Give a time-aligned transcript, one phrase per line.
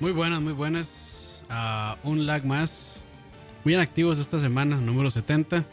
[0.00, 1.42] Muy buenas, muy buenas.
[1.48, 3.04] a un lag más.
[3.64, 5.64] Muy activos esta semana, número 70.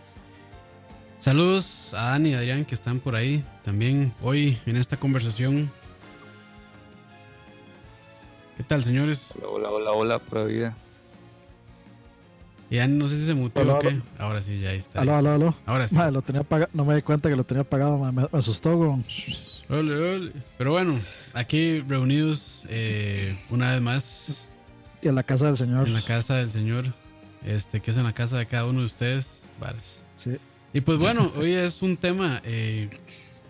[1.19, 5.69] Saludos a Dani y Adrián que están por ahí también hoy en esta conversación.
[8.57, 9.37] ¿Qué tal, señores?
[9.47, 10.75] Hola, hola, hola, pura vida.
[12.71, 14.01] Ya no sé si se muteó o qué.
[14.17, 15.01] Ahora sí, ya está.
[15.01, 15.55] Aló, aló, aló.
[15.67, 15.95] Ahora sí.
[15.95, 18.75] lo tenía no me di cuenta que lo tenía apagado, me, asustó.
[18.77, 19.05] Con...
[19.69, 20.31] Ole, ole.
[20.57, 20.99] Pero bueno,
[21.33, 24.49] aquí reunidos eh, una vez más.
[25.01, 25.87] Y en la casa del Señor.
[25.87, 26.93] En la casa del Señor.
[27.43, 29.43] Este, que es en la casa de cada uno de ustedes.
[29.59, 30.03] Bares.
[30.15, 30.37] Sí.
[30.73, 32.89] Y pues bueno, hoy es un tema eh,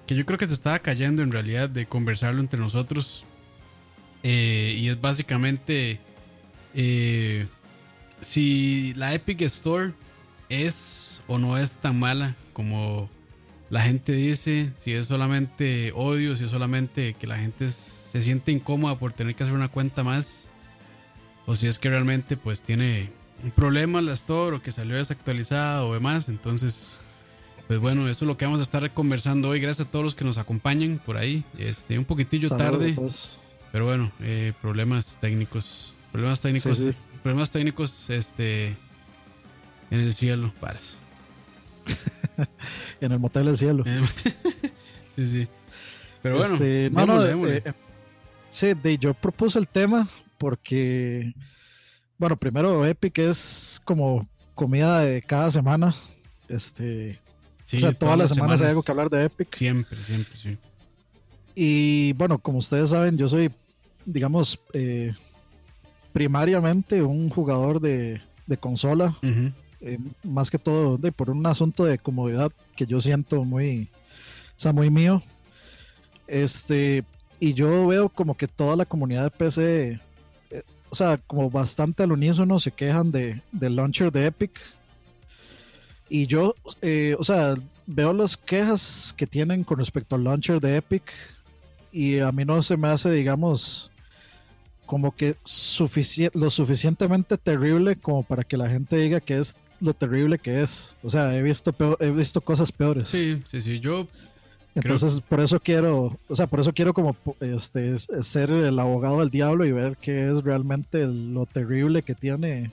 [0.06, 3.26] que yo creo que se estaba cayendo en realidad de conversarlo entre nosotros.
[4.24, 6.00] Eh, y es básicamente
[8.22, 9.94] si la Epic Store
[10.50, 13.10] es o no es tan mala como
[13.70, 18.52] la gente dice, si es solamente odio, si es solamente que la gente se siente
[18.52, 20.50] incómoda por tener que hacer una cuenta más,
[21.46, 23.12] o si es que realmente pues tiene
[23.44, 27.02] un problema la Store o que salió desactualizada o demás, entonces
[27.68, 29.60] pues bueno, eso es lo que vamos a estar conversando hoy.
[29.60, 31.44] Gracias a todos los que nos acompañan por ahí.
[31.58, 32.96] Este, un poquitillo tarde.
[33.72, 35.96] Pero bueno, eh, problemas técnicos.
[36.12, 36.80] Problemas técnicos
[37.26, 38.68] problemas técnicos este,
[39.90, 41.00] en el cielo, pares.
[43.02, 43.84] en el motel del cielo.
[45.16, 45.48] sí, sí.
[46.22, 47.74] Pero bueno, este, eh, eh,
[48.50, 51.34] sí, yo propuse el tema porque,
[52.18, 55.96] bueno, primero Epic es como comida de cada semana.
[56.48, 57.20] Este,
[57.64, 59.56] o sea, todas, las semanas, hay algo que hablar de Epic.
[59.56, 60.58] Siempre, siempre, sí.
[61.56, 63.52] Y bueno, como ustedes saben, yo soy,
[64.06, 65.14] digamos, eh,
[66.12, 68.22] primariamente un jugador de,
[68.60, 69.18] consola,
[69.86, 73.88] eh, más que todo por un asunto de comodidad que yo siento muy,
[74.58, 75.22] o sea, muy mío.
[76.26, 77.04] Este,
[77.40, 80.00] y yo veo como que toda la comunidad de PC,
[80.50, 84.60] eh, o sea, como bastante al unísono se quejan de, del launcher de Epic.
[86.10, 87.54] Y yo, eh, o sea,
[87.86, 91.04] veo las quejas que tienen con respecto al launcher de Epic
[91.92, 93.92] y a mí no se me hace, digamos,
[94.88, 95.38] como que
[96.34, 100.96] lo suficientemente terrible como para que la gente diga que es lo terrible que es.
[101.04, 103.10] O sea, he visto he visto cosas peores.
[103.10, 103.80] Sí, sí, sí.
[103.80, 104.08] Yo
[104.76, 109.30] entonces por eso quiero, o sea, por eso quiero como este ser el abogado del
[109.30, 112.72] diablo y ver qué es realmente lo terrible que tiene.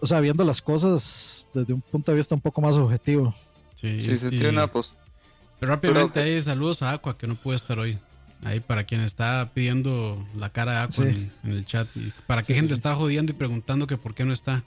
[0.00, 3.34] O sea, viendo las cosas desde un punto de vista un poco más objetivo.
[3.76, 4.94] Sí, sí, tiene una pues.
[5.60, 7.96] Pero rápidamente ahí saludos a Aqua que no puede estar hoy.
[8.42, 11.86] Ahí para quien está pidiendo la cara de Aqua en, el chat.
[11.94, 14.64] Y para qué gente está jodiendo y preguntando que por qué no está.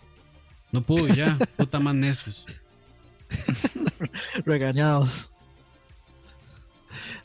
[0.74, 2.46] No pudo ya, puta más necios.
[4.46, 5.32] Regañados.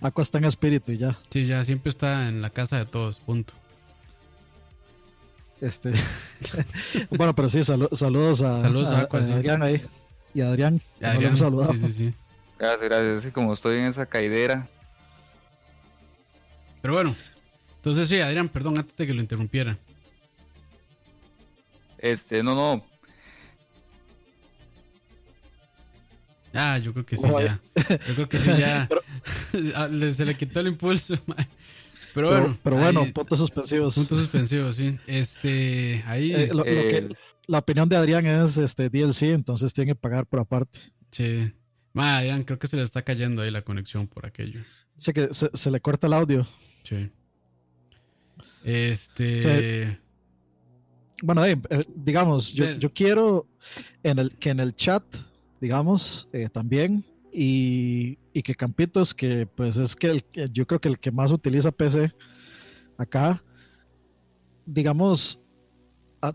[0.01, 1.19] Aqua está en espíritu y ya.
[1.29, 3.55] Sí, ya siempre está en la casa de todos, punto.
[5.61, 5.93] Este.
[7.11, 9.83] bueno, pero sí, saludos a, saludos a, Adrián ahí.
[10.33, 10.81] Y a Adrián.
[11.03, 12.15] Adrián sí, sí, sí.
[12.57, 13.33] Gracias, gracias.
[13.33, 14.69] Como estoy en esa caidera,
[16.81, 17.17] pero bueno,
[17.77, 19.77] entonces sí, Adrián, perdón, antes de que lo interrumpiera.
[21.99, 22.85] Este, no, no.
[26.55, 27.61] Ah, yo creo que sí, ya.
[28.09, 28.89] Yo creo que sí, ya.
[29.75, 31.15] Ah, se le quitó el impulso.
[32.15, 32.59] Pero bueno.
[32.63, 33.95] Pero, bueno, puntos suspensivos.
[33.95, 34.99] Puntos suspensivos, sí.
[35.07, 36.33] Este, ahí.
[36.35, 37.09] Eh,
[37.47, 40.81] la opinión de Adrián es este DLC, entonces tiene que pagar por aparte.
[41.11, 41.53] Sí.
[41.93, 44.61] Ma, Adrián, creo que se le está cayendo ahí la conexión por aquello.
[44.97, 46.47] Sí, que se le corta el audio.
[46.83, 47.11] Sí.
[48.65, 49.99] Este.
[51.23, 51.57] bueno, eh,
[51.95, 53.47] digamos, yo, quiero
[54.03, 55.05] en el, que en el chat,
[55.61, 60.89] digamos, eh, también, y, y, que Campitos, que pues es que el, yo creo que
[60.89, 62.13] el que más utiliza PC
[62.97, 63.43] acá,
[64.65, 65.41] digamos,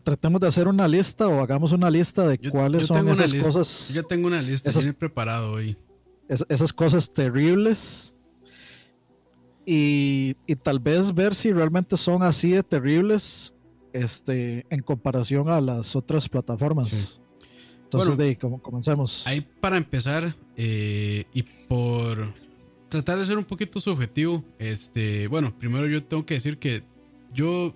[0.04, 3.94] tratemos de hacer una lista o hagamos una lista de cuáles son esas cosas.
[3.94, 5.78] Yo tengo una lista, esas, preparado hoy.
[6.28, 8.16] esas cosas terribles
[9.66, 13.56] y, tal vez ver si realmente son así de terribles
[13.94, 17.22] este, en comparación a las otras plataformas.
[17.94, 19.26] Entonces, de ahí, como, comencemos.
[19.28, 22.34] Ahí para empezar, eh, y por
[22.90, 26.84] tratar de ser un poquito subjetivo, este, bueno, primero yo tengo que decir que
[27.34, 27.74] yo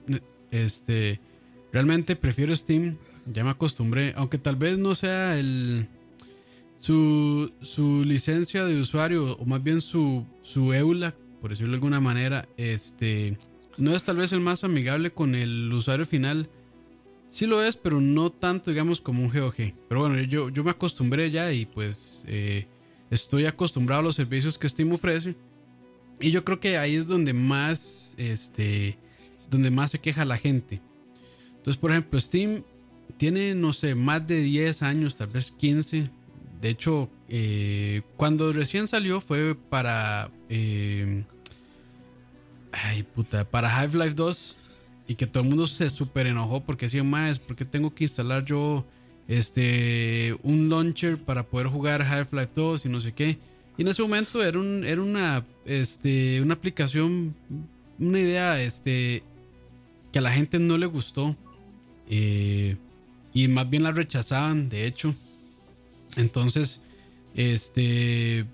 [0.51, 1.19] este,
[1.71, 5.87] realmente prefiero Steam, ya me acostumbré, aunque tal vez no sea el...
[6.79, 11.99] Su, su licencia de usuario, o más bien su, su EULA por decirlo de alguna
[11.99, 13.37] manera, este,
[13.77, 16.49] no es tal vez el más amigable con el usuario final.
[17.29, 19.73] Sí lo es, pero no tanto, digamos, como un GOG.
[19.87, 22.67] Pero bueno, yo, yo me acostumbré ya y pues eh,
[23.09, 25.35] estoy acostumbrado a los servicios que Steam ofrece.
[26.19, 28.97] Y yo creo que ahí es donde más este,
[29.49, 30.81] donde más se queja la gente.
[31.57, 32.63] Entonces, por ejemplo, Steam
[33.17, 36.09] tiene, no sé, más de 10 años, tal vez 15.
[36.61, 40.31] De hecho, eh, cuando recién salió fue para...
[40.49, 41.23] Eh,
[42.71, 44.59] ay, puta, para Half-Life 2
[45.07, 48.43] y que todo el mundo se súper enojó porque decía, más, porque tengo que instalar
[48.43, 48.85] yo
[49.27, 53.37] este, un launcher para poder jugar Half-Life 2 y no sé qué.
[53.77, 57.35] Y en ese momento era, un, era una, este, una aplicación,
[57.99, 59.23] una idea este,
[60.11, 61.35] que a la gente no le gustó.
[62.09, 62.75] Eh,
[63.33, 65.13] y más bien la rechazaban, de hecho.
[66.15, 66.81] Entonces,
[67.35, 68.45] este,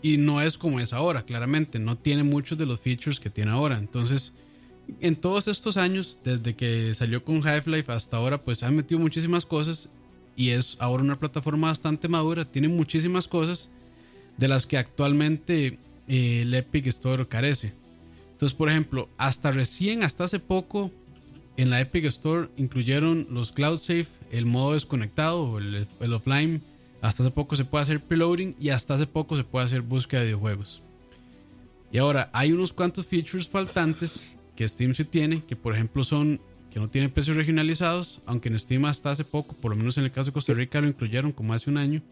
[0.00, 1.78] y no es como es ahora, claramente.
[1.78, 3.76] No tiene muchos de los features que tiene ahora.
[3.76, 4.32] Entonces,
[5.00, 9.44] en todos estos años, desde que salió con Half-Life hasta ahora, pues ha metido muchísimas
[9.44, 9.88] cosas
[10.36, 13.68] y es ahora una plataforma bastante madura, tiene muchísimas cosas
[14.36, 15.78] de las que actualmente
[16.08, 17.74] eh, el Epic Store carece.
[18.32, 20.90] Entonces, por ejemplo, hasta recién, hasta hace poco,
[21.56, 26.62] en la Epic Store incluyeron los Cloud Safe, el modo desconectado, el offline.
[27.02, 30.20] Hasta hace poco se puede hacer preloading y hasta hace poco se puede hacer búsqueda
[30.20, 30.82] de videojuegos.
[31.92, 36.38] Y ahora hay unos cuantos features faltantes que Steam sí tiene, que por ejemplo son
[36.70, 40.04] que no tienen precios regionalizados, aunque en Steam hasta hace poco, por lo menos en
[40.04, 42.02] el caso de Costa Rica lo incluyeron como hace un año.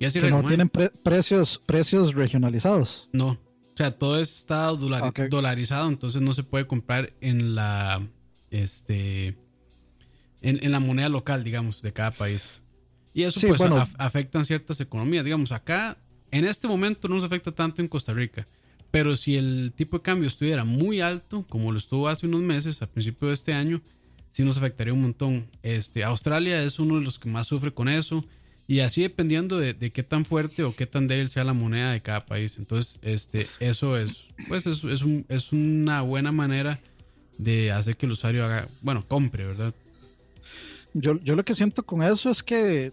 [0.00, 3.08] Y así que no tienen precios, precios regionalizados.
[3.12, 8.02] No, o sea, todo está dolarizado, entonces no se puede comprar en la
[8.50, 9.36] este
[10.42, 12.50] en, la moneda local, digamos, de cada país.
[13.14, 13.60] Y eso pues
[13.96, 15.24] afecta en ciertas economías.
[15.24, 15.96] Digamos, acá
[16.32, 18.44] en este momento no nos afecta tanto en Costa Rica.
[18.94, 22.80] Pero si el tipo de cambio estuviera muy alto, como lo estuvo hace unos meses,
[22.80, 23.80] a principio de este año,
[24.30, 25.46] sí nos afectaría un montón.
[25.64, 28.24] Este, Australia es uno de los que más sufre con eso.
[28.68, 32.02] Y así dependiendo de, qué tan fuerte o qué tan débil sea la moneda de
[32.02, 32.56] cada país.
[32.56, 34.82] Entonces, este, eso es, pues es,
[35.28, 36.78] es, una buena manera
[37.36, 39.74] de hacer que el usuario haga, bueno, compre, ¿verdad?
[40.92, 42.92] Yo, yo lo que siento con eso es que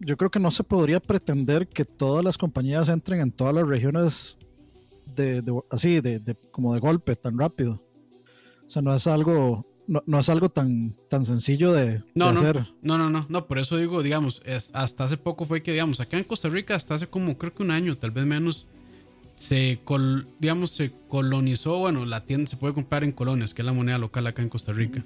[0.00, 3.68] yo creo que no se podría pretender que todas las compañías entren en todas las
[3.68, 4.36] regiones
[5.14, 7.80] de, así, de, como de golpe, tan rápido.
[8.66, 12.66] O sea, no es algo, no, es algo tan, tan sencillo de, no, no, hacer.
[12.82, 14.42] No, no, no, no, por eso digo, digamos,
[14.72, 17.62] hasta hace poco fue que, digamos, acá en Costa Rica, hasta hace como creo que
[17.62, 18.66] un año, tal vez menos,
[19.34, 19.80] se,
[20.38, 23.98] digamos, se colonizó, bueno, la tienda se puede comprar en colones, que es la moneda
[23.98, 25.02] local acá en Costa Rica.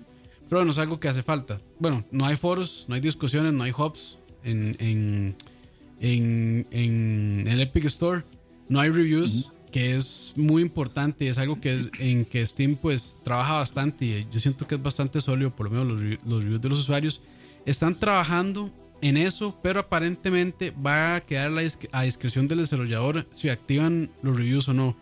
[0.48, 1.58] Pero bueno, es algo que hace falta.
[1.78, 7.84] Bueno, no hay foros, no hay discusiones, no hay hubs en, en, en, el Epic
[7.84, 8.22] Store,
[8.68, 13.18] no hay reviews que es muy importante, es algo que es en que Steam pues
[13.24, 16.68] trabaja bastante y yo siento que es bastante sólido, por lo menos los, reviews de
[16.68, 17.20] los usuarios
[17.66, 18.70] están trabajando
[19.02, 21.50] en eso, pero aparentemente va a quedar
[21.90, 24.94] a discreción del desarrollador si activan los reviews o no.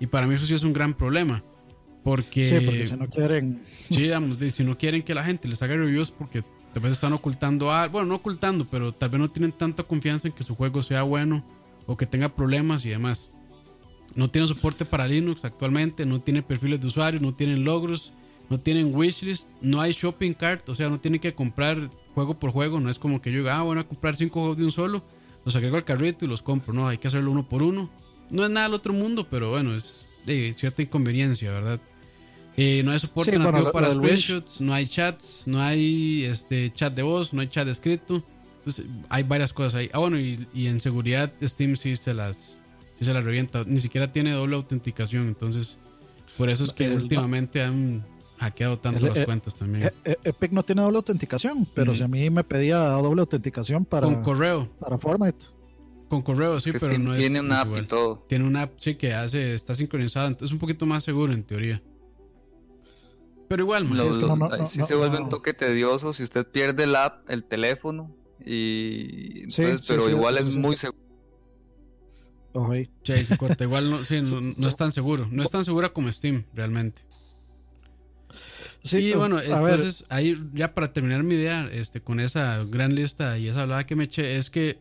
[0.00, 1.42] Y para mí eso sí es un gran problema.
[2.02, 3.60] Porque, sí, porque si no quieren.
[3.90, 6.42] Sí, digamos, si no quieren que la gente les haga reviews porque
[6.72, 10.28] tal vez están ocultando algo, bueno, no ocultando, pero tal vez no tienen tanta confianza
[10.28, 11.44] en que su juego sea bueno
[11.84, 13.28] o que tenga problemas y demás.
[14.14, 18.12] No tiene soporte para Linux actualmente, no tiene perfiles de usuario, no tienen logros,
[18.48, 22.50] no tienen wishlist, no hay shopping cart, o sea, no tienen que comprar juego por
[22.50, 24.72] juego, no es como que yo diga, ah, bueno, a comprar cinco juegos de un
[24.72, 25.02] solo,
[25.44, 27.90] los agrego al carrito y los compro, no, hay que hacerlo uno por uno.
[28.30, 31.80] No es nada del otro mundo, pero bueno, es de cierta inconveniencia, ¿verdad?
[32.56, 37.02] Eh, no hay soporte nativo para screenshots, no hay chats, no hay este chat de
[37.02, 38.22] voz, no hay chat escrito.
[38.58, 39.90] Entonces, hay varias cosas ahí.
[39.92, 42.62] Ah, bueno, y, y en seguridad Steam sí se las
[43.04, 43.62] se la revienta.
[43.66, 45.28] Ni siquiera tiene doble autenticación.
[45.28, 45.78] Entonces,
[46.36, 48.04] por eso es que últimamente han
[48.38, 49.84] hackeado tanto las cuentas también.
[50.04, 53.84] E, e, Epic no tiene doble autenticación, pero si a mí me pedía doble autenticación
[53.84, 54.06] para.
[54.06, 54.68] Con correo.
[54.78, 55.46] Para Fortnite.
[56.08, 57.20] Con correo, sí, pero no es.
[57.20, 58.24] Tiene una app y todo.
[58.28, 60.28] Tiene una app, sí, que hace, está sincronizada.
[60.28, 61.82] Entonces es un poquito más seguro en teoría.
[63.48, 63.86] Pero igual,
[64.66, 68.14] si se vuelve un toque tedioso si usted pierde la app, el teléfono.
[68.44, 71.03] Y entonces, pero igual es muy seguro
[73.02, 73.64] Sí, se corta.
[73.64, 75.26] Igual no, sí, no, es tan seguro.
[75.30, 77.02] No es tan segura como Steam, realmente.
[78.82, 83.38] Sí, y bueno, entonces ahí ya para terminar mi idea, este, con esa gran lista
[83.38, 84.78] y esa hablada que me eché, es que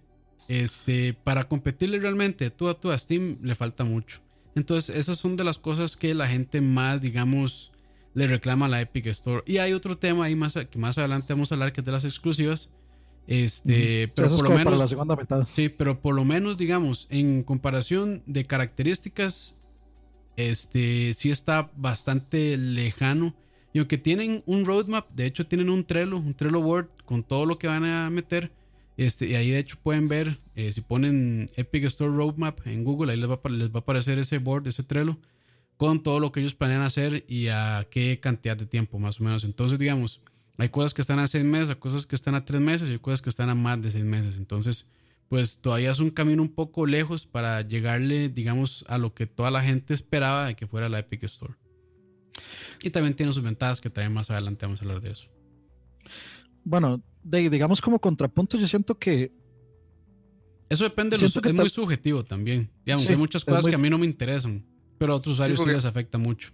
[0.48, 4.20] este, para competirle realmente tú a tú a Steam le falta mucho.
[4.56, 7.72] Entonces, esas son de las cosas que la gente más, digamos,
[8.13, 9.42] le reclama a la Epic Store.
[9.48, 11.92] Y hay otro tema ahí más que más adelante vamos a hablar que es de
[11.92, 12.70] las exclusivas
[13.27, 14.80] este, pero por lo menos.
[14.80, 15.48] la segunda mitad.
[15.53, 19.56] Sí, pero por lo menos, digamos, en comparación de características,
[20.36, 23.36] este sí está bastante lejano.
[23.74, 27.46] Y aunque tienen un roadmap, de hecho tienen un Trello, un Trello board con todo
[27.46, 28.51] lo que van a meter.
[28.98, 33.12] Este, y ahí de hecho pueden ver, eh, si ponen Epic Store Roadmap en Google,
[33.12, 35.18] ahí les va, les va a aparecer ese board, ese Trello,
[35.77, 39.24] con todo lo que ellos planean hacer y a qué cantidad de tiempo más o
[39.24, 39.44] menos.
[39.44, 40.22] Entonces, digamos,
[40.57, 42.93] hay cosas que están a seis meses, hay cosas que están a tres meses y
[42.93, 44.38] hay cosas que están a más de seis meses.
[44.38, 44.88] Entonces,
[45.29, 49.50] pues todavía es un camino un poco lejos para llegarle, digamos, a lo que toda
[49.50, 51.55] la gente esperaba de que fuera la Epic Store.
[52.83, 55.29] Y también tiene sus ventajas que también más adelante vamos a hablar de eso.
[56.63, 59.31] Bueno, digamos como contrapunto, yo siento que...
[60.69, 62.69] Eso depende, de es muy subjetivo también.
[62.86, 64.65] Digamos, hay muchas cosas que a mí no me interesan,
[64.98, 66.51] pero a otros usuarios sí, les afecta mucho.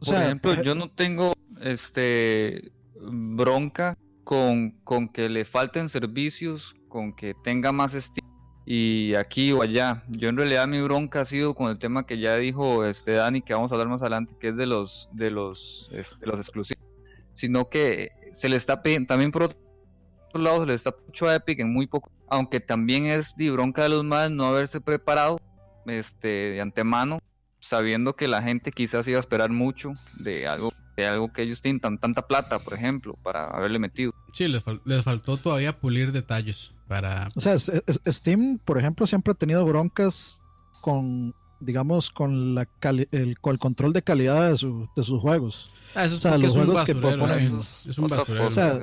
[0.00, 7.34] Por ejemplo, yo no tengo este bronca con, con que le falten servicios, con que
[7.42, 8.28] tenga más estilo
[8.66, 10.04] y aquí o allá.
[10.08, 13.42] Yo en realidad mi bronca ha sido con el tema que ya dijo este Dani,
[13.42, 16.84] que vamos a hablar más adelante, que es de los de los, este, los exclusivos,
[17.32, 19.58] sino que se le está también por otro
[20.34, 23.82] lado se le está mucho a Epic en muy poco, aunque también es de bronca
[23.82, 25.40] de los más no haberse preparado
[25.86, 27.18] este de antemano,
[27.58, 31.60] sabiendo que la gente quizás iba a esperar mucho de algo de algo que ellos
[31.60, 34.12] tienen tan, tanta plata, por ejemplo, para haberle metido.
[34.32, 37.28] Sí, les, les faltó todavía pulir detalles para...
[37.34, 40.40] O sea, Steam, por ejemplo, siempre ha tenido broncas
[40.80, 45.70] con, digamos, con, la el, con el control de calidad de, su, de sus juegos.
[45.94, 47.58] Ah, eso es o sea, los juegos que proponen.
[47.88, 48.46] Es, un basurero.
[48.46, 48.80] O sea,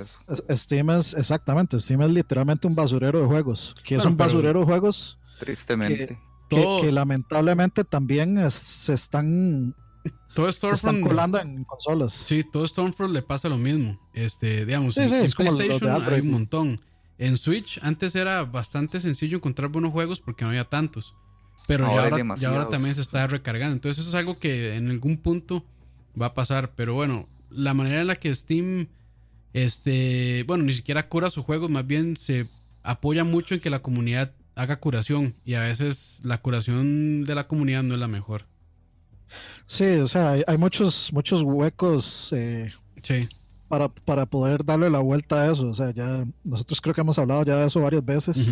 [0.51, 3.75] Steam es, exactamente, Steam es literalmente un basurero de juegos.
[3.83, 5.19] Que es un basurero de juegos.
[5.39, 6.19] Tristemente.
[6.49, 9.75] Que, lamentablemente también se están
[10.37, 12.13] todo Stormfront, se están colando en consolas.
[12.13, 13.99] Sí, todo Stormfront le pasa lo mismo.
[14.13, 16.81] Este, digamos, en, PlayStation hay un montón.
[17.17, 21.15] En Switch antes era bastante sencillo encontrar buenos juegos porque no había tantos.
[21.67, 23.73] Pero ya, ahora, también se está recargando.
[23.73, 25.65] Entonces eso es algo que en algún punto
[26.19, 26.73] va a pasar.
[26.75, 28.87] Pero bueno, la manera en la que Steam,
[29.53, 32.47] este, bueno, ni siquiera cura sus juegos, más bien se
[32.83, 35.35] apoya mucho en que la comunidad haga curación.
[35.43, 38.45] Y a veces la curación de la comunidad no es la mejor.
[39.65, 43.27] Sí, o sea, hay, muchos, muchos huecos eh, sí.
[43.67, 45.69] para, para poder darle la vuelta a eso.
[45.69, 48.49] O sea, ya nosotros creo que hemos hablado ya de eso varias veces.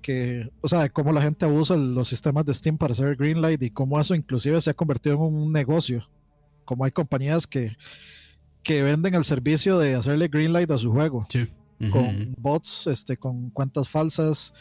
[0.00, 3.70] Que, o sea, cómo la gente abusa los sistemas de Steam para hacer Greenlight y
[3.70, 6.08] cómo eso inclusive se ha convertido en un negocio.
[6.64, 7.76] Como hay compañías que,
[8.62, 11.26] que venden el servicio de hacerle Greenlight a su juego.
[11.90, 14.54] Con bots, este, con cuentas falsas,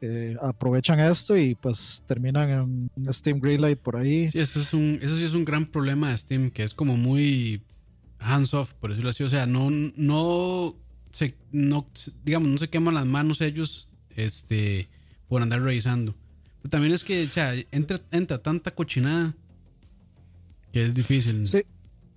[0.00, 4.30] eh, aprovechan esto y pues terminan en un Steam Greenlight por ahí.
[4.30, 6.96] Sí, eso, es un, eso sí es un gran problema de Steam, que es como
[6.96, 7.62] muy
[8.18, 9.22] hands off, por decirlo así.
[9.24, 10.76] O sea, no, no,
[11.12, 11.86] se, no
[12.24, 14.88] digamos, no se queman las manos ellos este,
[15.28, 16.14] por andar revisando.
[16.62, 19.34] Pero también es que, o sea, entra, entra tanta cochinada
[20.72, 21.62] que es difícil sí.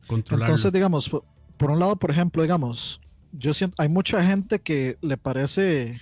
[0.08, 0.54] controlarlo.
[0.54, 1.24] Entonces, digamos, por,
[1.58, 3.00] por un lado, por ejemplo, digamos,
[3.32, 6.02] yo siento, hay mucha gente que le parece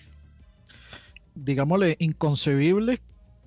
[1.43, 3.01] digámosle, inconcebible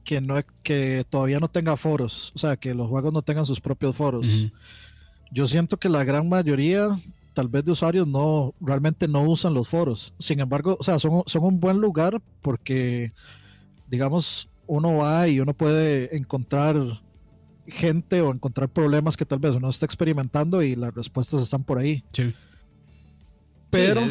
[0.04, 3.60] que, no, que todavía no tenga foros, o sea, que los juegos no tengan sus
[3.60, 4.50] propios foros.
[5.30, 6.88] Yo siento que la gran mayoría,
[7.34, 10.14] tal vez de usuarios, no realmente no usan los foros.
[10.18, 13.12] Sin embargo, o sea, son, son un buen lugar porque,
[13.88, 16.76] digamos, uno va y uno puede encontrar
[17.66, 21.78] gente o encontrar problemas que tal vez uno está experimentando y las respuestas están por
[21.78, 22.04] ahí.
[22.12, 22.34] Sí.
[23.72, 24.02] Pero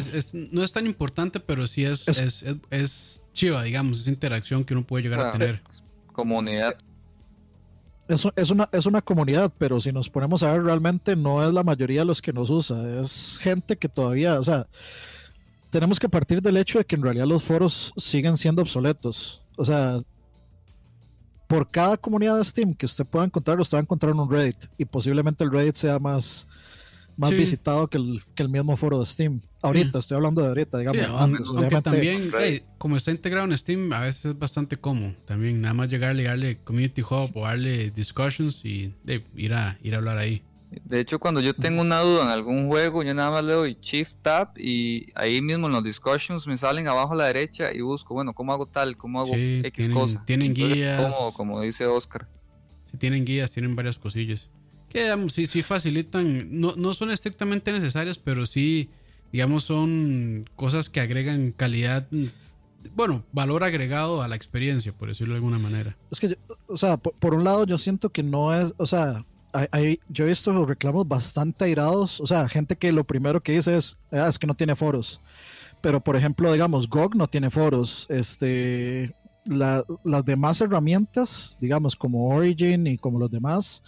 [0.50, 4.84] no es tan importante, pero sí es, es, es, chiva, digamos, esa interacción que uno
[4.84, 5.62] puede llegar a tener.
[6.12, 6.76] Comunidad.
[8.08, 11.54] Es, es, una, es una comunidad, pero si nos ponemos a ver, realmente no es
[11.54, 13.00] la mayoría de los que nos usa.
[13.00, 14.66] Es gente que todavía, o sea,
[15.70, 19.44] tenemos que partir del hecho de que en realidad los foros siguen siendo obsoletos.
[19.56, 20.00] O sea,
[21.46, 24.66] por cada comunidad de Steam que usted pueda encontrar, usted va a encontrar un Reddit.
[24.76, 26.48] Y posiblemente el Reddit sea más,
[27.16, 29.40] más visitado que el, que el mismo foro de Steam.
[29.62, 31.06] Ahorita, estoy hablando de ahorita, digamos.
[31.08, 32.32] aunque, también,
[32.78, 35.14] como está integrado en Steam, a veces es bastante cómodo.
[35.24, 38.92] También nada más llegarle, darle Community Hub o darle Discussions y
[39.36, 40.42] ir, a, ir a hablar ahí.
[40.84, 43.78] De hecho, cuando yo tengo una duda en algún juego, yo nada más le doy
[43.80, 47.82] Shift Tab y ahí mismo en los discussions me salen abajo a la derecha y
[47.82, 48.96] busco, bueno, ¿cómo hago tal?
[48.96, 50.24] ¿Cómo hago X tienen, cosa?
[50.24, 51.14] Tienen guías.
[51.36, 52.26] como dice Oscar.
[52.90, 54.48] Sí, tienen guías, tienen varias cosillas.
[54.92, 58.90] Que sí, sí facilitan, no, no son estrictamente necesarias, pero sí
[59.32, 62.06] digamos, son cosas que agregan calidad,
[62.94, 65.96] bueno, valor agregado a la experiencia, por decirlo de alguna manera.
[66.10, 69.24] Es que, o sea, por, un lado yo siento que no es, o sea,
[69.70, 73.76] hay, yo he visto reclamos bastante airados, o sea, gente que lo primero que dice
[73.76, 75.20] es, ah, es que no tiene foros.
[75.80, 78.06] Pero, por ejemplo, digamos, GOG no tiene foros.
[78.08, 83.82] Este, las demás herramientas, digamos, como Origin y como los demás,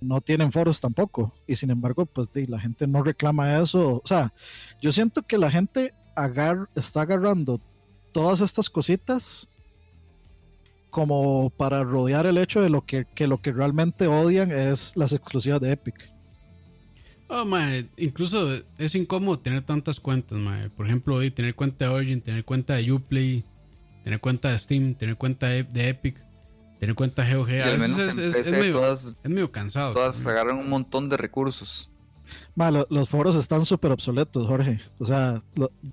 [0.00, 1.34] no tienen foros tampoco.
[1.46, 4.00] Y sin embargo, pues la gente no reclama eso.
[4.02, 4.32] O sea,
[4.80, 7.60] yo siento que la gente agar está agarrando
[8.12, 9.48] todas estas cositas
[10.90, 15.60] como para rodear el hecho de lo que, lo que realmente odian es las exclusivas
[15.60, 16.10] de Epic.
[17.28, 17.44] Oh,
[17.96, 20.38] incluso es incómodo tener tantas cuentas,
[20.76, 23.44] Por ejemplo, tener cuenta de Origin, tener cuenta de Uplay,
[24.04, 26.24] tener cuenta de Steam, tener cuenta de, Epic,
[26.78, 27.50] tener cuenta GOG.
[27.50, 28.50] A veces es,
[29.24, 29.94] medio, cansado.
[29.94, 31.90] Todas agarran un montón de recursos.
[32.88, 34.80] los foros están súper obsoletos, Jorge.
[34.98, 35.42] O sea,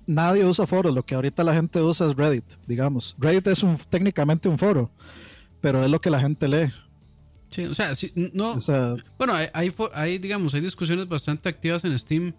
[0.06, 0.94] nadie usa foros.
[0.94, 3.14] Lo que ahorita la gente usa es Reddit, digamos.
[3.18, 4.90] Reddit es un, técnicamente un foro,
[5.60, 6.72] pero es lo que la gente lee.
[7.50, 7.92] Sí, o sea,
[8.32, 8.58] no.
[9.16, 12.34] bueno, hay, hay, digamos, hay discusiones bastante activas en Steam,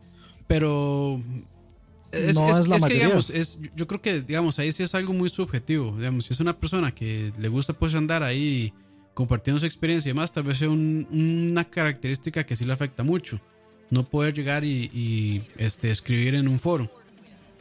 [0.46, 1.22] pero
[2.34, 5.30] no es, la que, digamos, es, yo creo que, digamos, ahí sí es algo muy
[5.30, 5.96] subjetivo.
[5.98, 8.74] Digamos, si es una persona que le gusta pues andar ahí
[9.14, 13.40] compartiendo su experiencia y demás, tal vez sea una característica que sí le afecta mucho.
[13.90, 16.92] No poder llegar y, este, escribir en un foro.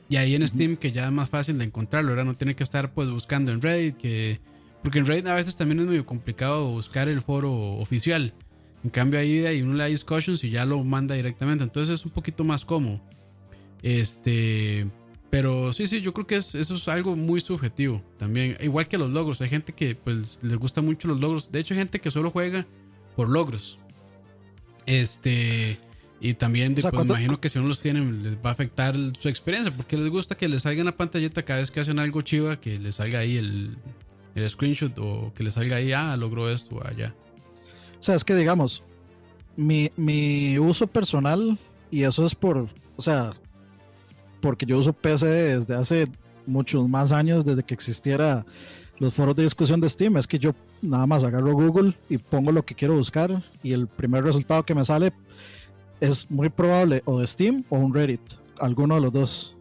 [0.08, 2.62] Y ahí en Steam, que ya es más fácil de encontrarlo, ahora no tiene que
[2.62, 4.40] estar pues buscando en Reddit, que...
[4.82, 8.34] Porque en Reddit a veces también es medio complicado buscar el foro oficial.
[8.84, 11.64] En cambio ahí, ahí uno le da discussions y ya lo manda directamente.
[11.64, 13.00] Entonces es un poquito más cómodo.
[13.82, 14.86] Este,
[15.30, 18.56] pero sí, sí, yo creo que es, eso es algo muy subjetivo también.
[18.60, 19.40] Igual que los logros.
[19.40, 21.50] Hay gente que pues les gusta mucho los logros.
[21.50, 22.66] De hecho, hay gente que solo juega
[23.16, 23.78] por logros.
[24.86, 25.78] Este,
[26.20, 29.74] y también pues, imagino que si uno los tiene les va a afectar su experiencia
[29.74, 32.60] porque les gusta que les salga en la pantallita cada vez que hacen algo chiva,
[32.60, 33.76] que les salga ahí el,
[34.34, 37.14] el screenshot o que les salga ahí, ah, logró esto allá.
[37.98, 38.82] O sea, es que digamos,
[39.56, 41.58] mi, mi uso personal,
[41.90, 43.32] y eso es por, o sea,
[44.44, 46.06] porque yo uso PC desde hace
[46.44, 48.44] muchos más años, desde que existiera
[48.98, 52.52] los foros de discusión de Steam, es que yo nada más agarro Google y pongo
[52.52, 55.14] lo que quiero buscar y el primer resultado que me sale
[55.98, 58.20] es muy probable o de Steam o un Reddit,
[58.58, 59.56] alguno de los dos.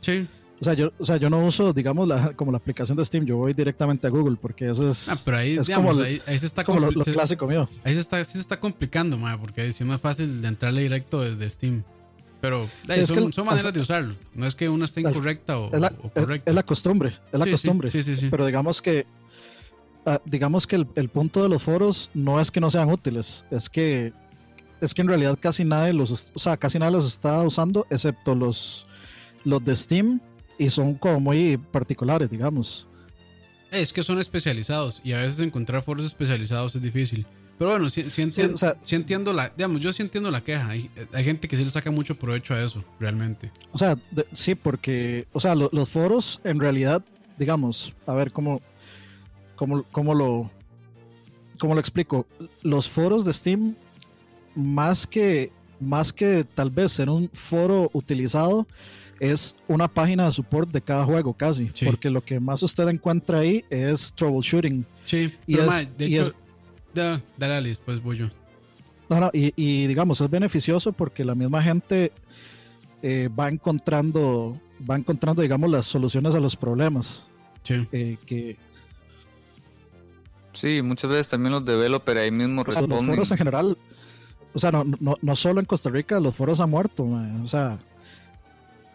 [0.00, 0.28] Sí.
[0.60, 3.24] O sea, yo, o sea, yo no uso, digamos, la, como la aplicación de Steam,
[3.24, 5.08] yo voy directamente a Google porque eso es.
[5.08, 7.68] Ah, pero ahí, digamos, como, ahí, se está como lo, clásico mío.
[7.82, 11.50] Ahí se está, se está complicando, ma, porque es más fácil de entrarle directo desde
[11.50, 11.82] Steam.
[12.42, 12.68] Pero
[13.32, 14.16] son, maneras de usarlo.
[14.34, 16.50] No es que una esté incorrecta o, es la, correcta.
[16.50, 17.16] Es la costumbre.
[17.32, 17.88] Es la costumbre.
[17.88, 19.06] Sí, sí, sí, Pero digamos que
[20.04, 23.70] ah, digamos que el, punto de los foros no es que no sean útiles, es
[23.70, 24.12] que
[24.80, 28.34] es que en realidad casi nadie los, o sea, casi nadie los está usando excepto
[28.34, 28.88] los
[29.44, 30.20] los de Steam
[30.58, 32.88] y son como muy particulares, digamos.
[33.70, 37.24] Es que son especializados y a veces encontrar foros especializados es difícil.
[37.58, 38.04] Pero bueno, sí,
[38.90, 40.68] entiendo, la, digamos, yo sí entiendo la queja.
[40.68, 40.90] Hay,
[41.22, 43.50] gente que sí le saca mucho provecho a eso, realmente.
[43.70, 43.96] O sea,
[44.32, 47.04] sí, porque, o sea, los foros en realidad,
[47.38, 48.60] digamos, a ver cómo,
[49.54, 50.50] cómo, cómo lo,
[51.58, 52.26] cómo lo explico.
[52.62, 53.76] Los foros de Steam,
[54.56, 58.66] más que, más que tal vez ser un foro utilizado,
[59.20, 63.38] es una página de support de cada juego casi, porque lo que más usted encuentra
[63.38, 64.84] ahí es troubleshooting.
[65.04, 65.58] Sí, y,
[65.96, 66.34] de hecho,
[66.94, 68.28] dale, dale, después voy yo.
[69.08, 72.12] No, no, y, digamos, es beneficioso porque la misma gente
[73.02, 77.28] eh, va encontrando, va encontrando, digamos, las soluciones a los problemas.
[77.62, 77.86] Sí.
[77.92, 78.56] Eh, que,
[80.52, 82.98] sí, muchas veces también los developers ahí mismo responden.
[82.98, 83.78] los foros en general,
[84.52, 87.78] o sea, no, no, no solo en Costa Rica, los foros han muerto, o sea,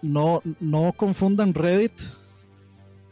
[0.01, 1.93] no, no confundan Reddit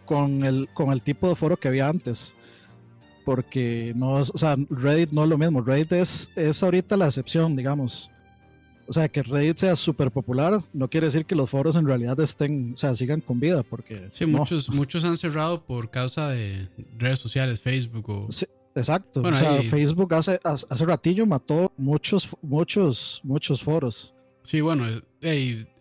[0.06, 2.36] con el, con el tipo de foro que había antes
[3.26, 5.62] porque no es, o sea, Reddit no es lo mismo.
[5.62, 8.10] Reddit es, es ahorita la excepción, digamos.
[8.88, 12.20] O sea, que Reddit sea súper popular no quiere decir que los foros en realidad
[12.20, 14.08] estén, o sea, sigan con vida, porque...
[14.12, 18.32] Sí, muchos, muchos han cerrado por causa de redes sociales, Facebook o...
[18.32, 19.22] Sí, exacto.
[19.22, 24.14] o sea, Facebook hace, hace ratillo mató muchos, muchos, muchos foros.
[24.44, 24.86] Sí, bueno,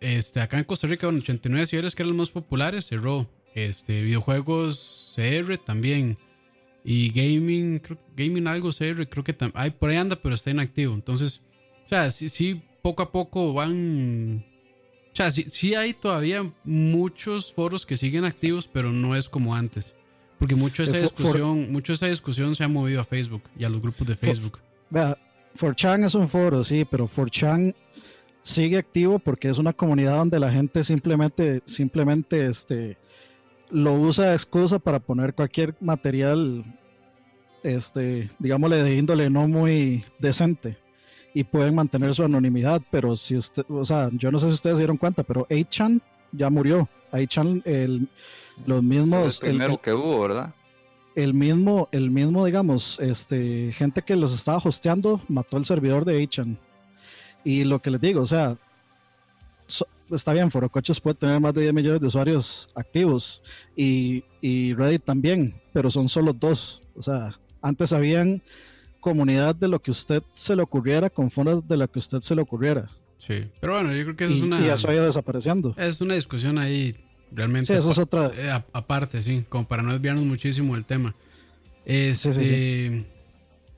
[0.01, 3.29] este, acá en Costa Rica, bueno, 89 ciudades que eran los más populares, cerró.
[3.53, 6.17] Este, videojuegos CR también.
[6.87, 7.81] Y gaming,
[8.15, 10.93] gaming algo CR, creo que hay por ahí anda, pero está inactivo.
[10.93, 11.41] Entonces,
[11.83, 14.45] o sea, sí, sí, poco a poco van.
[15.11, 19.55] O sea, sí, sí hay todavía muchos foros que siguen activos, pero no es como
[19.55, 19.95] antes.
[20.37, 23.69] Porque mucho de esa discusión, mucho esa discusión se ha movido a Facebook y a
[23.69, 24.59] los grupos de Facebook.
[24.91, 25.17] vea,
[25.59, 27.73] 4chan es un foro, sí, pero 4chan
[28.43, 32.97] sigue activo porque es una comunidad donde la gente simplemente, simplemente, este,
[33.69, 36.63] lo usa de excusa para poner cualquier material,
[37.63, 40.77] este, digámosle, de índole no muy decente
[41.33, 44.77] y pueden mantener su anonimidad, pero si usted, o sea, yo no sé si ustedes
[44.77, 46.01] se dieron cuenta, pero 8chan
[46.31, 46.87] ya murió.
[47.11, 48.07] 8chan, el,
[48.65, 49.41] los mismos...
[49.43, 50.53] El primero que hubo, ¿verdad?
[51.13, 56.23] El mismo, el mismo, digamos, este, gente que los estaba hosteando mató el servidor de
[56.23, 56.57] 8chan.
[57.43, 58.57] Y lo que les digo, o sea,
[60.11, 63.43] está bien, Forocoches puede tener más de 10 millones de usuarios activos
[63.75, 66.83] y, y Reddit también, pero son solo dos.
[66.95, 68.41] O sea, antes habían
[69.05, 72.33] comunidad de lo que usted se le ocurriera con fondos de lo que usted se
[72.33, 72.89] le ocurriera.
[73.17, 74.59] Sí, pero bueno, yo creo que eso es una...
[74.59, 75.75] Y eso ha ido desapareciendo.
[75.77, 76.95] Es una discusión ahí
[77.31, 77.67] realmente...
[77.67, 78.31] Sí, eso es otra...
[78.35, 81.15] Eh, aparte, sí, como para no desviarnos muchísimo del tema.
[81.85, 83.05] Este,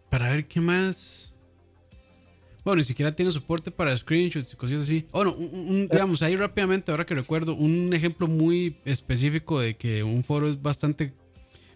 [0.09, 1.35] Para ver qué más...
[2.67, 5.05] Bueno, ni siquiera tiene soporte para screenshots y cosas así.
[5.13, 10.21] Bueno, un, digamos, ahí rápidamente, ahora que recuerdo, un ejemplo muy específico de que un
[10.21, 11.13] foro es bastante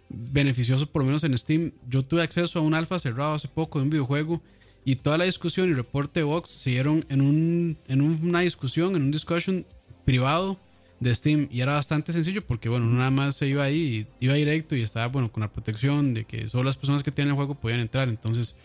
[0.10, 1.72] beneficioso, por lo menos en Steam.
[1.88, 4.42] Yo tuve acceso a un alfa cerrado hace poco de un videojuego
[4.84, 8.94] y toda la discusión y reporte de Vox se dieron en, un, en una discusión,
[8.94, 9.66] en un discussion
[10.04, 10.60] privado
[11.00, 14.76] de Steam y era bastante sencillo porque bueno, nada más se iba ahí, iba directo
[14.76, 17.56] y estaba bueno con la protección de que solo las personas que tienen el juego
[17.56, 18.58] podían entrar, entonces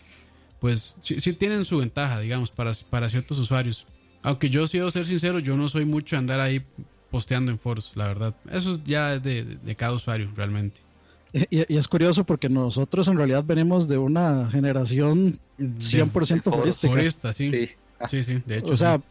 [0.59, 3.85] pues sí, tienen su ventaja, digamos, para, para ciertos usuarios.
[4.23, 6.63] Aunque yo sí debo ser sincero, yo no soy mucho de andar ahí
[7.11, 8.35] posteando en foros, la verdad.
[8.51, 10.81] Eso ya es de, de cada usuario, realmente.
[11.33, 16.93] Y, y, es curioso porque nosotros en realidad venimos de una generación 100% forística.
[16.93, 17.51] Forista, sí.
[17.51, 17.69] sí.
[18.09, 18.67] Sí, de hecho.
[18.67, 19.01] O sea,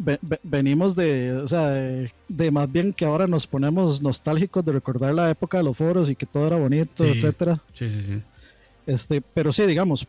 [0.44, 5.28] venimos de, o sea, de, más bien que ahora nos ponemos nostálgicos de recordar la
[5.28, 7.60] época de los foros y que todo era bonito, etcétera.
[7.72, 8.22] Sí, sí, sí.
[8.86, 10.06] Este, pero sí, digamos,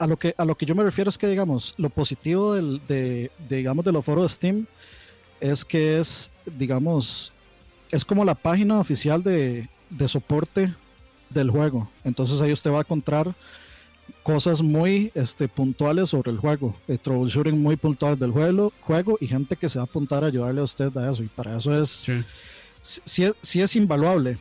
[0.00, 2.80] a lo que a lo que yo me refiero es que digamos, lo positivo del,
[2.88, 4.66] de, digamos de los foros de Steam
[5.40, 7.32] es que es, digamos,
[7.90, 10.74] es como la página oficial de, de soporte
[11.28, 11.88] del juego.
[12.04, 13.34] Entonces ahí usted va a encontrar
[14.22, 19.26] cosas muy este, puntuales sobre el juego, de troubleshooting muy puntual del juego, juego y
[19.26, 21.22] gente que se va a apuntar a ayudarle a usted a eso.
[21.22, 21.88] Y para eso es,
[22.82, 23.32] sí.
[23.42, 24.38] sí, es invaluable,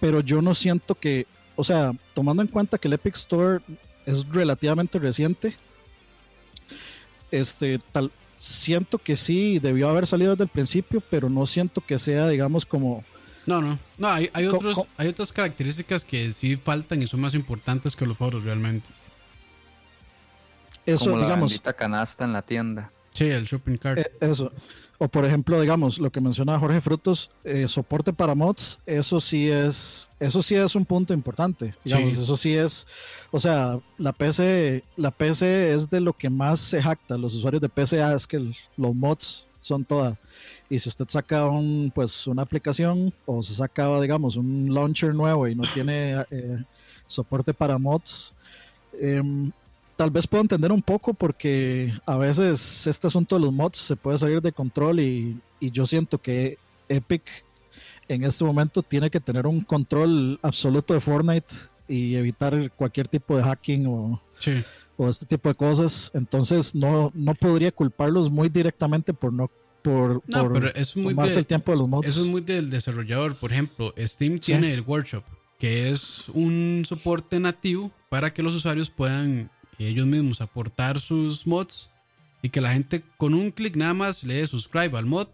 [0.00, 1.26] pero yo no siento que,
[1.56, 3.60] o sea, tomando en cuenta que el Epic Store
[4.06, 5.56] es relativamente reciente,
[7.30, 11.98] este, tal, siento que sí debió haber salido desde el principio, pero no siento que
[11.98, 13.04] sea, digamos, como
[13.46, 13.78] no, no.
[13.96, 18.04] No, hay, hay, otros, hay otras características que sí faltan y son más importantes que
[18.04, 18.88] los foros realmente.
[20.84, 21.60] Eso, Como la digamos.
[21.76, 22.92] canasta en la tienda.
[23.12, 23.98] Sí, el shopping cart.
[23.98, 24.52] Eh, eso.
[24.98, 29.50] O por ejemplo, digamos, lo que menciona Jorge Frutos, eh, soporte para mods, eso sí
[29.50, 31.74] es, eso sí es un punto importante.
[31.84, 32.86] Digamos, eso sí es,
[33.30, 37.60] o sea, la PC, la PC es de lo que más se jacta los usuarios
[37.60, 38.38] de PC, ah, es que
[38.76, 40.16] los mods son todas
[40.68, 45.46] y si usted saca un, pues, una aplicación o se saca, digamos, un launcher nuevo
[45.46, 46.64] y no tiene eh,
[47.06, 48.32] soporte para mods,
[49.00, 49.52] em,
[49.96, 53.96] tal vez puedo entender un poco porque a veces este asunto de los mods se
[53.96, 57.22] puede salir de control y, y yo siento que Epic
[58.08, 61.54] en este momento tiene que tener un control absoluto de Fortnite
[61.88, 64.22] y evitar cualquier tipo de hacking o,
[64.96, 66.10] o este tipo de cosas.
[66.14, 69.50] Entonces no, no podría culparlos muy directamente por no
[69.82, 72.08] por, no, pero es muy el tiempo de los mods.
[72.08, 73.36] Eso es muy del desarrollador.
[73.36, 75.22] Por ejemplo, Steam tiene el Workshop,
[75.60, 79.48] que es un soporte nativo para que los usuarios puedan
[79.84, 81.90] ellos mismos aportar sus mods
[82.42, 85.28] y que la gente con un clic nada más le dé subscribe al mod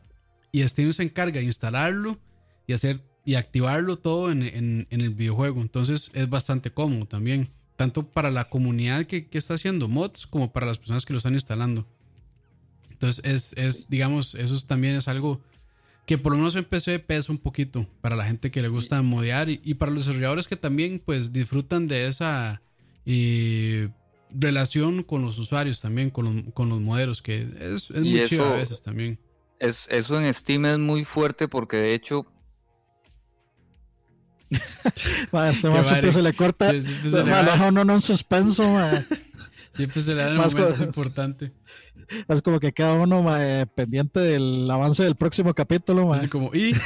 [0.51, 2.19] y Steam se encarga de instalarlo
[2.67, 5.61] y hacer y activarlo todo en, en, el videojuego.
[5.61, 10.53] Entonces es bastante cómodo también, tanto para la comunidad que, que está haciendo mods como
[10.53, 11.87] para las personas que lo están instalando.
[13.03, 15.41] Entonces, es, es, digamos, eso también es algo
[16.07, 19.03] que por lo menos en PC pesa un poquito para la gente que le gusta
[19.03, 22.63] modear y, para los desarrolladores que también pues disfrutan de esa
[24.35, 28.47] relación con los usuarios también, con los, con los modelos, que es, es muy chido
[28.47, 29.19] a veces también.
[29.59, 32.27] Es, eso en Steam es muy fuerte porque de hecho
[34.85, 36.73] este más siempre se le corta.
[36.73, 38.65] Sí, se le no, no, un suspenso.
[39.75, 41.51] Siempre se le da el más momento importante.
[42.29, 43.25] Es como que cada uno
[43.75, 46.13] pendiente del avance del próximo capítulo.
[46.13, 46.77] Así como, y,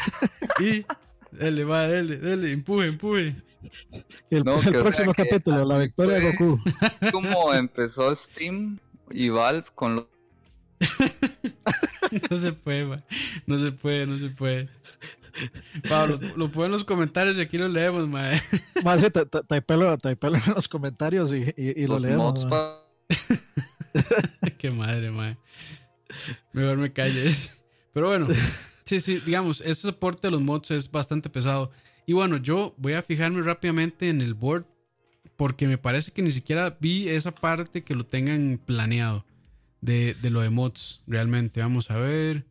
[0.61, 0.87] y,
[1.33, 3.35] dele, va, dele, dele, empuje, empuje.
[4.31, 6.61] el, próximo capítulo, la victoria de Goku.
[7.13, 8.79] Como empezó Steam
[9.11, 10.07] y Valve con los...
[12.31, 13.03] no se puede,
[13.47, 14.69] no se puede, no se puede.
[15.89, 18.41] Pablo, lo, lo en los comentarios y aquí lo leemos, mae.
[18.83, 19.09] Más sí,
[19.47, 22.47] taipelo en los comentarios y, y, lo leemos.
[24.59, 25.37] Qué madre, mae.
[26.53, 27.51] Mejor me calles.
[27.93, 28.29] Pero bueno,
[28.85, 31.71] sí, sí, digamos, ese soporte de los mods es bastante pesado.
[32.07, 34.65] Y bueno, yo voy a fijarme rápidamente en el board
[35.37, 39.27] porque me parece que ni siquiera vi esa parte que lo tengan planeado
[39.81, 41.61] de, de lo de mods realmente.
[41.61, 42.47] Vamos a ver.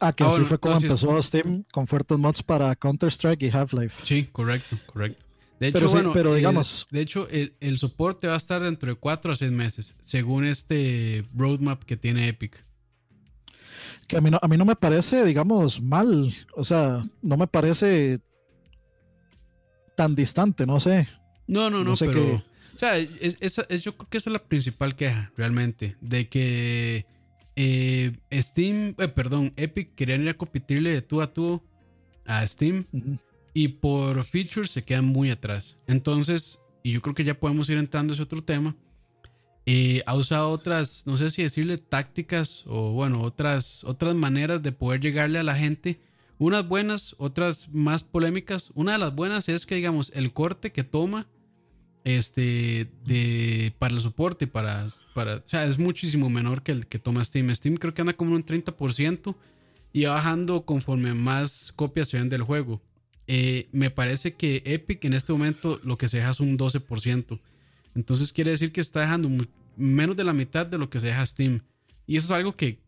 [0.00, 4.04] Ah, que ah, así fue como empezó Steam con fuertes mods para Counter-Strike y Half-Life.
[4.04, 5.24] Sí, correcto, correcto.
[5.58, 6.86] De hecho, pero, bueno, digamos.
[6.90, 11.24] de hecho, el, soporte va a estar dentro de 4 a 6 meses, según este
[11.34, 12.65] roadmap que tiene Epic.
[14.06, 16.32] Que a mí, no, a mí no me parece, digamos, mal.
[16.54, 18.20] O sea, no me parece
[19.96, 21.08] tan distante, no sé.
[21.46, 22.42] No, no, no, pero...
[22.74, 23.38] O sea, es,
[23.82, 25.96] yo creo que esa es la principal queja, realmente.
[26.02, 27.06] De que
[27.56, 31.62] eh, Steam, eh, perdón, Epic querían ir a competirle de tú a tú
[32.26, 32.84] a Steam.
[33.54, 35.78] Y por features se quedan muy atrás.
[35.86, 38.76] Entonces, y yo creo que ya podemos ir entrando a ese otro tema.
[39.68, 44.70] Eh, ha usado otras, no sé si decirle tácticas o bueno, otras, otras maneras de
[44.70, 46.00] poder llegarle a la gente.
[46.38, 48.70] Unas buenas, otras más polémicas.
[48.74, 51.26] Una de las buenas es que, digamos, el corte que toma
[52.04, 57.24] este, de, para el soporte, para, para, o es muchísimo menor que el que toma
[57.24, 57.52] Steam.
[57.52, 59.34] Steam creo que anda como un 30%
[59.92, 62.80] y va bajando conforme más copias se ven del juego.
[63.26, 67.40] Eh, me parece que Epic en este momento lo que se deja es un 12%.
[67.96, 69.30] Entonces quiere decir que está dejando
[69.74, 71.62] menos de la mitad de lo que se deja Steam.
[72.06, 72.78] Y eso es algo que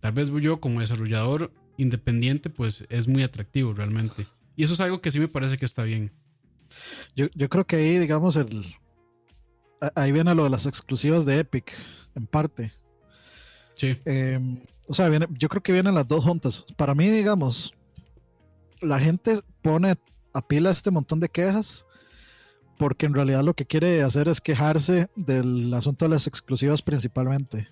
[0.00, 4.26] tal vez yo como desarrollador independiente pues es muy atractivo realmente.
[4.56, 6.12] Y eso es algo que sí me parece que está bien.
[7.14, 8.74] Yo, creo que ahí, digamos, el
[9.94, 11.72] ahí viene lo de las exclusivas de Epic,
[12.16, 12.72] en parte.
[13.76, 13.96] Sí.
[14.04, 16.64] Em, o sea, viene, yo creo que vienen las dos juntas.
[16.76, 17.72] Para mí, digamos,
[18.82, 19.94] la gente pone
[20.34, 21.86] a pila este montón de quejas
[22.78, 27.68] porque en realidad lo que quiere hacer es quejarse del asunto de las exclusivas principalmente.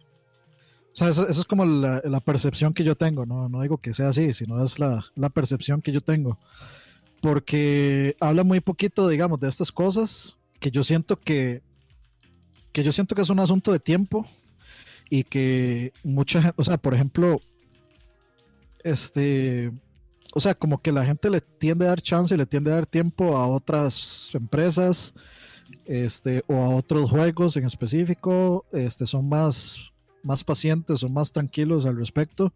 [0.92, 3.48] O sea, esa, es como la, percepción que yo tengo, ¿no?
[3.48, 6.38] no digo que sea así, sino es la, percepción que yo tengo.
[7.20, 11.62] Porque habla muy poquito, digamos, de estas cosas que yo siento que,
[12.72, 14.26] que yo siento que es un asunto de tiempo
[15.08, 17.40] y que mucha gente, o sea, por ejemplo,
[18.82, 19.70] este,
[20.34, 22.76] o sea, como que la gente le tiende a dar chance y le tiende a
[22.76, 25.14] dar tiempo a otras empresas
[25.84, 31.86] este, o a otros juegos en específico, este, son más, más pacientes, son más tranquilos
[31.86, 32.52] al respecto,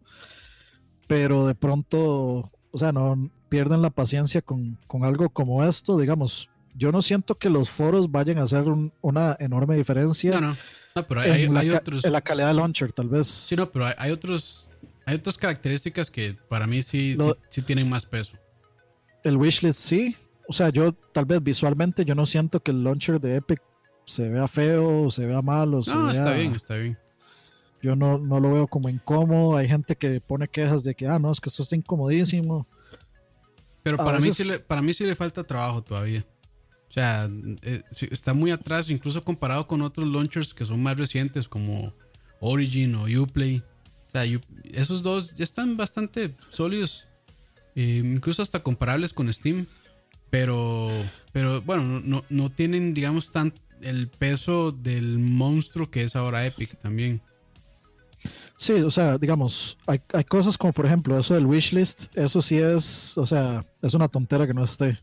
[1.07, 6.49] pero de pronto, o sea, no pierden la paciencia con, algo como esto, digamos.
[6.73, 8.63] Yo no siento que los foros vayan a hacer
[9.01, 10.39] una enorme diferencia.
[10.39, 10.55] No,
[10.95, 11.07] no.
[11.07, 12.05] pero hay, otros.
[12.05, 13.27] En la calidad del launcher, tal vez.
[13.27, 14.70] Sí, no, pero hay otros
[15.11, 17.17] hay otras características que para mí sí,
[17.49, 18.37] sí, tienen más peso.
[19.25, 20.15] El wishlist sí.
[20.47, 23.61] O sea, yo tal vez visualmente yo no siento que el launcher de Epic
[24.05, 25.73] se vea feo, o se vea mal.
[25.73, 26.97] O no, está bien, está bien.
[27.81, 29.57] Yo no, no lo veo como incómodo.
[29.57, 32.65] Hay gente que pone quejas de que, ah, no, es que esto está incomodísimo.
[33.83, 36.25] Pero para, mí, sí le, para mí sí le falta trabajo todavía.
[36.89, 37.29] O sea,
[37.63, 41.93] eh, está muy atrás, incluso comparado con otros launchers que son más recientes, como
[42.39, 43.61] Origin o Uplay.
[44.11, 44.25] O sea,
[44.73, 47.07] esos dos ya están bastante sólidos,
[47.75, 49.67] eh, incluso hasta comparables con Steam.
[50.29, 50.89] Pero,
[51.31, 56.77] pero bueno, no, no tienen, digamos, tan el peso del monstruo que es ahora Epic
[56.79, 57.21] también.
[58.57, 62.59] Sí, o sea, digamos, hay, hay, cosas como por ejemplo eso del wishlist, eso sí
[62.59, 64.99] es, o sea, es una tontera que no esté.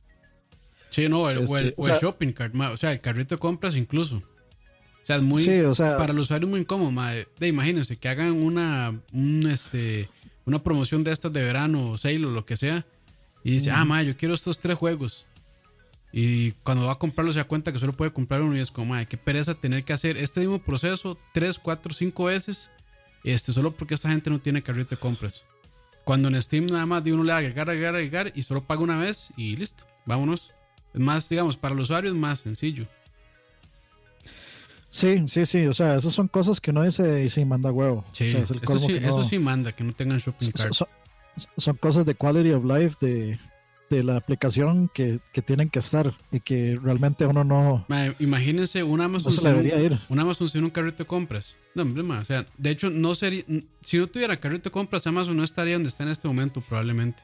[0.91, 4.23] Sí, no, el, o el, este, shopping cart, o sea, el carrito de compras incluso
[5.09, 5.43] sea, es muy.
[5.79, 6.93] para los usuarios muy incómodo,
[7.39, 9.01] De, imagínense que hagan una,
[9.51, 10.09] este,
[10.45, 12.85] una promoción de estas de verano, o sale o lo que sea.
[13.43, 15.27] Y dice, ah, madre, yo quiero estos tres juegos.
[16.13, 18.71] Y cuando va a comprarlo se da cuenta que solo puede comprar uno y es
[18.71, 22.71] como, madre, qué pereza tener que hacer este mismo proceso tres, cuatro, cinco veces.
[23.25, 25.45] Este, solo porque esta gente no tiene carrito de compras.
[26.05, 28.99] Cuando en Steam nada más de uno le agregar, agregar, agregar y solo paga una
[28.99, 30.53] vez y listo, vámonos.
[30.93, 32.87] Es más, digamos, para el usuario es más sencillo.
[34.91, 35.67] Sí, sí, sí.
[35.67, 38.05] O sea, esas son cosas que no dice y sí manda huevo.
[38.13, 40.73] Sí, eso, sí manda, que no tengan shopping cart.
[41.57, 43.39] Son, cosas de quality of life de,
[44.03, 47.87] la aplicación que, tienen que estar y que realmente uno no.
[48.19, 51.57] imagínense un Amazon, un, un Amazon sin un carrito de compras.
[51.75, 53.45] No, hombre, o sea, de hecho, no sería.
[53.83, 57.23] Si no tuviera carrito de compras, Amazon no estaría donde está en este momento, probablemente.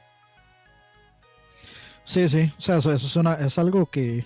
[2.04, 2.52] Sí, sí.
[2.56, 4.24] O sea, eso, es, una, es algo que,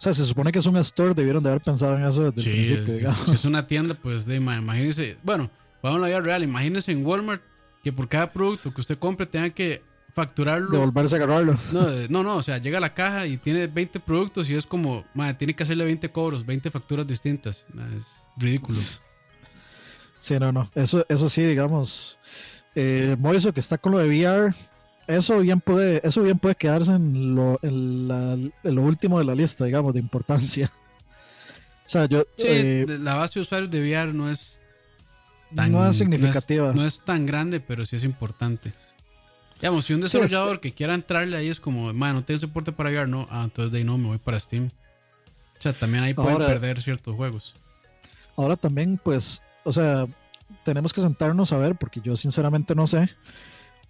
[0.00, 2.50] o sea, se supone que es un store, debieron de haber pensado en eso desde
[2.50, 3.26] el principio, digamos.
[3.26, 5.50] Si es una tienda, pues de, imagínese, bueno,
[5.82, 7.42] vamos a la vida real, imagínese en Walmart
[7.84, 9.82] que por cada producto que usted compre tenga que
[10.14, 10.70] facturarlo.
[10.70, 11.58] Devolverse a agarrarlo.
[12.08, 15.04] No, no, o sea, llega a la caja y tiene 20 productos y es como,
[15.12, 17.66] madre, tiene que hacerle 20 cobros, 20 facturas distintas.
[17.94, 18.78] es ridículo.
[20.18, 20.70] Sí, no, no.
[20.74, 22.18] Eso, eso sí, digamos.
[22.74, 24.54] Eh, Moiso que está con lo de VR,
[25.06, 29.64] eso bien puede, eso bien puede quedarse en lo, en, lo último de la lista,
[29.64, 30.70] digamos, de importancia.
[31.82, 32.22] O sea, yo.
[32.38, 34.60] Eh, la base de usuarios de VR no es
[35.52, 36.72] tan no es significativa.
[36.72, 38.72] No es, tan grande, pero sí es importante.
[39.56, 42.90] Digamos, si un desarrollador que quiera entrarle ahí es como, man, no tengo soporte para
[42.90, 44.70] VR, no, ah, entonces de ahí no me voy para Steam.
[45.58, 47.56] O sea, también ahí pueden perder ciertos juegos.
[48.36, 50.06] Ahora también, pues, o sea,
[50.64, 53.10] tenemos que sentarnos a ver, porque yo sinceramente no sé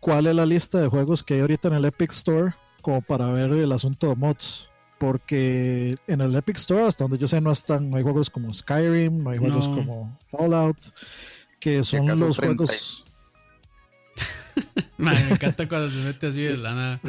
[0.01, 3.31] cuál es la lista de juegos que hay ahorita en el Epic Store como para
[3.31, 4.69] ver el asunto de mods.
[4.99, 8.53] Porque en el Epic Store, hasta donde yo sé, no están, no hay juegos como
[8.53, 10.77] Skyrim, no hay juegos como Fallout,
[11.59, 13.05] que son los juegos.
[14.99, 17.01] me encanta cuando se mete así de la nada.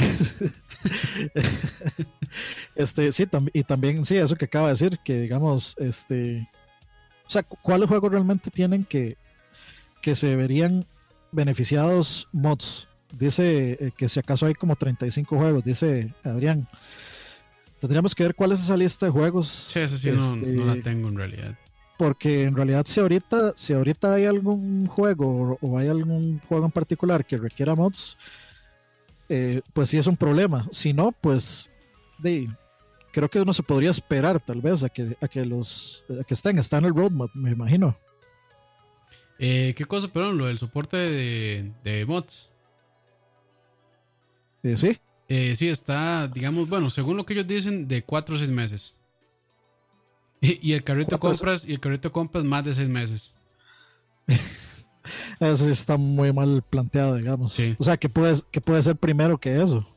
[2.76, 6.48] este, sí, y también, sí, eso que acaba de decir, que digamos, este.
[7.28, 9.18] O sea, ¿cuáles juegos realmente tienen que,
[10.02, 10.86] que se verían
[11.32, 12.88] beneficiados mods?
[13.18, 16.68] Dice eh, que si acaso hay como 35 juegos, dice Adrián.
[17.80, 19.48] Tendríamos que ver cuál es esa lista de juegos.
[19.48, 21.58] Sí, esa sí no, este, la tengo en realidad.
[21.98, 26.72] Porque en realidad si ahorita, si ahorita hay algún juego o, hay algún juego en
[26.72, 28.18] particular que requiera mods,
[29.30, 30.68] eh, pues sí es un problema.
[30.72, 31.70] Si no, pues
[32.20, 32.48] de,
[33.12, 36.58] creo que uno se podría esperar tal vez a que, a que los que estén,
[36.60, 37.98] está en el roadmap, me imagino.
[39.44, 40.38] Eh, ¿Qué cosa, perdón?
[40.38, 42.52] Lo del soporte de, de mods.
[44.62, 45.00] Eh, sí.
[45.28, 48.98] Eh, sí, está, digamos, bueno, según lo que ellos dicen, de 4 o 6 meses.
[50.42, 53.34] Y, el carrito compras, y el carrito compras más de 6 meses.
[55.40, 57.60] eso sí está muy mal planteado, digamos.
[57.80, 59.88] O sea, que puede, que puede ser primero que eso.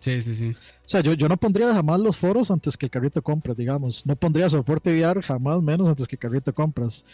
[0.00, 0.50] Sí, sí, sí.
[0.50, 4.06] O sea, yo, yo no pondría jamás los foros antes que el carrito compras, digamos.
[4.06, 7.04] No pondría soporte VR jamás menos antes que el carrito de compras.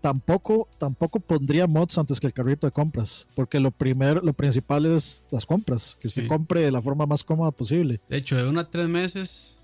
[0.00, 3.26] Tampoco, tampoco pondría mods antes que el carrito de compras.
[3.34, 5.96] Porque lo primero, lo principal es las compras.
[5.98, 8.00] Que usted compre de la forma más cómoda posible.
[8.08, 9.58] De hecho, de uno a tres meses.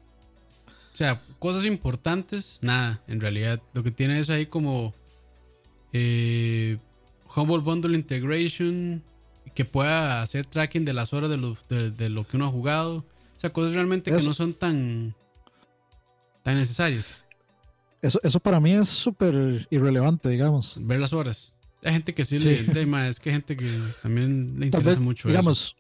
[0.93, 3.61] O sea, cosas importantes, nada, en realidad.
[3.75, 4.95] Lo que tiene es ahí como
[5.93, 6.79] eh,
[7.37, 9.03] Humble Bundle Integration,
[9.55, 12.97] que pueda hacer tracking de las horas de lo, de, lo que uno ha jugado.
[13.37, 15.15] O sea, cosas realmente que no son tan,
[16.43, 17.17] tan necesarias.
[18.03, 20.79] Eso, eso para mí es súper irrelevante, digamos.
[20.81, 21.55] Ver las horas.
[21.85, 25.29] Hay gente que sí, le le es que hay gente que también le interesa mucho
[25.29, 25.77] digamos,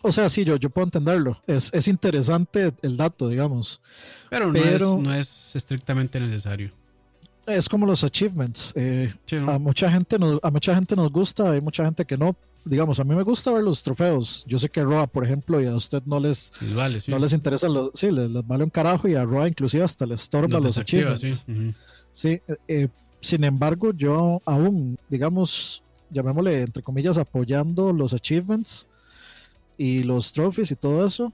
[0.00, 1.42] O sea, sí, yo, yo puedo entenderlo.
[1.46, 3.82] Es, es interesante el dato, digamos.
[4.30, 6.72] Pero, no, es, no es estrictamente necesario
[7.46, 8.72] es como los achievements.
[8.76, 9.12] Eh,
[9.46, 12.36] a mucha gente nos, a mucha gente nos gusta, hay mucha gente que no.
[12.64, 14.42] Digamos, a mí me gusta ver los trofeos.
[14.46, 16.50] Yo sé que a Roa, por ejemplo, y a usted no les,
[17.08, 20.14] no les interesa, los, sí, les, vale un carajo y a Roa inclusive hasta le
[20.14, 21.44] estorba los, achievements.
[22.12, 22.88] Sí, eh, eh,
[23.20, 28.88] sin embargo, yo aún, digamos, llamémosle entre comillas, apoyando los achievements
[29.76, 31.32] y los trophies y todo eso,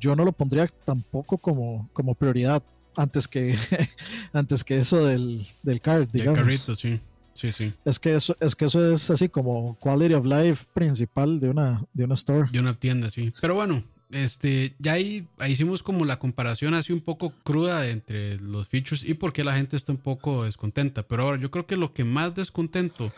[0.00, 2.62] yo no lo pondría tampoco como, como prioridad
[2.98, 3.56] antes que,
[4.32, 6.38] antes que eso del, del card, digamos.
[6.38, 7.00] carrito, sí.
[7.32, 7.72] Sí, sí.
[7.84, 11.84] Es que eso es que eso es así como quality of life principal de una
[11.94, 12.48] de una store.
[12.50, 13.32] De una tienda, sí.
[13.40, 18.66] Pero bueno, este ya ahí, hicimos como la comparación así un poco cruda entre los
[18.66, 21.04] features y por qué la gente está un poco descontenta.
[21.04, 23.12] Pero ahora yo creo que lo que más descontento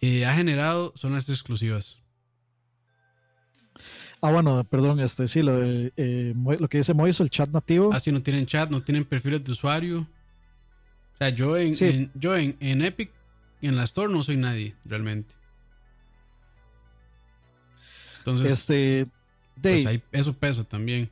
[0.00, 1.99] eh, ha generado son las exclusivas.
[4.22, 7.90] Ah, bueno, perdón, este sí, lo, eh, lo que dice Moiso, el chat nativo.
[7.92, 10.00] Ah, sí, no tienen chat, no tienen perfiles de usuario.
[10.00, 13.10] O sea, yo en, yo en, en Epic,
[13.62, 15.34] en la Store, no soy nadie, realmente.
[18.18, 19.06] Entonces, este,
[19.60, 21.10] pues ahí, eso pesa también.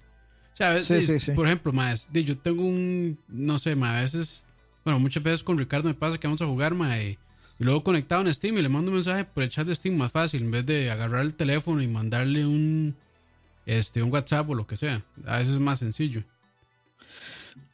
[0.52, 4.46] O sea, a veces, por ejemplo, más, yo tengo un, no sé, más a veces,
[4.84, 6.98] bueno, muchas veces con Ricardo me pasa que vamos a jugar, más
[7.58, 9.96] y luego conectado en Steam y le mando un mensaje por el chat de Steam
[9.96, 12.94] más fácil, en vez de agarrar el teléfono y mandarle un,
[13.66, 15.02] este, un WhatsApp o lo que sea.
[15.26, 16.22] A veces es más sencillo.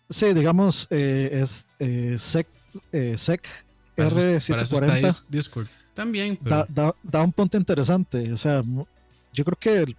[0.09, 2.47] Sí, digamos, eh, es eh, sec,
[2.92, 3.47] eh, sec
[3.97, 5.25] R740.
[5.29, 6.38] Discord también.
[6.40, 6.66] Da,
[7.03, 8.33] da, un punto interesante.
[8.33, 8.62] O sea,
[9.33, 9.97] yo creo que,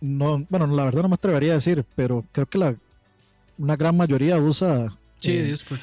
[0.00, 2.74] no, bueno, la verdad no me atrevería a decir, pero creo que la,
[3.58, 4.96] una gran mayoría usa.
[5.20, 5.80] Sí, eh, Discord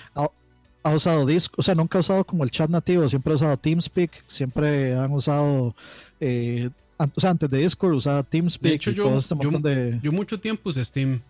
[0.83, 3.57] ha usado Discord, o sea, nunca ha usado como el chat nativo, siempre ha usado
[3.57, 5.75] TeamSpeak, siempre han usado,
[6.19, 8.71] eh, o sea, antes de Discord usaba TeamSpeak.
[8.71, 11.21] De hecho, yo, este yo, mucho tiempo usé Steam,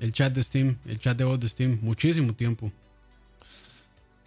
[0.00, 2.72] el chat de Steam, el chat de voz de Steam, muchísimo tiempo.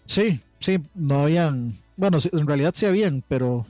[0.05, 3.65] Sí, sí, no habían, bueno, en realidad sí habían, pero...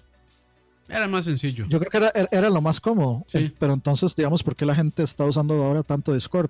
[0.89, 1.65] Era más sencillo.
[1.69, 3.37] Yo creo que era, era lo más cómodo, sí.
[3.37, 6.49] Eh, pero entonces, digamos, ¿por qué la gente está usando ahora tanto Discord?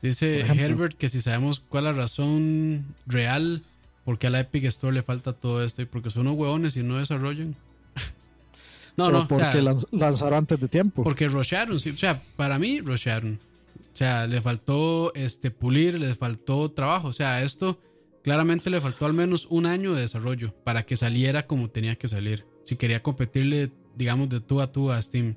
[0.00, 3.62] Dice Herbert que si sabemos cuál es la razón real
[4.04, 6.82] porque a la Epic Store le falta todo esto y porque son unos huevones y
[6.82, 7.54] no desarrollan.
[8.96, 9.28] no, no.
[9.28, 11.02] Porque lanzaron antes de tiempo.
[11.02, 11.90] Porque rusharon, sí.
[11.90, 13.40] O sea, para mí rusharon.
[13.92, 17.08] O sea, le faltó este pulir, le faltó trabajo.
[17.08, 17.78] O sea, esto
[18.22, 22.08] claramente le faltó al menos un año de desarrollo para que saliera como tenía que
[22.08, 22.46] salir.
[22.64, 25.36] Si quería competirle, digamos, de tú a tú a Steam.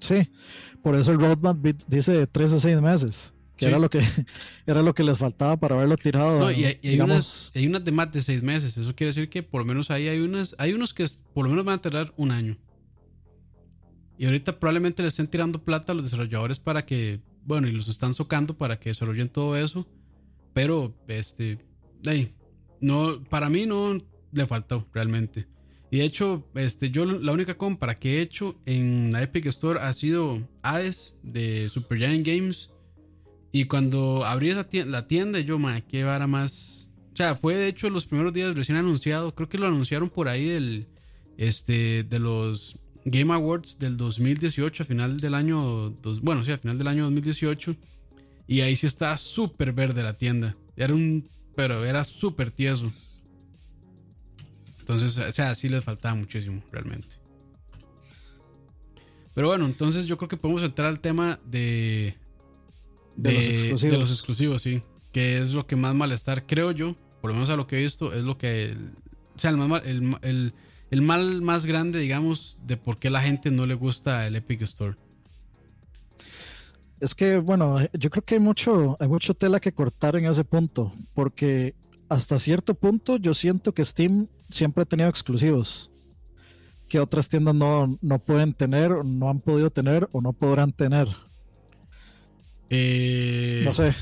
[0.00, 0.28] Sí,
[0.82, 4.00] por eso el roadmap dice de 3 a 6 meses que era, lo que,
[4.66, 6.40] era lo que les faltaba para haberlo tirado.
[6.40, 8.76] No, y, hay, unas, hay unas de más de seis meses.
[8.76, 11.50] Eso quiere decir que por lo menos ahí hay unas, hay unos que por lo
[11.50, 12.58] menos van a tardar un año.
[14.18, 17.88] Y ahorita probablemente le estén tirando plata a los desarrolladores para que, bueno, y los
[17.88, 19.86] están socando para que desarrollen todo eso.
[20.52, 21.58] Pero, este,
[22.04, 22.34] hey,
[22.80, 23.98] no, para mí no
[24.32, 25.46] le faltó realmente.
[25.92, 29.78] Y de hecho, este, yo la única compra que he hecho en la Epic Store
[29.78, 32.70] ha sido Hades de Super Giant Games.
[33.52, 36.90] Y cuando abrí esa tienda, la tienda, yo, ma, qué vara más.
[37.12, 39.34] O sea, fue de hecho los primeros días recién anunciado.
[39.34, 40.86] Creo que lo anunciaron por ahí del,
[41.36, 45.90] este, de los Game Awards del 2018, a final del año.
[45.90, 47.76] Dos, bueno, sí, a final del año 2018.
[48.46, 50.56] Y ahí sí está súper verde la tienda.
[50.76, 51.28] Era un.
[51.54, 52.90] Pero era súper tieso.
[54.78, 57.16] Entonces, o sea, sí les faltaba muchísimo, realmente.
[59.34, 62.16] Pero bueno, entonces yo creo que podemos entrar al tema de.
[63.16, 63.82] De, los exclusivos.
[63.82, 64.82] De los exclusivos, sí.
[65.12, 67.82] Que es lo que más malestar, creo yo, por lo menos a lo que he
[67.82, 68.74] visto, es lo que.
[69.34, 70.54] o sea, el, mal, el,
[70.90, 74.62] el mal más grande, digamos, de por qué la gente no le gusta el Epic
[74.62, 74.96] Store.
[77.00, 80.44] Es que, bueno, yo creo que hay mucho, hay mucho tela que cortar en ese
[80.44, 81.74] punto, porque
[82.08, 85.92] hasta cierto punto yo siento que Steam siempre ha tenido exclusivos
[86.92, 91.08] que otras tiendas no, pueden tener, no han podido tener o no podrán tener.
[92.74, 93.94] Eh, no sé.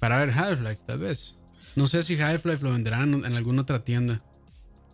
[0.00, 1.36] Para ver Half-Life, tal vez.
[1.76, 4.20] No sé si Half-Life lo venderán en, alguna otra tienda.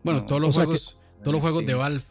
[0.04, 2.02] Bueno, todos los juegos, todos los juegos de Valve.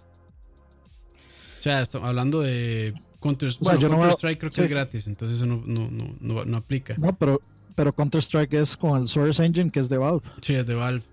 [1.59, 6.57] O sea, hablando de Counter, Strike creo que es gratis, entonces eso no, no, no,
[6.57, 6.95] aplica.
[6.97, 7.39] No, pero,
[7.75, 10.21] pero Counter Strike es con el Source Engine que es de Valve.
[10.41, 11.03] Sí, es de Valve.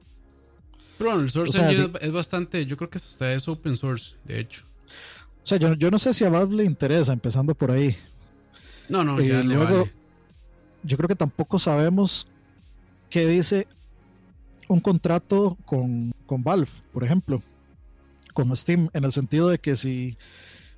[0.97, 4.41] Pero bueno, el Source Engine es bastante, yo creo que hasta es open source, de
[4.41, 4.63] hecho.
[5.45, 7.97] O sea, yo, no sé si a Valve le interesa, empezando por ahí.
[8.89, 9.89] No, no, ya le luego,
[10.83, 12.27] Yo creo que tampoco sabemos
[13.11, 13.67] qué dice
[14.69, 17.43] un contrato con, con, Valve, por ejemplo,
[18.35, 20.17] con Steam, en el sentido de que si,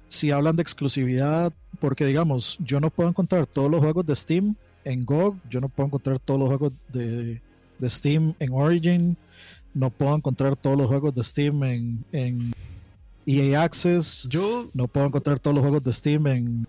[0.08, 4.56] si hablan de exclusividad, porque digamos, yo no puedo encontrar todos los juegos de Steam
[4.84, 7.40] en GOG, yo no puedo encontrar todos los juegos de,
[7.78, 9.16] de Steam en Origin,
[9.74, 12.52] no puedo encontrar todos los juegos de Steam en, en
[13.28, 14.26] EA Access.
[14.30, 16.66] Yo no puedo encontrar todos los juegos de Steam en,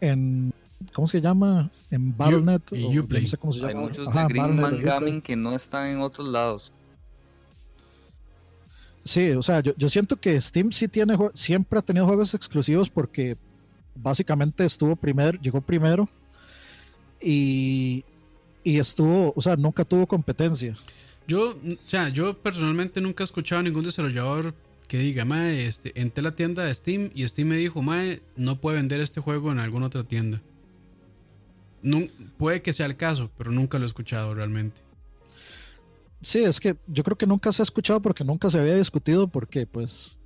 [0.00, 0.52] en,
[0.92, 1.70] ¿cómo se llama?
[1.90, 2.62] En Battle.net.
[2.72, 3.70] No sé cómo se llama.
[3.70, 6.72] Hay muchos de Green Gaming que no están en otros lados.
[9.04, 12.90] Sí, o sea, yo, yo siento que Steam sí tiene, siempre ha tenido juegos exclusivos
[12.90, 13.36] porque
[13.94, 16.08] básicamente estuvo primero, llegó primero
[17.20, 18.04] y,
[18.64, 20.76] y estuvo, o sea, nunca tuvo competencia.
[21.28, 24.52] Yo, o sea, yo personalmente nunca he escuchado a ningún desarrollador
[24.88, 28.22] que diga, mae, este, entré a la tienda de Steam y Steam me dijo, mae,
[28.36, 30.40] no puede vender este juego en alguna otra tienda.
[31.82, 32.02] No,
[32.38, 34.80] puede que sea el caso, pero nunca lo he escuchado realmente.
[36.22, 39.28] Sí, es que yo creo que nunca se ha escuchado porque nunca se había discutido
[39.28, 40.18] porque pues,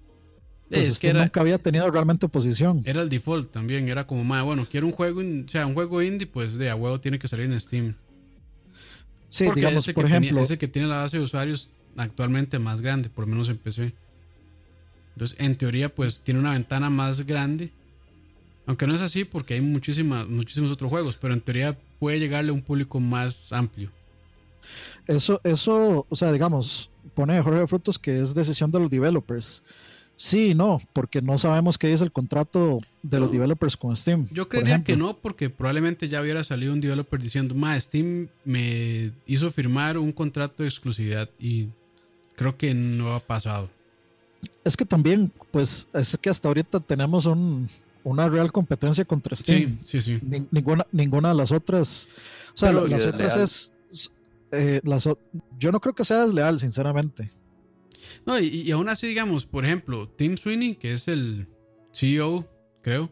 [0.68, 2.82] pues es que nunca había tenido realmente oposición.
[2.84, 6.02] Era el default también, era como, mae, bueno, quiero un juego, o sea, un juego
[6.02, 7.96] indie, pues de a huevo tiene que salir en Steam.
[9.28, 10.40] Sí, digamos, por ejemplo.
[10.40, 13.94] ese que tiene la base de usuarios actualmente más grande, por lo menos en PC.
[15.14, 17.70] Entonces, en teoría, pues tiene una ventana más grande.
[18.66, 22.50] Aunque no es así porque hay muchísimas, muchísimos otros juegos, pero en teoría puede llegarle
[22.50, 23.90] a un público más amplio.
[25.06, 29.62] Eso, eso, o sea, digamos, pone Jorge Frutos que es decisión de los developers.
[30.16, 34.28] Sí, no, porque no sabemos qué es el contrato de los developers con Steam.
[34.30, 39.12] Yo creería que no, porque probablemente ya hubiera salido un developer diciendo, ma, Steam me
[39.26, 41.68] hizo firmar un contrato de exclusividad y
[42.36, 43.70] creo que no ha pasado.
[44.64, 47.28] Es que también, pues, es que hasta ahorita tenemos
[48.04, 49.78] una real competencia contra Steam.
[49.84, 50.46] Sí, sí, sí.
[50.50, 52.08] ninguna, ninguna de las otras,
[52.54, 53.72] o sea, las otras es,
[54.52, 55.08] eh, las,
[55.58, 57.30] yo no creo que sea desleal, sinceramente.
[58.26, 61.46] No, y, aún así, digamos, por ejemplo, Tim Sweeney, que es el
[61.92, 62.48] CEO,
[62.82, 63.10] creo.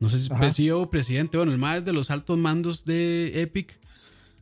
[0.00, 3.40] No sé si es CEO o presidente, bueno, el más de los altos mandos de
[3.40, 3.78] Epic.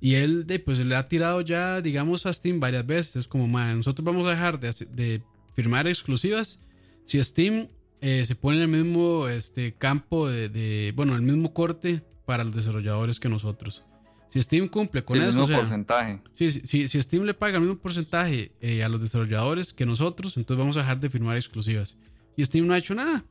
[0.01, 3.16] Y él, pues, le ha tirado ya, digamos, a Steam varias veces.
[3.16, 5.23] Es como, man, nosotros vamos a dejar de,
[5.55, 6.59] firmar exclusivas.
[7.05, 7.68] Si Steam
[8.00, 12.44] eh, se pone en el mismo este, campo de, de, bueno, el mismo corte para
[12.44, 13.84] los desarrolladores que nosotros.
[14.32, 15.28] Si Steam cumple con eso.
[15.28, 16.18] El mismo porcentaje.
[16.32, 20.59] Si, si, Steam le paga el mismo porcentaje eh, a los desarrolladores que nosotros, entonces
[20.59, 21.96] vamos a dejar de firmar exclusivas.
[22.34, 23.24] Y Steam no ha hecho nada.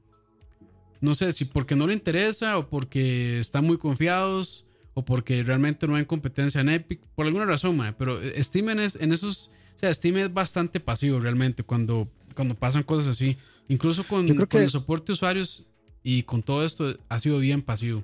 [0.99, 5.87] No sé si porque no le interesa o porque están muy confiados o porque realmente
[5.87, 7.01] no hay competencia en Epic.
[7.15, 9.49] Por alguna razón, pero eh, Steam en, esos.
[9.81, 13.35] O sea, Steam es bastante pasivo realmente cuando, cuando pasan cosas así.
[13.67, 15.65] Incluso con, con el soporte de usuarios
[16.03, 18.03] y con todo esto ha sido bien pasivo.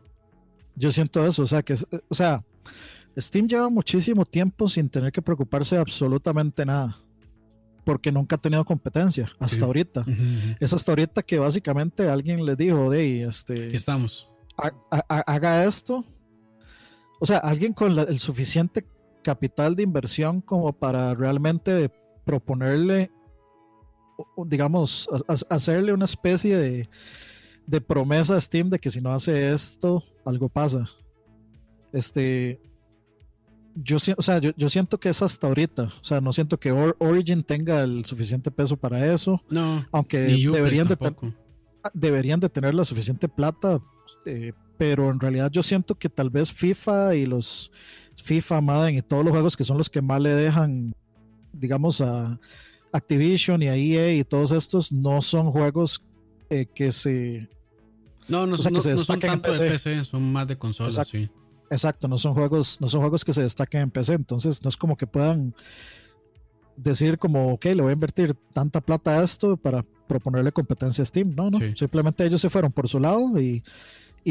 [0.75, 1.75] Yo siento eso, o sea, que,
[2.07, 2.43] o sea,
[3.15, 6.97] Steam lleva muchísimo tiempo sin tener que preocuparse de absolutamente nada.
[7.85, 10.03] Porque nunca ha tenido competencia hasta ahorita.
[10.59, 13.67] Es hasta ahorita que básicamente alguien le dijo, de este.
[13.67, 14.27] Aquí estamos.
[14.89, 16.03] haga esto.
[17.19, 18.83] O sea, alguien con el suficiente
[19.27, 21.91] capital de inversión como para realmente
[22.23, 23.11] proponerle,
[24.45, 25.09] digamos,
[25.49, 26.89] hacerle una especie de,
[27.65, 30.89] de promesa a Steam de que si no hace esto, algo pasa.
[31.91, 32.61] Este,
[33.75, 35.91] yo, o sea, yo, siento que es hasta ahorita.
[35.99, 39.43] O sea, no siento que Origin tenga el suficiente peso para eso.
[39.49, 39.85] No.
[39.91, 40.97] Aunque deberían, de
[41.93, 43.81] deberían de tener la suficiente plata.
[44.25, 47.71] Eh, pero en realidad yo siento que tal vez FIFA y los
[48.23, 50.93] FIFA, Madden y todos los juegos que son los que más le dejan,
[51.53, 52.39] digamos, a
[52.91, 56.03] Activision y a EA y todos estos, no son juegos
[56.49, 57.49] eh, que se.
[58.27, 61.29] No, no, son tanto de PC, son más de consolas, sí.
[61.69, 64.77] Exacto, no son juegos, no son juegos que se destaquen en PC, entonces no es
[64.77, 65.53] como que puedan
[66.77, 71.05] decir como, ok, le voy a invertir tanta plata a esto para proponerle competencia a
[71.05, 71.35] Steam.
[71.35, 73.63] No, no, simplemente ellos se fueron por su lado y,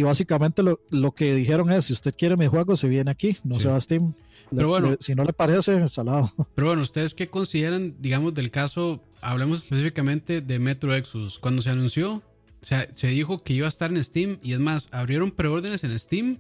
[0.03, 3.69] básicamente lo, que dijeron es, si usted quiere mi juego, se viene aquí, no se
[3.69, 4.15] va a Steam.
[4.55, 6.33] Pero bueno, si no le parece, salado.
[6.55, 11.39] Pero bueno, ¿ustedes qué consideran, digamos, del caso, hablemos específicamente de Metro Exodus?
[11.39, 12.23] Cuando se anunció,
[12.63, 15.83] o sea, se dijo que iba a estar en Steam y es más, abrieron preórdenes
[15.85, 16.39] en Steam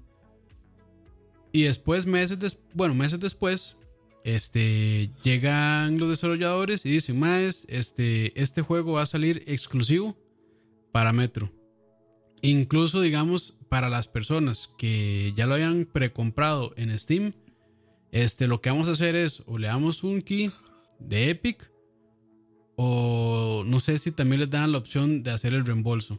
[1.53, 3.77] y después, meses, bueno, meses después,
[4.25, 10.17] este, llegan los desarrolladores y dicen, más, este, este juego va a salir exclusivo
[10.93, 11.51] para Metro.
[12.43, 17.33] Incluso, digamos, para las personas que ya lo habían precomprado en Steam,
[18.13, 20.53] este, lo que vamos a hacer es, o le damos un key
[20.99, 21.71] de Epic,
[22.77, 26.19] o no sé si también les dan la opción de hacer el reembolso.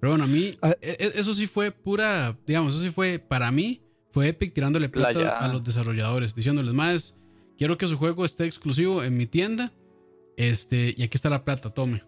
[0.00, 0.74] Pero bueno, a mí, ah.
[0.80, 4.88] e, e, eso sí fue pura, digamos, eso sí fue para mí fue Epic tirándole
[4.88, 7.14] plata a los desarrolladores, diciéndoles más,
[7.56, 9.72] quiero que su juego esté exclusivo en mi tienda,
[10.36, 12.02] este, y aquí está la plata, tome.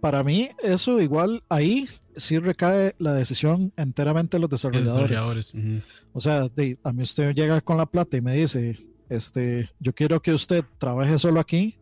[0.00, 5.52] Para mí, eso igual ahí sí recae la decisión enteramente de los desarrolladores.
[6.12, 6.48] O sea,
[6.84, 10.64] a mí usted llega con la plata y me dice, este, yo quiero que usted
[10.78, 11.76] trabaje solo aquí,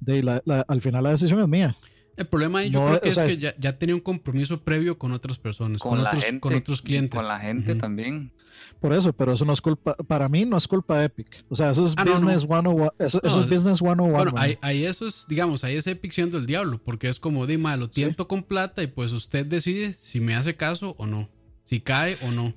[0.00, 1.76] de al final la decisión es mía.
[2.18, 5.38] El problema ahí yo creo que es que ya, tenía un compromiso previo con otras
[5.38, 7.16] personas, con, otros, con otros clientes.
[7.16, 8.32] Con la gente también.
[8.80, 11.44] Por eso, pero eso no es culpa, para mí no es culpa de Epic.
[11.48, 12.92] O sea, eso es ah, Business 101.
[12.98, 14.06] Eso, es Business 101.
[14.06, 17.76] Bueno, ahí, eso es, digamos, ahí es Epic siendo el diablo, porque es como, dime,
[17.76, 21.28] lo tiento con plata y pues usted decide si me hace caso o no,
[21.64, 22.54] si cae o no.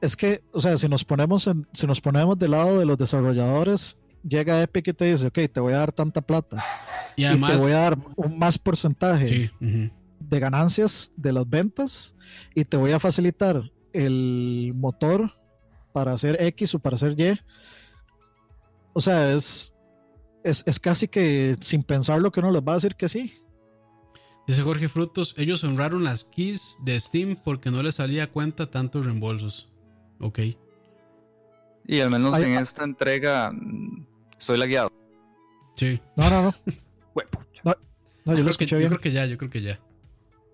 [0.00, 2.96] Es que, o sea, si nos ponemos, en, si nos ponemos del lado de los
[2.96, 6.64] desarrolladores, llega Epic y te dice, ok, te voy a dar tanta plata.
[7.16, 12.14] Y además te voy a dar un más porcentaje de ganancias de las ventas
[12.54, 15.32] y te voy a facilitar el motor
[15.92, 17.40] para hacer X o para hacer Y.
[18.92, 19.74] O sea, es,
[20.42, 23.40] es, casi que sin pensar lo que uno les va a decir que sí.
[24.46, 29.04] Dice Jorge Frutos, ellos honraron las keys de Steam porque no les salía cuenta tantos
[29.04, 29.72] reembolsos.
[30.20, 30.40] Ok.
[31.86, 33.52] Y al menos en esta entrega
[34.38, 34.92] soy la guiado.
[35.76, 36.00] Sí.
[36.16, 36.54] No, no, no.
[38.24, 39.80] no, yo, creo que, yo creo que ya, yo creo que ya.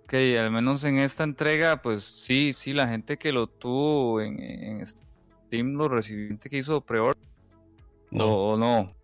[0.04, 4.84] Ok, al menos en esta entrega, pues sí, sí, la gente que lo tuvo en,
[4.86, 7.22] Steam, lo recibiente que hizo pre-order.
[8.10, 8.26] No.
[8.26, 8.94] O no.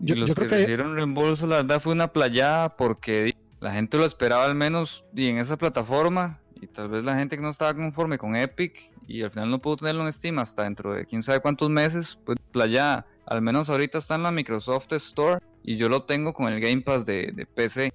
[0.00, 4.04] Yo, y los que, recibieron reembolso, la verdad fue una playada porque la gente lo
[4.04, 7.74] esperaba al menos y en esa plataforma y tal vez la gente que no estaba
[7.74, 11.22] conforme con Epic y al final no pudo tenerlo en Steam hasta dentro de quién
[11.22, 15.88] sabe cuántos meses, pues playa, al menos ahorita está en la Microsoft Store y yo
[15.88, 17.92] lo tengo con el Game Pass de, PC.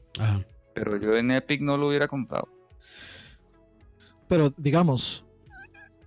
[0.73, 2.47] Pero yo en Epic no lo hubiera comprado.
[4.27, 5.25] Pero digamos,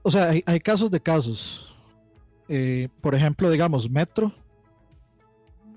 [0.03, 1.75] o sea, hay, casos de casos.
[2.49, 4.33] Eh, por ejemplo, digamos, Metro.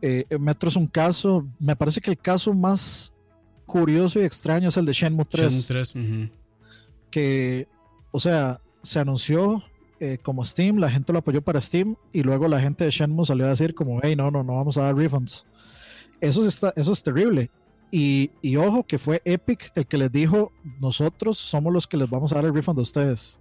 [0.01, 3.13] Eh, Metro es un caso, me parece que el caso más
[3.65, 5.53] curioso y extraño es el de Shenmue 3.
[5.67, 6.31] Shenmue 3,
[7.11, 7.67] que,
[8.11, 9.63] o sea, se anunció
[9.99, 13.25] eh, como Steam, la gente lo apoyó para Steam y luego la gente de Shenmue
[13.25, 15.45] salió a decir como, hey, no, no, no vamos a dar refunds.
[16.21, 17.49] Eso, está, eso es terrible.
[17.91, 22.09] Y, y, ojo que fue Epic el que les dijo, nosotros somos los que les
[22.09, 23.39] vamos a dar el refund a ustedes.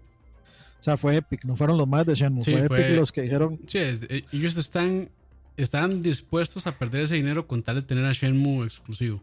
[0.80, 3.60] O sea, fue Epic, no fueron los más de Shenmue, fue, Epic los que dijeron...
[3.66, 5.10] Sí, eh, ellos están,
[5.56, 9.20] están dispuestos a perder ese dinero con tal de tener a Shenmue exclusivo.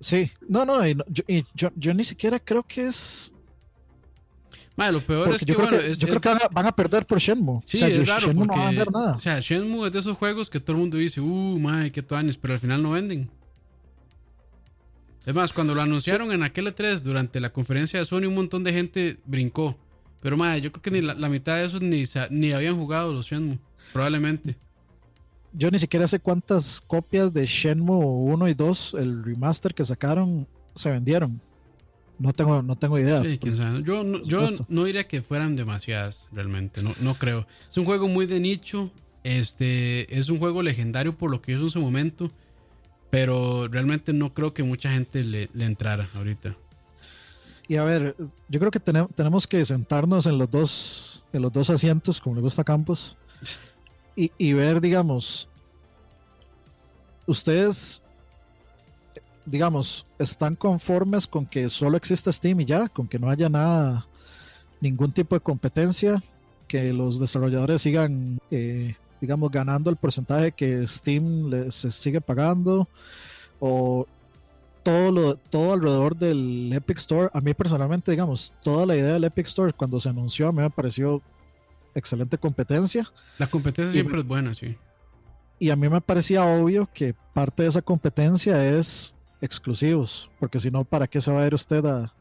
[0.00, 3.32] Sí, no, no, yo, yo, ni siquiera creo que es.
[4.76, 7.60] Lo peor es que, yo, creo, que, yo creo que van a, perder por Shenmue.
[7.64, 9.16] Sí, o sea, es raro Shenmue no va a vender nada.
[9.16, 12.04] O sea, Shenmue es de esos juegos que todo el mundo dice, uh, madre, qué
[12.10, 13.30] años, pero al final no venden.
[15.24, 18.62] Es más, cuando lo anunciaron en aquel E3 durante la conferencia de Sony, un montón
[18.62, 19.76] de gente brincó.
[20.20, 23.26] Pero madre, yo creo que ni la, mitad de esos ni, ni habían jugado los
[23.26, 23.58] Shenmue,
[23.92, 24.56] probablemente.
[25.52, 30.46] Yo ni siquiera sé cuántas copias de Shenmue 1 y 2, el remaster que sacaron,
[30.74, 31.40] se vendieron.
[32.18, 33.22] No tengo, no tengo idea.
[33.82, 36.82] Yo, no, yo no diría que fueran demasiadas, realmente.
[36.82, 37.46] No, no creo.
[37.68, 38.90] Es un juego muy de nicho.
[39.22, 42.30] Este, es un juego legendario por lo que hizo en su momento.
[43.10, 46.56] Pero realmente no creo que mucha gente le, entrara ahorita.
[47.68, 48.16] Y a ver,
[48.48, 52.42] yo creo que tenemos que sentarnos en los dos, en los dos asientos, como le
[52.42, 53.16] gusta a Campos,
[54.14, 55.48] y, y ver, digamos,
[57.26, 58.02] ustedes
[59.46, 64.06] digamos, están conformes con que solo exista Steam y ya, con que no haya nada,
[64.80, 66.22] ningún tipo de competencia,
[66.66, 72.88] que los desarrolladores sigan, eh, digamos, ganando el porcentaje que Steam les sigue pagando,
[73.60, 74.06] o
[74.82, 77.30] todo, lo, todo alrededor del Epic Store.
[77.32, 80.60] A mí personalmente, digamos, toda la idea del Epic Store cuando se anunció a mí
[80.60, 81.22] me pareció
[81.94, 83.10] excelente competencia.
[83.38, 84.76] La competencia siempre es buena, sí.
[85.58, 89.15] Y a mí me parecía obvio que parte de esa competencia es
[89.46, 92.12] exclusivos, porque si no, ¿para qué se va a ir usted a,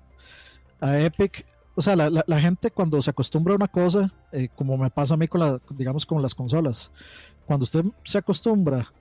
[0.80, 1.46] a Epic?
[1.76, 5.16] O sea, la, la, gente cuando se acostumbra a una cosa, eh, como me pasa
[5.16, 6.92] a mí con la, digamos, con las consolas,
[7.46, 8.92] cuando usted se acostumbra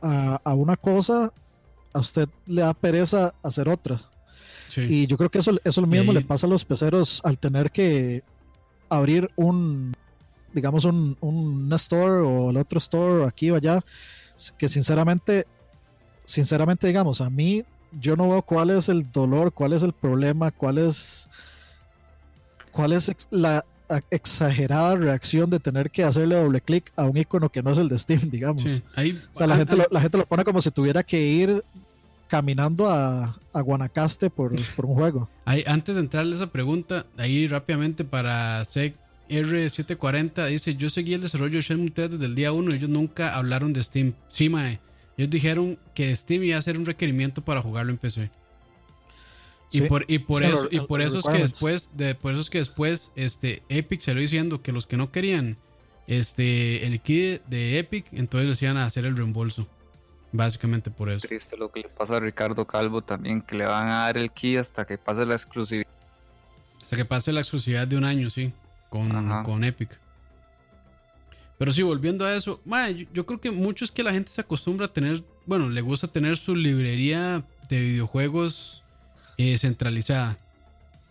[0.00, 1.32] a, a una cosa,
[1.92, 4.00] a usted le da pereza hacer otra.
[4.76, 7.70] Y yo creo que eso, eso lo mismo le pasa a los peceros al tener
[7.70, 8.24] que
[8.88, 9.92] abrir un,
[10.52, 13.84] digamos, un, un store o el otro store aquí o allá,
[14.58, 15.46] que sinceramente
[16.24, 17.64] sinceramente, digamos, a mí
[18.00, 21.28] yo no veo cuál es el dolor, cuál es el problema, cuál es,
[22.72, 23.64] cuál es la
[24.10, 27.88] exagerada reacción de tener que hacerle doble clic a un icono que no es el
[27.88, 28.64] de Steam, digamos.
[28.64, 31.62] o sea, la, gente lo, la gente lo pone como si tuviera que ir
[32.28, 35.28] caminando a, a Guanacaste por, por, un juego.
[35.44, 38.96] Ahí, antes de entrarle esa pregunta, ahí rápidamente para SEC
[39.28, 42.90] R740 dice, yo seguí el desarrollo de Shenmue 3 desde el día 1 y ellos
[42.90, 44.14] nunca hablaron de Steam.
[44.28, 44.80] Sí, mae.
[45.16, 48.30] Ellos dijeron que Steam iba a ser un requerimiento para jugarlo en PC.
[49.70, 52.50] Y por, y por eso, y por eso es que después, de, por eso es
[52.50, 55.56] que después este, Epic salió diciendo que los que no querían
[56.06, 59.66] este, el kit de Epic, entonces les iban a hacer el reembolso.
[60.30, 61.26] Básicamente por eso.
[61.28, 64.32] Triste lo que le pasa a Ricardo Calvo también, que le van a dar el
[64.32, 65.86] key hasta que pase la exclusividad.
[66.82, 68.52] Hasta que pase la exclusividad de un año, sí,
[68.90, 70.00] con, con Epic.
[71.58, 72.60] Pero sí, volviendo a eso,
[73.12, 76.08] yo, creo que mucho es que la gente se acostumbra a tener, bueno, le gusta
[76.08, 78.82] tener su librería de videojuegos
[79.38, 80.38] eh, centralizada.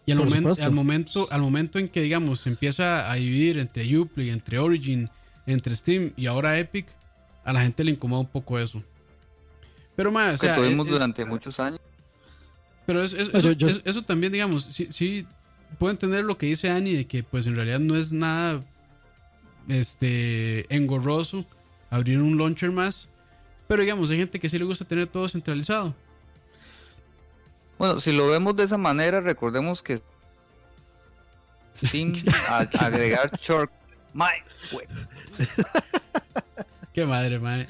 [0.06, 4.32] Y al, momento, al, momento, al momento en que, digamos, empieza a dividir entre Uplay,
[4.32, 5.10] entre Origin,
[5.46, 6.88] entre Steam y ahora Epic,
[7.46, 8.84] a la gente le incomoda un poco eso.
[9.96, 11.80] Pero más, o sea, que tuvimos durante muchos años.
[12.86, 13.16] Pero eso,
[13.86, 15.26] eso, también, digamos, sí, sí
[15.80, 18.62] puedo entender lo que dice Annie de que pues en realidad no es nada
[19.68, 21.45] este, engorroso
[21.89, 23.09] abrir un launcher más.
[23.68, 25.95] Pero digamos, hay gente que sí le gusta tener todo centralizado.
[27.78, 30.01] Bueno, si lo vemos de esa manera, recordemos que
[31.74, 32.14] sin
[32.80, 33.72] agregar short
[36.93, 37.68] Qué madre, mae.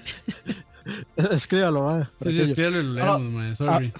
[1.16, 2.08] Escríbalo, mae.
[2.30, 3.56] Sí, escríbalo y lo leemos, mae.
[3.56, 3.94] Sorry.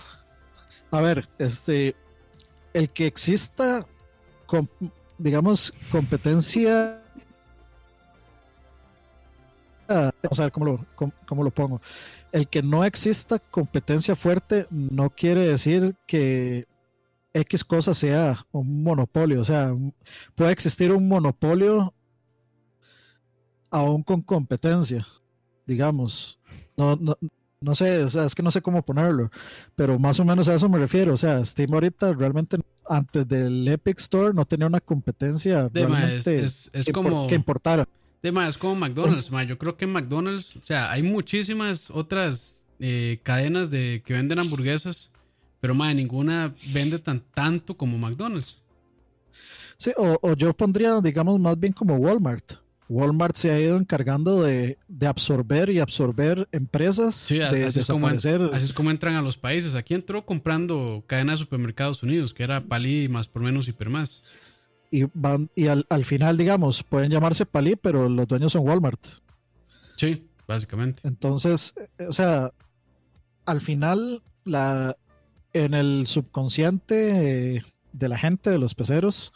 [0.92, 1.96] A, ver, este.
[2.74, 3.86] El que exista,
[5.18, 7.03] digamos, competencia
[9.88, 10.86] vamos a ver cómo lo,
[11.26, 11.82] cómo, lo pongo.
[12.32, 16.66] El que no exista competencia fuerte no quiere decir que
[17.34, 19.42] X cosa sea un monopolio.
[19.42, 19.76] O sea,
[20.36, 21.94] puede existir un monopolio
[23.70, 25.08] aún con competencia,
[25.66, 26.40] digamos.
[26.76, 27.18] No, no,
[27.64, 29.32] no sé, o sea, es que no sé cómo ponerlo,
[29.74, 31.14] pero más o menos a eso me refiero.
[31.14, 32.58] O sea, Steam ahorita realmente
[32.88, 37.26] antes del Epic Store no tenía una competencia es, como...
[37.28, 37.88] que importara.
[38.24, 43.20] De es como McDonald's, Yo creo que en McDonald's, o sea, hay muchísimas otras eh,
[43.22, 45.12] cadenas de que venden hamburguesas,
[45.60, 48.62] pero ma, ninguna vende tan tanto como McDonald's.
[49.78, 52.54] Sí, o, yo pondría, digamos, más bien como Walmart.
[52.88, 57.16] Walmart se ha ido encargando de, absorber y absorber empresas.
[57.16, 59.76] Sí, así, es como, así es como entran a los países.
[59.76, 64.24] Aquí entró comprando cadenas de supermercados unidos, que era Palí más por menos y más
[64.94, 69.04] y van y al, final, digamos, pueden llamarse Palí, pero los dueños son Walmart.
[69.98, 71.02] Sí, básicamente.
[71.08, 72.52] Entonces, eh, o sea,
[73.46, 74.96] al final, la,
[75.52, 79.34] en el subconsciente eh, de la gente, de los peceros,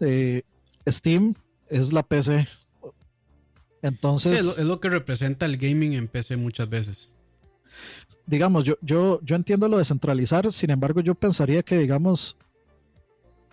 [0.00, 0.42] eh,
[0.86, 1.34] Steam
[1.68, 2.46] es la PC.
[3.80, 4.58] Entonces.
[4.58, 7.10] es, lo, que representa el gaming en PC muchas veces.
[8.26, 12.36] Digamos, yo, yo, yo entiendo lo de centralizar, sin embargo, yo pensaría que, digamos,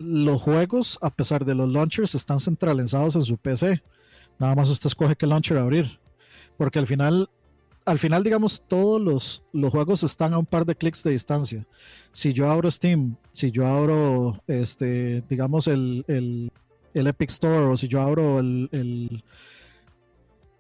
[0.02, 3.82] los juegos, a pesar de los launchers, están centralizados en su PC.
[4.40, 6.00] Nada más usted escoge qué launcher abrir.
[6.58, 7.30] Porque al final,
[7.86, 11.68] al final, digamos, todos los, los juegos están a un par de clics de distancia.
[12.12, 16.52] Si yo abro Steam, si yo abro, este, digamos, el, el,
[16.94, 19.24] el Epic Store, o si yo abro el, el,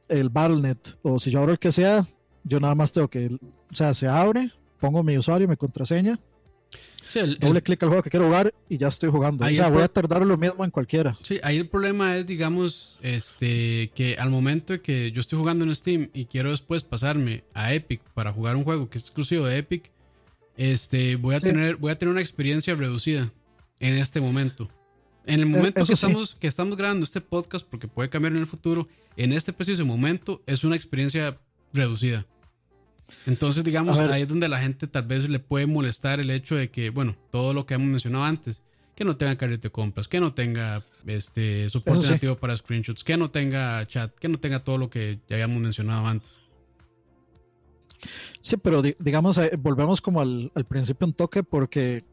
[0.08, 2.08] el Battle.net, o si yo abro el que sea,
[2.44, 6.18] yo nada más tengo que, o sea, se abre, pongo mi usuario, mi contraseña,
[7.40, 9.46] doble clic al juego que quiero jugar y ya estoy jugando.
[9.46, 11.18] o sea, voy a tardar lo mismo en cualquiera.
[11.22, 15.76] Sí, ahí el problema es, digamos, este, que al momento que yo estoy jugando en
[15.76, 19.58] Steam y quiero después pasarme a Epic para jugar un juego que es exclusivo de
[19.58, 19.92] Epic,
[20.58, 23.32] este, voy a tener, voy a tener una experiencia reducida
[23.80, 24.70] en este momento.
[25.26, 28.40] En el eh, momento que, estamos, que estamos grabando este podcast, porque puede cambiar en
[28.40, 28.88] el futuro,
[29.18, 31.38] en este preciso momento es una experiencia
[31.74, 32.26] reducida.
[33.28, 36.72] Entonces, digamos, ahí es donde la gente tal vez le puede molestar el hecho de
[36.72, 38.64] que, bueno, todo lo que hemos mencionado antes,
[38.96, 43.18] que no tenga carrete de compras, que no tenga este soporte nativo para screenshots, que
[43.18, 46.42] no tenga chat, que no tenga todo lo que ya habíamos mencionado antes.
[48.42, 52.04] Sí, pero digamos, eh, volvemos como al, principio un toque porque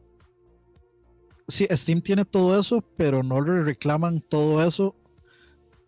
[1.47, 4.95] sí, Steam tiene todo eso, pero no le reclaman todo eso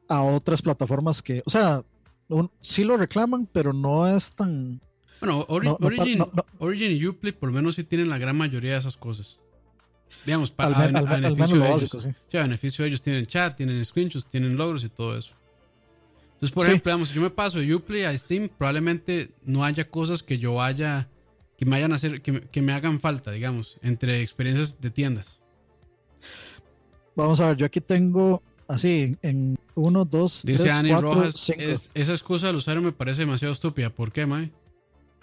[0.07, 1.83] a otras plataformas que, o sea,
[2.61, 4.81] sí lo reclaman, pero no es tan
[5.21, 5.45] bueno,
[6.59, 9.39] Origin, y Uplay por lo menos sí tienen la gran mayoría de esas cosas.
[10.25, 12.07] Digamos, para a, beneficio de ellos.
[12.27, 12.37] sí.
[12.37, 15.33] a beneficio de ellos tienen chat, tienen screenshots, tienen logros y todo eso.
[16.33, 19.87] Entonces, por ejemplo, digamos, si yo me paso de Uplay a Steam, probablemente no haya
[19.87, 21.07] cosas que yo vaya,
[21.55, 25.39] que me hayan hacer, que, me hagan falta, digamos, entre experiencias de tiendas.
[27.15, 31.61] Vamos a ver, yo aquí tengo así en 1, 2, 3, 4, 5.
[31.93, 33.91] esa excusa del usuario me parece demasiado estúpida.
[33.91, 34.51] ¿Por qué, Mae?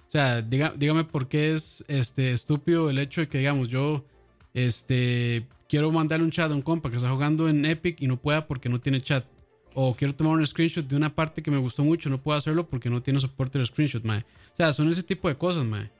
[0.08, 4.04] O sea, dígame por qué es este, estúpido el hecho de que, digamos, yo
[4.54, 8.16] este, quiero mandarle un chat a un compa que está jugando en Epic y no
[8.16, 9.26] pueda porque no tiene chat.
[9.74, 12.66] O quiero tomar un screenshot de una parte que me gustó mucho, no puedo hacerlo
[12.66, 14.20] porque no tiene soporte de screenshot, mae.
[14.20, 15.90] O sea, son ese tipo de cosas, mae.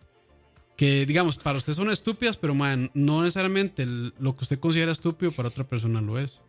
[0.74, 5.32] Que, digamos, para usted son estúpidas, pero, mae, no necesariamente lo que usted considera estúpido
[5.32, 6.42] para otra persona lo es.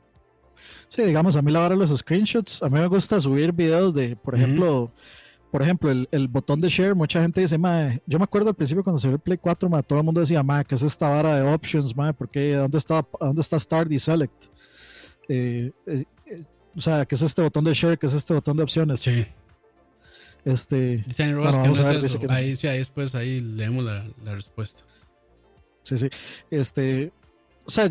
[0.87, 3.93] Sí, digamos, a mí la hora de los screenshots, a mí me gusta subir videos
[3.93, 4.91] de, por ejemplo,
[5.51, 8.55] por ejemplo, el, el, botón de share, mucha gente dice, mae, yo me acuerdo al
[8.55, 11.09] principio cuando salió el Play 4, mae, todo el mundo decía, mae, ¿qué es esta
[11.09, 12.13] vara de options, mae?
[12.13, 12.53] ¿Por qué?
[12.53, 14.45] ¿Dónde está, dónde está Start y Select?
[15.27, 16.43] Eh, eh, eh,
[16.75, 17.97] o sea, ¿qué es este botón de share?
[17.97, 18.99] ¿Qué es este botón de opciones?
[18.99, 19.25] Sí.
[20.45, 24.83] Este, bueno, a ver, Ahí, sí, ahí después ahí leemos la, la respuesta.
[25.81, 26.09] Sí, sí.
[26.49, 27.11] Este,
[27.65, 27.89] o sea,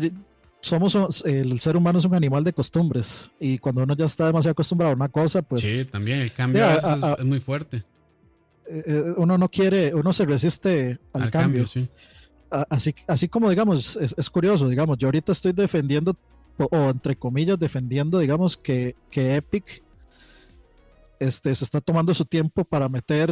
[0.61, 4.51] somos el ser humano es un animal de costumbres y cuando uno ya está demasiado
[4.51, 7.83] acostumbrado a una cosa, pues sí, también el cambio es, muy fuerte.
[8.67, 11.65] Eh, eh, uno no quiere, uno se resiste al, cambio.
[11.67, 11.89] sí.
[12.51, 16.17] Así, así como digamos, es, curioso, digamos, yo ahorita estoy defendiendo
[16.57, 19.83] o, entre comillas defendiendo, digamos que, que Epic
[21.19, 23.29] este, se está tomando su tiempo para meter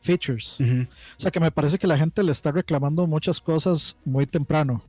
[0.00, 0.58] features.
[0.60, 4.84] O sea que me parece que la gente le está reclamando muchas cosas muy temprano.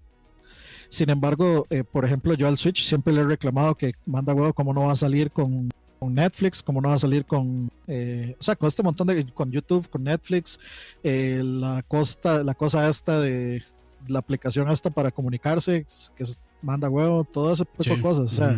[0.89, 4.53] Sin embargo, eh, por ejemplo, yo al Switch siempre le he reclamado que manda huevo
[4.53, 5.69] cómo no va a salir con,
[6.01, 9.51] Netflix, cómo no va a salir con, eh, o sea, con este montón de, con
[9.51, 10.59] YouTube, con Netflix,
[11.03, 13.63] eh, la costa, la cosa esta de
[14.07, 15.83] la aplicación esta para comunicarse,
[16.15, 16.23] que
[16.61, 18.31] manda huevo, todo ese tipo de cosas.
[18.31, 18.55] O sea,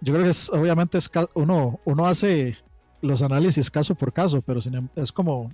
[0.00, 2.56] yo creo que es, obviamente es, uno, uno hace
[3.00, 5.52] los análisis caso por caso, pero em, es como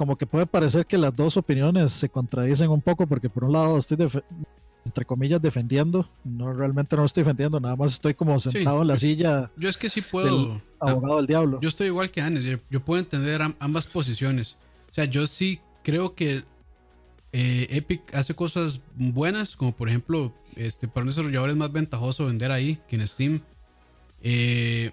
[0.00, 3.52] como que puede parecer que las dos opiniones se contradicen un poco porque por un
[3.52, 3.98] lado estoy
[4.86, 8.96] entre comillas defendiendo, no realmente no estoy defendiendo, nada más estoy como sentado en la
[8.96, 9.50] silla.
[9.58, 11.60] Yo es que sí puedo abogado del diablo.
[11.60, 14.56] Yo estoy igual que Anes, yo, puedo entender ambas posiciones.
[14.90, 16.44] O sea, yo sí creo que
[17.34, 22.24] eh, Epic hace cosas buenas, como por ejemplo, este, para un desarrollador es más ventajoso
[22.24, 23.40] vender ahí que en Steam.
[24.22, 24.92] Eh,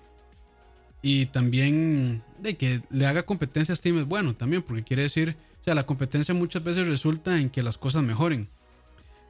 [1.02, 5.36] y también de que le haga competencia a Steam es bueno también, porque quiere decir,
[5.60, 8.48] o sea, la competencia muchas veces resulta en que las cosas mejoren.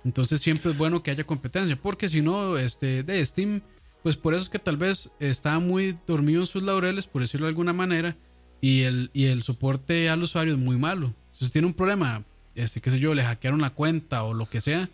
[0.04, 3.62] Entonces siempre es bueno que haya competencia, porque si no, este, de Steam,
[4.04, 7.46] pues por eso es que tal vez está muy dormido en sus laureles, por decirlo
[7.46, 8.16] de alguna manera,
[8.62, 11.14] y el, y el soporte al usuario es muy malo.
[11.34, 12.24] Entonces tiene un problema,
[12.56, 14.90] este, qué sé yo, le hackearon la cuenta o lo que sea,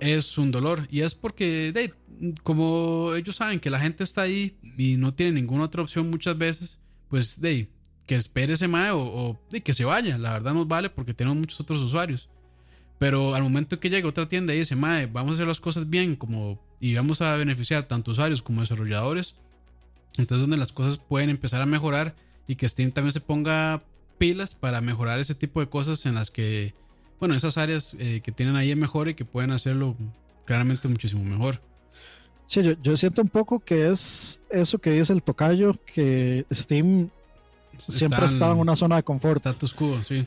[0.00, 0.86] es un dolor.
[0.90, 1.92] Y es porque, de,
[2.42, 6.36] como ellos saben que la gente está ahí y no tiene ninguna otra opción muchas
[6.36, 6.78] veces,
[7.08, 7.68] pues de
[8.06, 10.18] que espere ese mae o, de que se vaya.
[10.18, 12.28] La verdad nos vale porque tenemos muchos otros usuarios.
[12.98, 15.88] Pero al momento que llega otra tienda y dice, mae, vamos a hacer las cosas
[15.88, 19.36] bien como, y vamos a beneficiar tanto usuarios como desarrolladores,
[20.18, 22.14] entonces donde las cosas pueden empezar a mejorar
[22.46, 23.82] y que Steam también se ponga
[24.18, 26.74] pilas para mejorar ese tipo de cosas en las que
[27.20, 29.94] bueno, esas áreas eh, que tienen ahí es mejor y que pueden hacerlo
[30.46, 31.60] claramente muchísimo mejor.
[32.46, 37.10] Sí, yo, siento un poco que es eso que dice el tocayo, que Steam
[37.78, 39.38] siempre ha estado en una zona de confort.
[39.46, 40.26] Status quo, sí.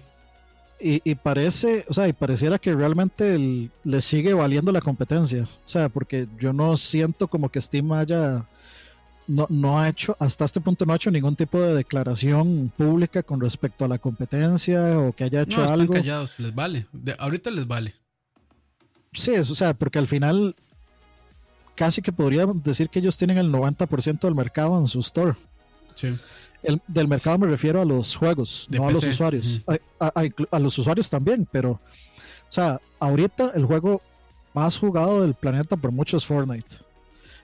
[0.79, 5.43] Y, parece, o sea, y pareciera que realmente le sigue valiendo la competencia.
[5.43, 8.45] O sea, porque yo no siento como que Steam haya,
[9.27, 13.23] no, no ha hecho, hasta este punto no ha hecho ningún tipo de declaración pública
[13.23, 15.93] con respecto a la competencia o que haya hecho no, están algo.
[15.93, 16.87] callados, les vale.
[17.17, 17.95] ahorita les vale.
[19.13, 20.55] Sí, o sea, porque al final
[21.75, 25.35] casi que podría decir que ellos tienen el 90% del mercado en su store.
[25.95, 26.17] Sí
[26.87, 29.61] del mercado me refiero a los juegos, no a los usuarios.
[29.99, 31.79] a, los usuarios también, pero, o
[32.49, 34.01] sea, ahorita el juego
[34.53, 36.77] más jugado del planeta por mucho es Fortnite.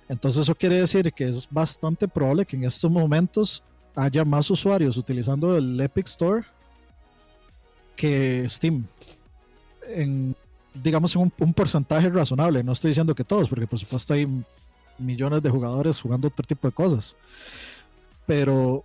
[0.10, 3.64] Entonces eso quiere decir que es bastante probable que en estos momentos
[3.96, 6.44] haya más usuarios utilizando el Epic Store
[7.96, 8.86] que Steam.
[9.88, 10.36] En,
[10.74, 12.64] digamos, en un, porcentaje razonable.
[12.64, 14.28] No estoy diciendo que todos, porque por supuesto hay
[14.98, 17.16] millones de jugadores jugando otro tipo de cosas.
[18.26, 18.84] Pero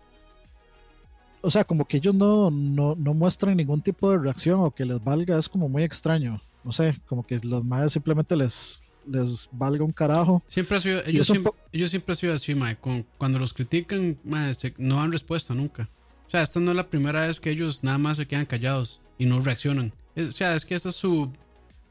[1.40, 4.84] o sea, como que ellos no, no, no, muestran ningún tipo de reacción o que
[4.86, 6.40] les valga, es como muy extraño.
[6.64, 10.42] No sé, como que los mayas simplemente les, les valga un carajo.
[10.48, 12.76] Siempre ha sido, ellos, siempre, ellos siempre han sido así, mae.
[13.18, 15.88] Cuando los critican, no dan respuesta nunca.
[16.26, 19.00] O sea, esta no es la primera vez que ellos nada más se quedan callados
[19.18, 19.92] y no reaccionan.
[20.16, 21.30] O sea, es que ese es su.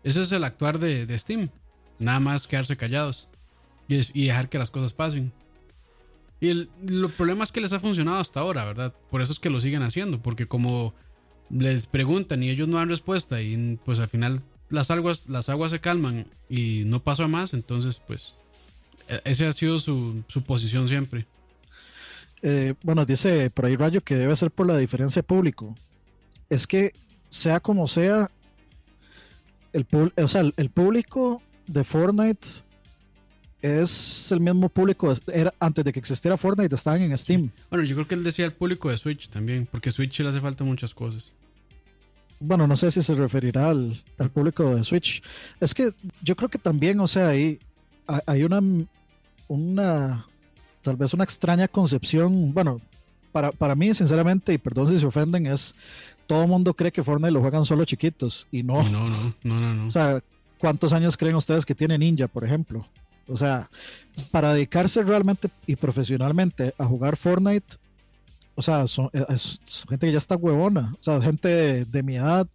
[0.03, 1.49] Ese es el actuar de, de Steam.
[1.99, 3.30] Nada más quedarse callados
[3.88, 5.32] y, y dejar que las cosas pasen.
[6.39, 8.93] Y el, lo problema es que les ha funcionado hasta ahora, ¿verdad?
[9.09, 10.93] Por eso es que lo siguen haciendo, porque como
[11.49, 15.72] les preguntan y ellos no dan respuesta y pues al final las aguas, las aguas
[15.72, 18.36] se calman y no pasa más, entonces pues
[19.07, 21.26] e, esa ha sido su, posición siempre.
[22.41, 25.76] Eh, bueno, dice por ahí Rayo que debe ser por la diferencia de público.
[26.49, 26.93] Es que
[27.30, 28.30] sea como sea,
[29.72, 29.88] el,
[30.18, 32.64] o sea, el público de Fortnite
[33.64, 37.49] es el mismo público, era, antes de que existiera Fortnite estaban en Steam.
[37.70, 40.41] Bueno, yo creo que él decía el público de Switch también, porque Switch le hace
[40.41, 41.32] falta muchas cosas.
[42.46, 44.02] Bueno, no sé si se referirá al,
[44.34, 45.24] público de Switch.
[45.62, 47.58] Es que yo creo que también, o sea, hay,
[48.26, 48.60] hay una,
[49.48, 50.28] una,
[50.82, 52.82] tal vez una extraña concepción, bueno,
[53.32, 55.74] para, para mí, sinceramente, y perdón si se ofenden, es
[56.28, 58.84] todo el mundo cree que Fortnite lo juegan solo chiquitos y no.
[58.84, 59.88] No, no, no, no, no.
[59.88, 60.22] O sea,
[60.58, 62.86] ¿cuántos años creen ustedes que tiene Ninja, por ejemplo?
[63.28, 63.70] O sea,
[64.32, 67.78] para dedicarse realmente y profesionalmente a jugar Fortnite,
[68.56, 72.47] o sea, son, es, gente que ya está huevona, o sea, gente de, mi edad,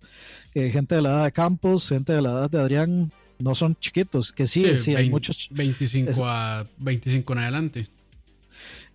[0.54, 3.76] eh, gente de la edad de Campos, gente de la edad de Adrián, no son
[3.76, 5.48] chiquitos, que sí, sí, hay muchos.
[5.50, 7.88] 25 a 25 en adelante.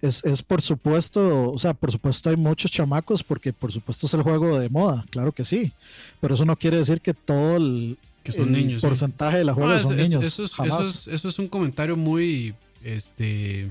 [0.02, 4.14] Es, es, por supuesto, o sea, por supuesto hay muchos chamacos porque por supuesto es
[4.14, 5.72] el juego de moda, claro que sí,
[6.20, 8.82] pero eso no quiere decir que todo el, que son niños.
[8.82, 10.24] porcentaje de las juegos son niños.
[10.24, 12.56] Eso es, eso es, un comentario muy.
[12.84, 13.70] Este.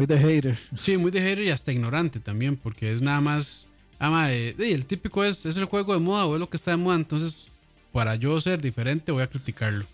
[0.00, 0.58] Muy de hater.
[0.78, 3.68] Sí, muy de hater y hasta ignorante también, porque es nada más.
[3.98, 6.70] Ama, de, el típico es, es el juego de moda o es lo que está
[6.70, 7.48] de moda, entonces
[7.92, 9.84] para yo ser diferente voy a criticarlo.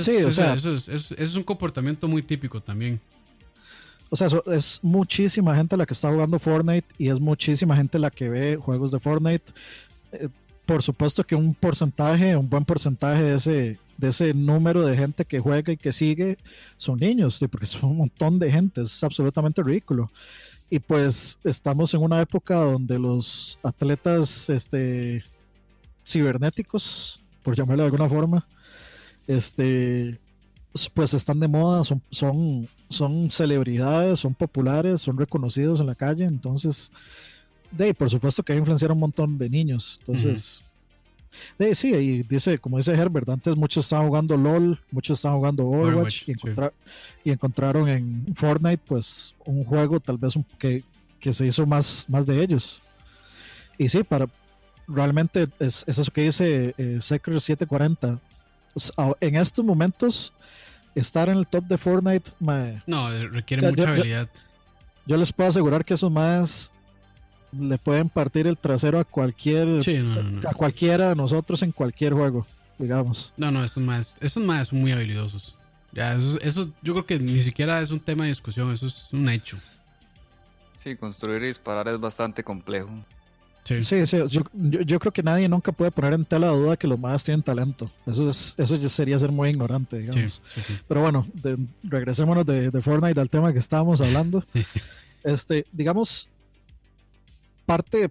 [0.00, 3.00] sí, o sea, eso es, eso es un comportamiento muy típico también.
[4.10, 8.10] O sea, es muchísima gente la que está jugando Fortnite y es muchísima gente la
[8.10, 9.52] que ve juegos de Fortnite.
[10.10, 10.28] Eh,
[10.64, 15.24] por supuesto que un porcentaje, un buen porcentaje de ese, de ese número de gente
[15.24, 16.38] que juega y que sigue
[16.76, 20.10] son niños, porque son un montón de gente, es absolutamente ridículo.
[20.68, 25.22] Y pues estamos en una época donde los atletas este,
[26.04, 28.46] cibernéticos, por llamarlo de alguna forma,
[29.28, 30.18] este,
[30.92, 36.24] pues están de moda, son, son, son celebridades, son populares, son reconocidos en la calle,
[36.24, 36.90] entonces
[37.70, 39.96] de, por supuesto que va a un montón de niños.
[40.00, 40.62] Entonces,
[41.58, 45.66] de, sí, y dice, como dice Herbert, antes muchos estaban jugando LOL, muchos estaban jugando
[45.66, 46.28] Overwatch,
[47.24, 50.82] y, encontraron en Fortnite, pues, un juego tal vez que,
[51.20, 52.82] que, se hizo más, más de ellos.
[53.78, 54.26] Y sí, para
[54.88, 58.20] realmente es, eso que dice eh, Secret 740.
[59.20, 60.32] En estos momentos,
[60.94, 62.30] estar en el top de Fortnite,
[62.86, 64.28] no, requiere mucha habilidad.
[65.06, 66.72] Yo, les puedo asegurar que eso más
[67.52, 69.68] le pueden partir el trasero a cualquier
[70.46, 72.46] a cualquiera de nosotros en cualquier juego,
[72.78, 73.32] digamos.
[73.36, 75.56] No, no, esos más, esos más son muy habilidosos.
[75.92, 79.28] Ya, eso, yo creo que ni siquiera es un tema de discusión, eso es un
[79.28, 79.58] hecho.
[80.76, 82.90] Sí, construir y disparar es bastante complejo.
[83.66, 87.00] Sí, sí, Yo, creo que nadie nunca puede poner en tela de duda que los
[87.00, 87.90] más tienen talento.
[88.06, 90.40] Eso es, eso ya sería ser muy ignorante, digamos.
[90.86, 91.26] Pero bueno,
[91.82, 94.44] regresémonos de, de, Fortnite al tema que estábamos hablando.
[95.24, 96.28] Este, digamos,
[97.66, 98.10] parte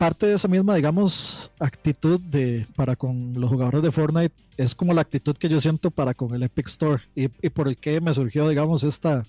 [0.00, 4.94] parte de esa misma, digamos, actitud de para con los jugadores de Fortnite es como
[4.94, 8.14] la actitud que yo siento para con el Epic Store y, por el que me
[8.14, 9.26] surgió, digamos, esta,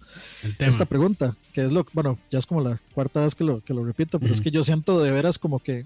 [0.59, 3.74] esta pregunta, que es lo, bueno, ya es como la cuarta vez que lo, que
[3.74, 5.84] lo repito, pero es que yo siento de veras como que,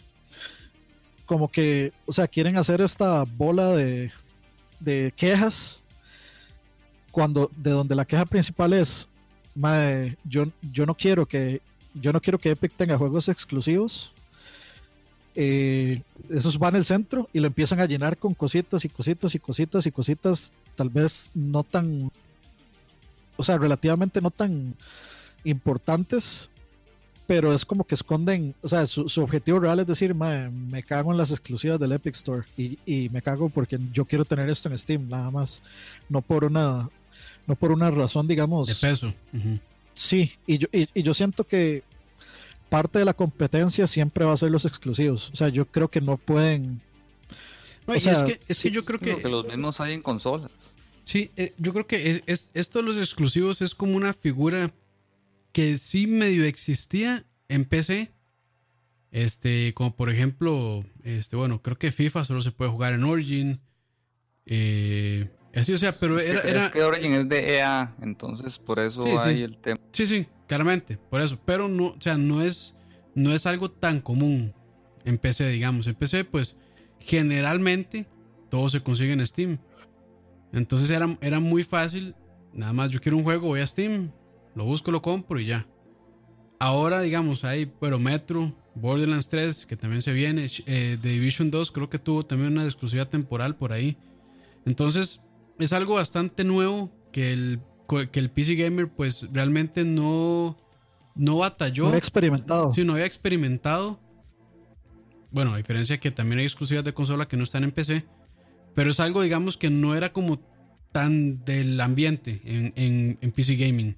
[1.25, 4.11] como que, o sea, quieren hacer esta bola de,
[4.79, 5.81] de quejas
[7.09, 9.09] cuando de donde la queja principal es,
[10.25, 11.63] yo, yo no quiero que
[11.95, 14.13] yo no quiero que Epic tenga juegos exclusivos
[15.37, 19.39] eh, esos van al centro y lo empiezan a llenar con cositas y cositas y
[19.39, 22.09] cositas y cositas, tal vez no tan,
[23.35, 24.75] o sea, relativamente no tan
[25.43, 26.49] importantes,
[27.27, 31.17] pero es como que esconden, o sea, su, objetivo real es decir, me cago en
[31.17, 35.09] las exclusivas del Epic Store y, me cago porque yo quiero tener esto en Steam,
[35.09, 35.63] nada más,
[36.07, 36.89] no por una,
[37.45, 38.69] no por una razón, digamos.
[38.69, 39.13] De peso.
[39.95, 41.83] Sí, y yo, y yo siento que
[42.69, 45.29] parte de la competencia siempre va a ser los exclusivos.
[45.31, 46.81] O sea, yo creo que no pueden.
[47.87, 49.15] es, que, es que yo creo que.
[49.15, 50.51] que los mismos hay en consolas.
[51.03, 54.73] Sí, eh, yo creo que es, esto de los exclusivos es como una figura
[55.51, 58.11] que sí medio existía en PC.
[59.11, 63.61] Este, como por ejemplo, este, bueno, creo que FIFA solo se puede jugar en Origin.
[64.45, 65.29] Eh,
[65.59, 69.41] así, o sea, pero era, Es que Origin es de EA, entonces por eso hay
[69.41, 69.79] el tema.
[69.91, 71.39] Sí, sí, claramente, por eso.
[71.45, 72.75] Pero no, o sea, no es,
[73.13, 74.53] no es algo tan común
[75.05, 75.87] en PC, digamos.
[75.87, 76.57] En PC, pues,
[76.99, 78.05] generalmente
[78.49, 79.57] todo se consigue en Steam.
[80.51, 82.15] Entonces era, era muy fácil.
[82.53, 84.11] Nada más yo quiero un juego, voy a Steam,
[84.55, 85.67] lo busco, lo compro y ya.
[86.59, 91.71] Ahora, digamos, hay, bueno, Metro, Borderlands 3, que también se viene, eh, The Division 2,
[91.71, 93.97] creo que tuvo también una exclusividad temporal por ahí.
[94.65, 95.21] Entonces,
[95.59, 100.57] es algo bastante nuevo que el que el PC Gamer pues realmente no,
[101.15, 101.83] no batalló.
[101.83, 102.73] No había experimentado.
[102.73, 103.99] Sí, no había experimentado.
[105.31, 108.05] Bueno, a diferencia que también hay exclusivas de consola que no están en PC.
[108.73, 110.39] Pero es algo, digamos, que no era como
[110.91, 113.95] tan del ambiente en, en, PC Gaming.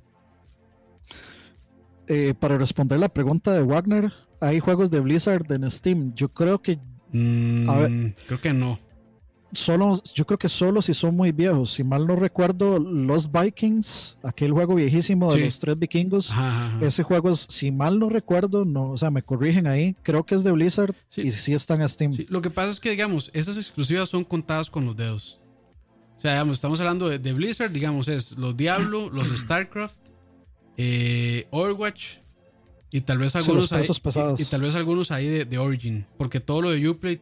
[2.08, 6.14] Eh, para responder la pregunta de Wagner, ¿hay juegos de Blizzard en Steam?
[6.16, 6.80] Yo creo que...
[7.12, 8.80] Mm, creo que no
[9.53, 11.73] solo, yo creo que solo si son muy viejos.
[11.73, 16.33] Si mal no recuerdo, los Vikings, aquel juego viejísimo de los tres vikingos,
[16.81, 20.35] ese juego es, si mal no recuerdo, no, o sea, me corrigen ahí, creo que
[20.35, 22.11] es de Blizzard y sí están en Steam.
[22.29, 25.39] Lo que pasa es que, digamos, esas exclusivas son contadas con los dedos.
[26.17, 29.95] O sea, digamos, estamos hablando de, Blizzard, digamos, es los Diablo, los StarCraft,
[30.77, 32.17] eh, Overwatch
[32.89, 33.85] y tal vez algunos ahí,
[34.37, 37.21] y, tal vez algunos ahí de, de Origin, porque todo lo de Uplay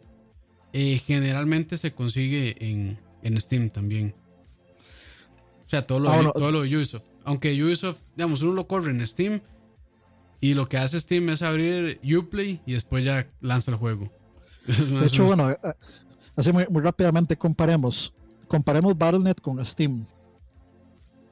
[0.77, 4.13] eh, generalmente se consigue en, en, Steam también.
[5.65, 7.05] O sea, todo lo, todo lo de Ubisoft.
[7.23, 9.39] Aunque Ubisoft, digamos, uno lo corre en Steam
[10.41, 14.11] y lo que hace Steam es abrir Uplay y después ya lanza el juego.
[14.67, 15.57] de hecho, bueno, eh,
[16.35, 18.13] así muy, rápidamente comparemos.
[18.49, 20.05] Comparemos Battle.net con Steam.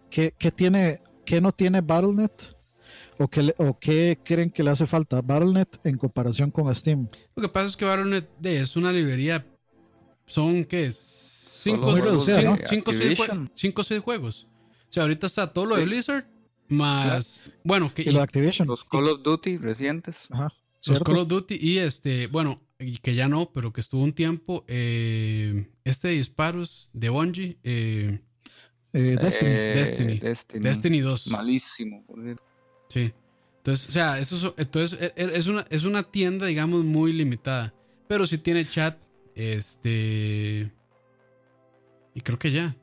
[0.10, 2.32] ¿Qué, qué tiene, qué no tiene Battle.net?
[3.18, 7.08] ¿O qué, ¿O qué creen que le hace falta a Battle.net en comparación con Steam?
[7.36, 9.46] Lo que pasa es que Battle.net es una librería.
[10.26, 10.92] Son, ¿qué?
[11.64, 14.48] Cinco, o seis juegos.
[14.90, 16.26] O sea, ahorita está todo lo de Blizzard,
[16.68, 17.42] más.
[17.64, 18.10] Bueno, que.
[18.10, 18.68] Y, Activision.
[18.68, 20.28] Los Call of Duty recientes.
[20.32, 20.54] Ajá.
[20.86, 22.28] Los Call of Duty y este.
[22.28, 22.62] Bueno,
[23.02, 24.66] que ya no, pero que estuvo un tiempo.
[24.68, 27.58] Eh, este de disparos de Bungie.
[27.64, 28.20] Eh,
[28.94, 29.52] eh, Destiny.
[29.52, 30.20] Destiny.
[30.20, 30.64] Destiny.
[30.64, 31.28] Destiny 2.
[31.28, 32.06] Malísimo,
[32.94, 33.12] Sí.
[33.58, 37.74] Entonces, o sea, eso entonces e, e, es una, es una tienda, digamos, muy limitada.
[38.08, 38.98] Pero sí tiene chat.
[39.34, 40.72] Este.
[42.14, 42.76] Y creo que ya.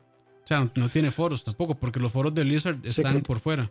[0.42, 3.70] O sea, no, tiene foros tampoco, porque los foros de Blizzard están por fuera.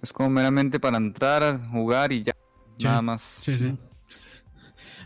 [0.00, 2.36] Es como meramente para entrar, jugar y ya.
[2.80, 3.22] Nada más.
[3.22, 3.76] Sí, sí.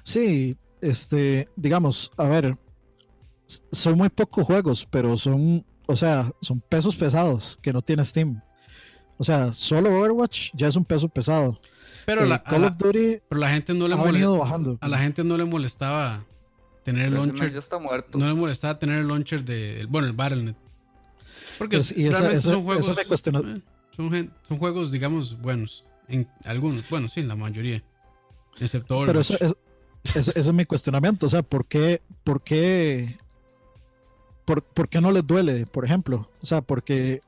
[0.03, 2.59] Sí, este, digamos, a ver,
[3.71, 8.43] son muy pocos juegos, pero son, o sea, son pesos pesados que no tiene Steam.
[9.23, 11.61] O sea, solo Overwatch ya es un peso pesado.
[12.07, 14.79] Pero, la, Call of Duty pero la gente no le bajando.
[14.81, 16.25] A la gente no le molestaba
[16.83, 17.53] tener el launcher.
[17.53, 18.19] Ya está muerto.
[18.19, 19.87] No le molestaba tener el launcher de.
[19.89, 20.57] Bueno, el Battle.net.
[21.57, 22.89] Porque pues, realmente son juegos.
[22.89, 23.63] Eh,
[23.95, 25.85] son, son, juegos, digamos, buenos.
[26.09, 26.83] En algunos.
[26.91, 27.81] Bueno, sí, en la mayoría.
[28.59, 29.55] Excepto Pero eso, es,
[30.17, 31.27] ese es mi cuestionamiento.
[31.27, 33.19] O sea, ¿por qué, por qué,
[34.45, 36.29] por, por, qué no les duele, por ejemplo?
[36.43, 37.21] O sea, porque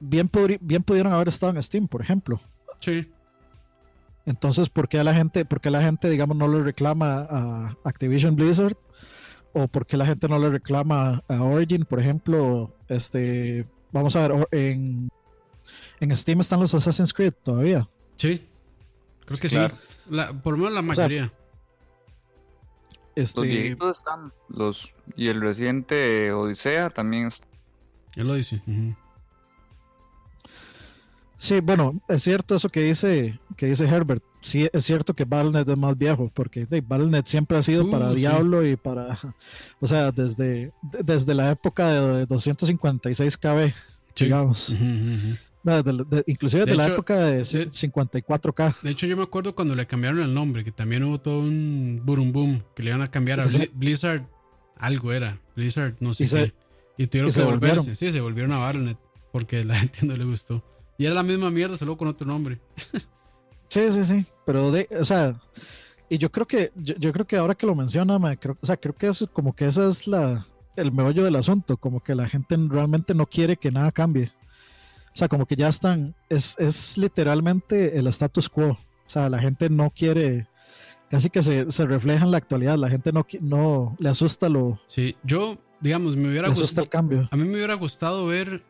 [0.00, 0.30] bien,
[0.60, 2.40] bien pudieron haber estado en Steam, por ejemplo.
[2.80, 3.10] Sí.
[4.26, 7.76] Entonces, ¿por qué a la gente, por qué la gente, digamos, no le reclama a
[7.84, 8.76] Activision Blizzard?
[9.54, 12.76] ¿O por qué la gente no le reclama a Origin, por ejemplo?
[12.88, 15.08] Este, vamos a ver, en,
[16.00, 17.88] en Steam están los Assassin's Creed todavía.
[18.16, 18.46] Sí,
[19.24, 19.56] creo que sí.
[20.42, 21.32] por lo menos la mayoría.
[23.16, 23.40] este...
[23.40, 24.32] Los viejitos están.
[24.48, 27.46] Los, y el reciente Odisea también está.
[28.14, 28.62] El Odyssey.
[31.40, 34.22] Sí, bueno, es cierto eso que dice, que dice Herbert.
[34.40, 38.14] Sí, es cierto que Battle.net es más viejo, porque Battle.net siempre ha sido para uh,
[38.14, 39.18] Diablo y para,
[39.80, 43.72] o sea, desde, desde la época de 256 KB,
[44.18, 44.74] digamos.
[46.26, 48.80] inclusive de, la época de 54K.
[48.82, 52.02] De hecho, yo me acuerdo cuando le cambiaron el nombre, que también hubo todo un
[52.04, 54.26] boom boom, que le iban a cambiar a Blizzard,
[54.76, 56.52] algo era, Blizzard, no sé qué.
[56.96, 58.96] Y tuvieron que volverse, sí, se volvieron a Battle.net,
[59.30, 60.64] porque la gente no le gustó.
[60.98, 62.60] Y era la misma mierda, solo con otro nombre.
[63.68, 64.26] sí, sí, sí.
[64.44, 65.40] Pero de, o sea,
[66.08, 68.94] y yo creo que, yo, creo que ahora que lo menciona, creo, o sea, creo
[68.94, 72.56] que es como que ese es la, el meollo del asunto, como que la gente
[72.68, 74.32] realmente no quiere que nada cambie.
[75.12, 78.70] O sea, como que ya están, es, es literalmente el status quo.
[78.70, 78.78] O
[79.10, 80.48] sea, la gente no quiere,
[81.10, 82.76] casi que se, se refleja en la actualidad.
[82.76, 84.80] La gente no, no le asusta lo.
[84.86, 86.82] Sí, yo, digamos, me hubiera gustado.
[86.82, 87.28] el cambio.
[87.30, 88.64] A mí me hubiera gustado ver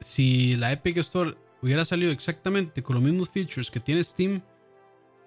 [0.00, 4.42] si la Epic Store hubiera salido exactamente con los mismos features que tiene Steam,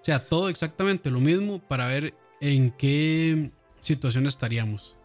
[0.02, 4.96] o sea, todo exactamente lo mismo para ver en qué situación estaríamos.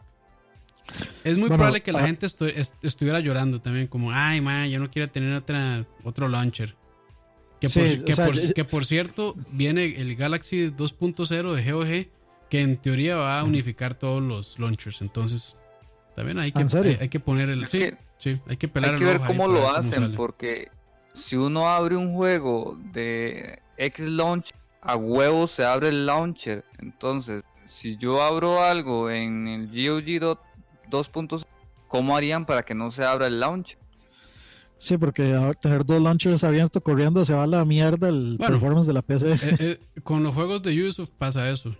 [1.24, 4.90] Es muy probable que la ah, gente estuviera llorando también, como, ay, man, yo no
[4.90, 6.76] quiero tener otra, otro launcher.
[7.60, 7.68] Que,
[8.14, 13.44] por, que, por, cierto, viene el Galaxy 2.0 de GOG, que en teoría va a
[13.44, 15.00] unificar todos los launchers.
[15.00, 15.56] Entonces,
[16.14, 17.66] también hay que, hay, que poner el.
[17.66, 17.90] Sí,
[18.24, 20.68] sí, hay que pelar Hay que ver cómo lo hacen, porque
[21.14, 24.50] si uno abre un juego de X Launch,
[24.80, 26.64] a huevo se abre el launcher.
[26.78, 30.38] Entonces, si yo abro algo en el GOG
[30.90, 31.44] 2.0,
[31.88, 33.78] ¿cómo harían para que no se abra el launcher?
[34.76, 38.92] Sí, porque tener dos launchers abiertos corriendo se va a la mierda el performance de
[38.92, 39.32] la PC.
[39.32, 41.74] Eh, eh, con los juegos de Ubisoft pasa eso.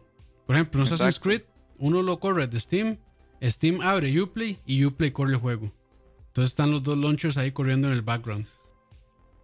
[0.46, 1.42] Por ejemplo, en Assassin's Creed,
[1.78, 2.98] uno lo corre de Steam
[3.50, 5.72] Steam abre Uplay y Uplay corre el juego.
[6.34, 8.48] Entonces están los dos launchers ahí corriendo en el background.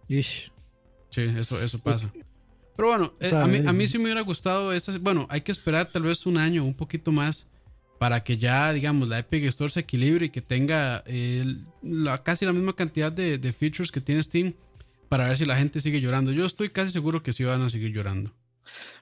[0.09, 0.51] Ish.
[1.09, 2.11] Sí, eso, eso pasa.
[2.75, 4.73] Pero bueno, eh, a, mí, a, mí, sí me hubiera gustado.
[4.99, 7.47] bueno, hay que esperar tal vez un año, un poquito más,
[7.97, 11.05] para que ya, digamos, la Epic Store se equilibre y que tenga
[11.81, 14.53] la, casi la misma cantidad de, de, features que tiene Steam
[15.07, 16.33] para ver si la gente sigue llorando.
[16.33, 18.33] Yo estoy casi seguro que sí van a seguir llorando.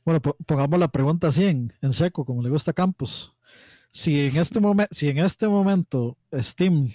[0.06, 3.34] Bueno, pongamos la pregunta así en, en seco, como le gusta a Campos
[3.92, 6.94] si en este momento, si en este momento Steam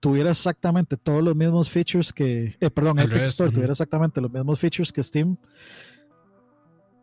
[0.00, 4.58] tuviera exactamente todos los mismos features que, eh, perdón, Epic Store tuviera exactamente los mismos
[4.58, 5.36] features que Steam,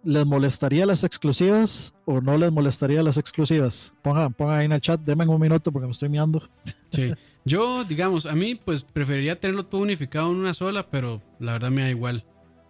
[0.04, 3.94] ¿les molestaría las exclusivas o no les molestaría las exclusivas?
[4.02, 6.48] Pongan, pongan ahí en el chat, denme un minuto porque me estoy mirando.
[6.92, 7.12] Sí.
[7.46, 11.72] Yo, digamos, a mí pues preferiría tenerlo todo unificado en una sola, pero la verdad
[11.72, 12.24] me da igual.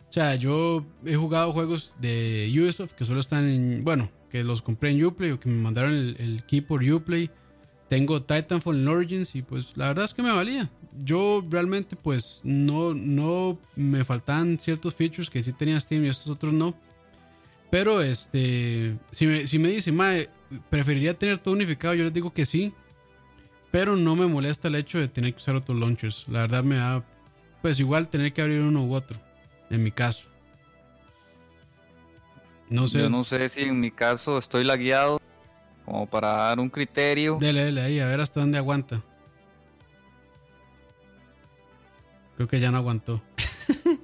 [0.10, 4.62] O sea, yo he jugado juegos de Ubisoft que solo están en, bueno, que los
[4.62, 7.30] compré en Uplay o que me mandaron el, key por Uplay.
[7.94, 10.68] Tengo Titanfall Origins y pues la verdad es que me valía.
[11.06, 16.32] Yo realmente pues no, no me faltaban ciertos features que sí tenía Steam y estos
[16.32, 16.74] otros no.
[17.70, 19.96] Pero este, si me, si me dicen,
[20.72, 22.74] preferiría tener todo unificado, yo les digo que sí.
[23.70, 26.26] Pero no me molesta el hecho de tener que usar otros launchers.
[26.28, 27.06] La verdad me da,
[27.62, 29.20] pues igual tener que abrir uno u otro,
[29.70, 30.24] en mi caso.
[32.72, 33.02] No sé.
[33.02, 35.20] Yo no sé si en mi caso estoy lagueado
[35.86, 37.38] como para dar un criterio.
[37.40, 39.04] Dele, dele ahí, a ver hasta dónde aguanta.
[42.36, 43.22] Creo que ya no aguantó.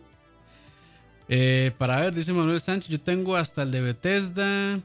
[1.32, 4.80] Eh, para ver, dice Manuel Sánchez, yo tengo hasta el de Bethesda.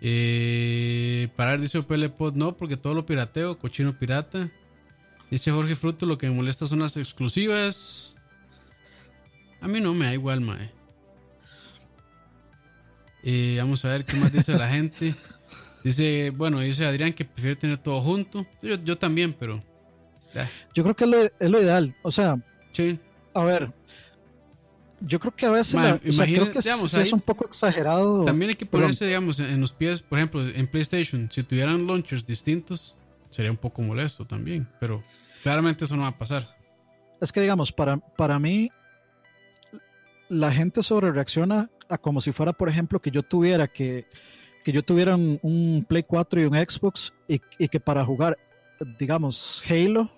[0.00, 4.50] Eh, para ver, dice Pelepod, no, porque todo lo pirateo, cochino pirata.
[5.30, 8.16] Dice Jorge Fruto, lo que me molesta son las exclusivas.
[9.60, 10.72] A mí no me da igual, mae.
[13.22, 15.14] Eh, vamos a ver qué más dice la gente.
[15.82, 18.46] Dice, bueno, dice Adrián que prefiere tener todo junto.
[18.62, 19.62] Yo, también, pero.
[20.74, 21.94] Yo creo que es lo, ideal.
[22.02, 22.38] O sea,
[22.72, 22.98] sí.
[23.34, 23.72] a ver.
[25.02, 28.24] Yo creo que a veces creo que es un poco exagerado.
[28.24, 32.26] También hay que ponerse, digamos, en los pies, por ejemplo, en PlayStation, si tuvieran launchers
[32.26, 32.96] distintos,
[33.30, 35.02] sería un poco molesto también, pero
[35.42, 36.54] claramente eso no va a pasar.
[37.18, 38.70] Es que, digamos, para, para mí,
[40.28, 44.06] la gente sobre reacciona como si fuera, por ejemplo, que yo tuviera que,
[44.64, 47.38] que yo tuviera un, Play 4 y un Xbox y,
[47.68, 48.38] que para jugar,
[48.98, 50.10] digamos, Halo,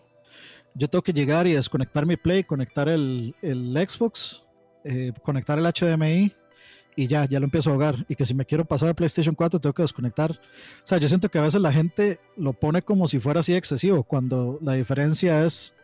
[0.74, 4.42] yo tengo que llegar y desconectar mi Play, conectar el, Xbox,
[4.84, 6.32] eh, conectar el HDMI
[6.96, 8.04] y ya, ya lo empiezo a jugar.
[8.08, 10.32] Y que si me quiero pasar a PlayStation 4 tengo que desconectar.
[10.32, 13.54] O sea, yo siento que a veces la gente lo pone como si fuera así
[13.54, 15.74] excesivo, cuando la diferencia es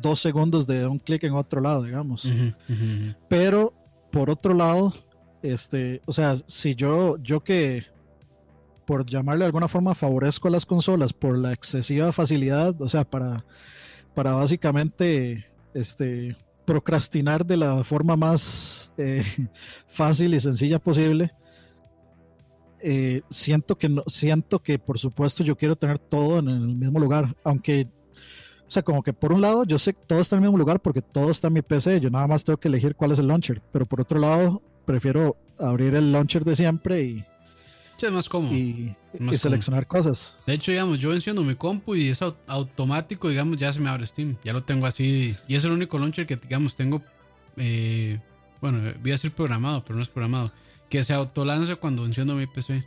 [0.00, 2.30] dos segundos de un clic en otro lado, digamos.
[3.28, 3.72] Pero
[4.10, 4.92] por otro lado,
[5.44, 7.84] este, o sea, si yo, yo que
[8.86, 13.04] por llamarle de alguna forma favorezco a las consolas por la excesiva facilidad, o sea,
[13.04, 13.44] para,
[14.14, 16.34] para básicamente este,
[16.64, 19.22] procrastinar de la forma más eh,
[19.86, 21.30] fácil y sencilla posible.
[22.80, 26.98] Eh, siento que no, siento que por supuesto yo quiero tener todo en el mismo
[26.98, 27.86] lugar, aunque
[28.66, 30.58] o sea, como que por un lado yo sé que todo está en el mismo
[30.58, 33.18] lugar porque todo está en mi PC, yo nada más tengo que elegir cuál es
[33.18, 37.24] el launcher, pero por otro lado prefiero abrir el launcher de siempre y
[38.06, 38.54] es más cómodo.
[38.54, 38.94] Y,
[39.36, 40.38] seleccionar cosas.
[40.46, 44.06] De hecho, digamos, yo enciendo mi compu y es automático, digamos, ya se me abre
[44.06, 44.36] Steam.
[44.44, 45.36] Ya lo tengo así.
[45.48, 47.02] Y es el único launcher que, digamos, tengo.
[47.56, 48.20] Eh,
[48.60, 50.52] bueno, voy a decir programado, pero no es programado.
[50.88, 52.84] Que se autolance cuando enciendo mi PC.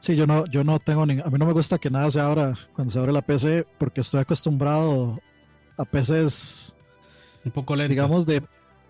[0.00, 2.20] Sí, yo no, yo no tengo ni, a mí no me gusta que nada se
[2.20, 5.20] abra cuando se abre la PC porque estoy acostumbrado
[5.76, 6.76] a PCs
[7.44, 7.90] un poco lentos.
[7.90, 8.42] Digamos de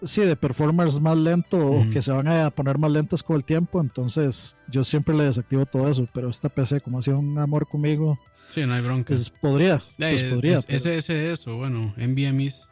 [0.02, 3.44] sí, de performers más lento o que se van a poner más lentas con el
[3.44, 3.80] tiempo.
[3.80, 6.08] Entonces, yo siempre le desactivo todo eso.
[6.12, 8.18] Pero esta PC, como ha sido un amor conmigo,
[8.50, 9.08] sí, no hay bronca.
[9.08, 9.82] Pues podría.
[9.96, 12.68] pues podría ese es eso, bueno, NVMe's.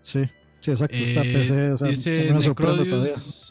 [0.00, 0.24] Sí,
[0.60, 0.96] sí, exacto.
[0.96, 2.34] esta eh, PC, o sea, dice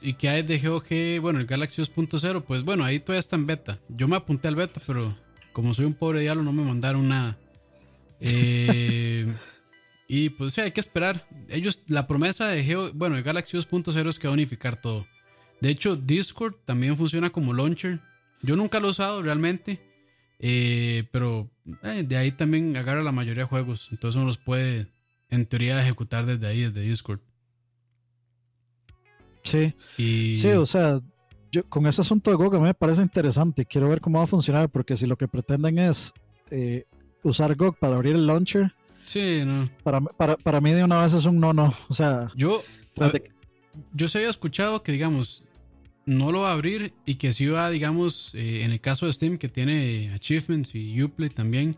[0.02, 1.22] ¿Y que hay de GOG?
[1.22, 3.80] Bueno, el Galaxy 2.0, pues bueno, ahí todavía está en beta.
[3.90, 5.16] Yo me apunté al beta, pero
[5.54, 7.38] como soy un pobre diablo, no me mandaron nada.
[8.24, 9.26] Eh.
[10.14, 11.26] Y pues sí, hay que esperar.
[11.48, 15.08] Ellos, la promesa de Geo, bueno, de Galaxy 2.0 es que va a unificar todo.
[15.62, 18.02] De hecho, Discord también funciona como launcher.
[18.42, 19.80] Yo nunca lo he usado realmente.
[20.38, 21.50] Eh, pero
[21.84, 23.88] eh, de ahí también agarra la mayoría de juegos.
[23.90, 24.92] Entonces uno los puede,
[25.30, 27.22] en teoría, ejecutar desde ahí, desde Discord.
[29.44, 29.74] Sí.
[29.96, 31.00] Sí, o sea,
[31.54, 33.66] yo, con ese asunto de GOG me parece interesante.
[33.66, 36.12] Quiero ver cómo va a funcionar, porque si lo que pretenden es
[36.50, 36.84] eh,
[37.24, 38.74] usar GOG para abrir el launcher,
[39.12, 39.70] Sí, no.
[39.84, 41.74] Para, para, para mí de una vez es un no, no.
[41.90, 42.64] O sea, yo,
[43.94, 45.44] yo se había escuchado que, digamos,
[46.06, 49.12] no lo va a abrir y que sí va, digamos, eh, en el caso de
[49.12, 51.76] Steam, que tiene achievements y Uplay también,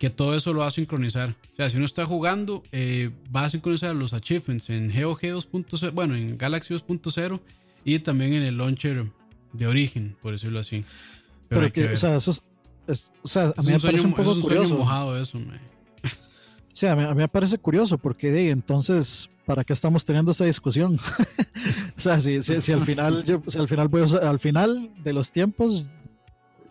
[0.00, 1.36] que todo eso lo va a sincronizar.
[1.52, 5.92] O sea, si uno está jugando, eh, va a sincronizar los achievements en GOG 2.0,
[5.92, 7.40] bueno, en Galaxy 2.0
[7.84, 9.06] y también en el launcher
[9.52, 10.84] de origen, por decirlo así.
[11.48, 12.32] Pero, que, o sea, eso
[12.88, 14.76] es, o sea, a mí me parece un poco curioso.
[14.76, 15.38] mojado eso,
[16.72, 16.76] me.
[16.76, 20.98] Sí, a mí, me parece curioso porque de entonces, ¿para qué estamos teniendo esa discusión?
[21.96, 25.84] o sea, si, si, al final, yo, al final voy al final de los tiempos,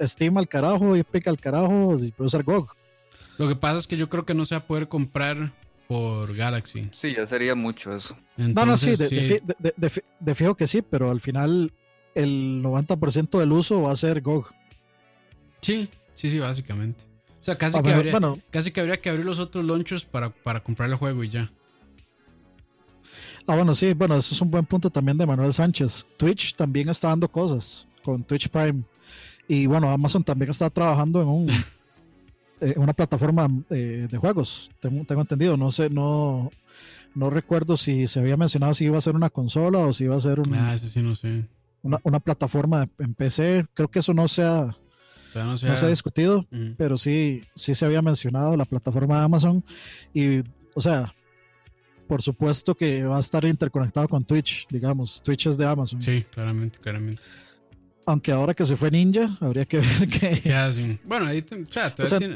[0.02, 2.76] Steam al carajo, Epic al carajo, y puedo usar GOG.
[3.38, 5.52] Lo que pasa es que yo creo que no se va a poder comprar
[5.88, 6.90] por Galaxy.
[6.94, 8.18] Sí, ya sería mucho eso.
[8.38, 9.42] no, no, sí, de,
[10.20, 11.74] de, fijo que sí, pero al final
[12.16, 14.54] el 90% del uso va a ser GOG.
[15.62, 17.04] Sí, sí, sí, básicamente.
[17.42, 18.20] O sea, casi, que, habría,
[18.52, 21.50] casi que habría que abrir los otros launchers para, para comprar el juego y ya.
[23.48, 26.06] Ah, bueno, sí, bueno, eso es un buen punto también de Manuel Sánchez.
[26.18, 28.84] Twitch también está dando cosas con Twitch Prime.
[29.48, 31.50] Y bueno, Amazon también está trabajando en un,
[32.62, 35.58] eh, una plataforma eh, de juegos, tengo, tengo, entendido.
[35.58, 36.52] No sé, no,
[37.16, 40.16] no recuerdo si se había mencionado si iba a ser una consola o si iba
[40.16, 41.48] a ser una, ah, sí no sé.
[41.82, 43.66] una, una plataforma en PC.
[43.74, 44.78] Creo que eso no se ha
[45.36, 46.46] no, se ha discutido,
[46.78, 49.64] pero sí, sí se había mencionado la plataforma de Amazon.
[50.14, 50.40] Y,
[50.74, 51.14] o sea,
[52.08, 55.22] por supuesto que va a estar interconectado con Twitch, digamos.
[55.24, 56.02] Twitch es de Amazon.
[56.02, 57.22] Sí, claramente, claramente.
[58.06, 61.00] Aunque ahora que se fue Ninja, habría que ver qué, ¿Qué hacen.
[61.06, 61.42] Bueno, ahí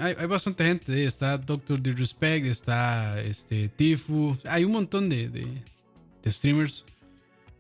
[0.02, 1.04] hay, bastante gente.
[1.04, 4.38] Está Doctor Disrespect, está este, Tifu.
[4.46, 6.86] Hay un montón de, de, streamers.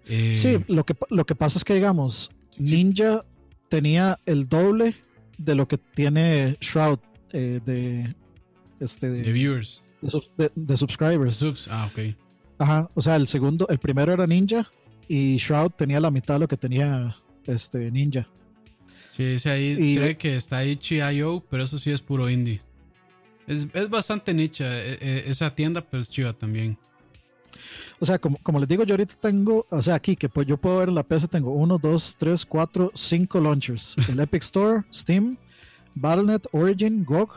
[0.07, 3.25] Eh, sí, lo que, lo que pasa es que, digamos, Ninja
[3.67, 4.95] tenía el doble
[5.37, 6.99] de lo que tiene Shroud
[7.31, 8.15] eh, de,
[8.79, 9.83] este, de, viewers.
[10.37, 11.67] De, subscribers.
[11.69, 12.15] Ah, ok.
[12.57, 14.69] Ajá, o sea, el segundo, el primero era Ninja
[15.07, 18.27] y Shroud tenía la mitad de lo que tenía este Ninja.
[19.15, 22.61] Sí, dice ahí, y, que está Itch.io, pero eso sí es puro indie.
[23.47, 26.77] Es, bastante nicha e, e, esa tienda, pero es chiva también.
[27.99, 30.57] O sea, como, como les digo, yo ahorita tengo, o sea, aquí que pues yo
[30.57, 33.95] puedo ver en la PC, tengo 1, 2, 3, 4, 5 launchers.
[34.09, 35.37] El Epic Store, Steam,
[35.95, 37.33] Battle.net, Origin, GOG.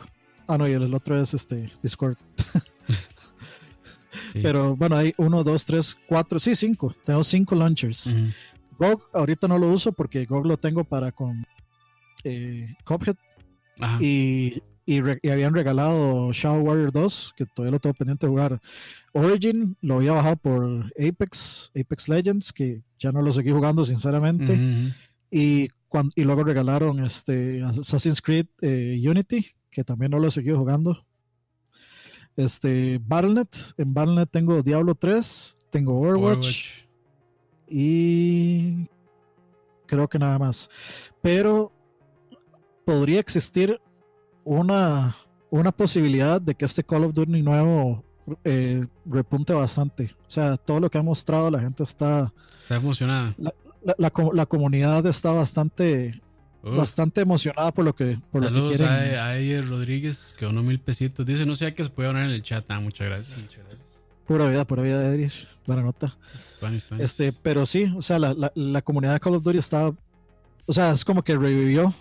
[0.46, 2.16] Ah, no, y el otro es este, Discord.
[4.32, 6.94] Pero bueno, hay 1, 2, 3, 4, sí, 5.
[7.04, 8.14] Tengo 5 launchers.
[8.78, 11.44] GOG ahorita no lo uso porque GOG lo tengo para con
[12.24, 13.16] eh, Cuphead.
[14.00, 18.58] Y y, habían regalado Shadow Warrior 2, que todavía lo tengo pendiente de jugar.
[19.12, 24.58] Origin lo había bajado por Apex, Apex Legends, que ya no lo seguí jugando sinceramente.
[25.30, 30.30] y, cuando, y luego regalaron este Assassin's Creed eh, Unity, que también no lo he
[30.30, 31.04] seguido jugando.
[32.34, 36.64] Este, Battle.net, en Battle.net tengo Diablo 3, tengo Overwatch,
[37.68, 38.88] y
[39.84, 40.70] creo que nada más.
[41.20, 41.72] Pero
[42.86, 43.78] podría existir
[44.48, 45.14] una,
[45.50, 48.04] una posibilidad de que este Call of Duty nuevo
[48.44, 50.10] eh, repunte bastante.
[50.26, 52.32] O sea, todo lo que ha mostrado, la gente está...
[52.60, 53.34] Está emocionada.
[53.96, 56.20] La, comunidad está bastante...
[56.60, 61.24] Bastante emocionada por lo que, por Saludos a, a Rodríguez, que uno mil pesitos.
[61.24, 62.64] Dice, no sé qué se puede poner en el chat.
[62.68, 63.38] Ah, muchas gracias.
[63.38, 63.86] Muchas gracias.
[64.26, 65.46] Pura vida, pura vida, Edrich.
[65.66, 66.16] Buena nota.
[66.98, 69.92] Este, pero sí, o sea, la, la, comunidad de Call of Duty está.
[70.66, 71.94] O sea, es como que revivió.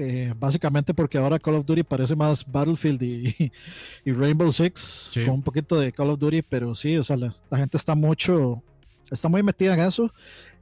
[0.00, 3.52] Eh, básicamente porque ahora Call of Duty parece más Battlefield y,
[4.04, 7.32] y Rainbow Six con un poquito de Call of Duty, pero sí, o sea, la,
[7.56, 8.62] gente está mucho,
[9.10, 10.12] está muy metida en eso.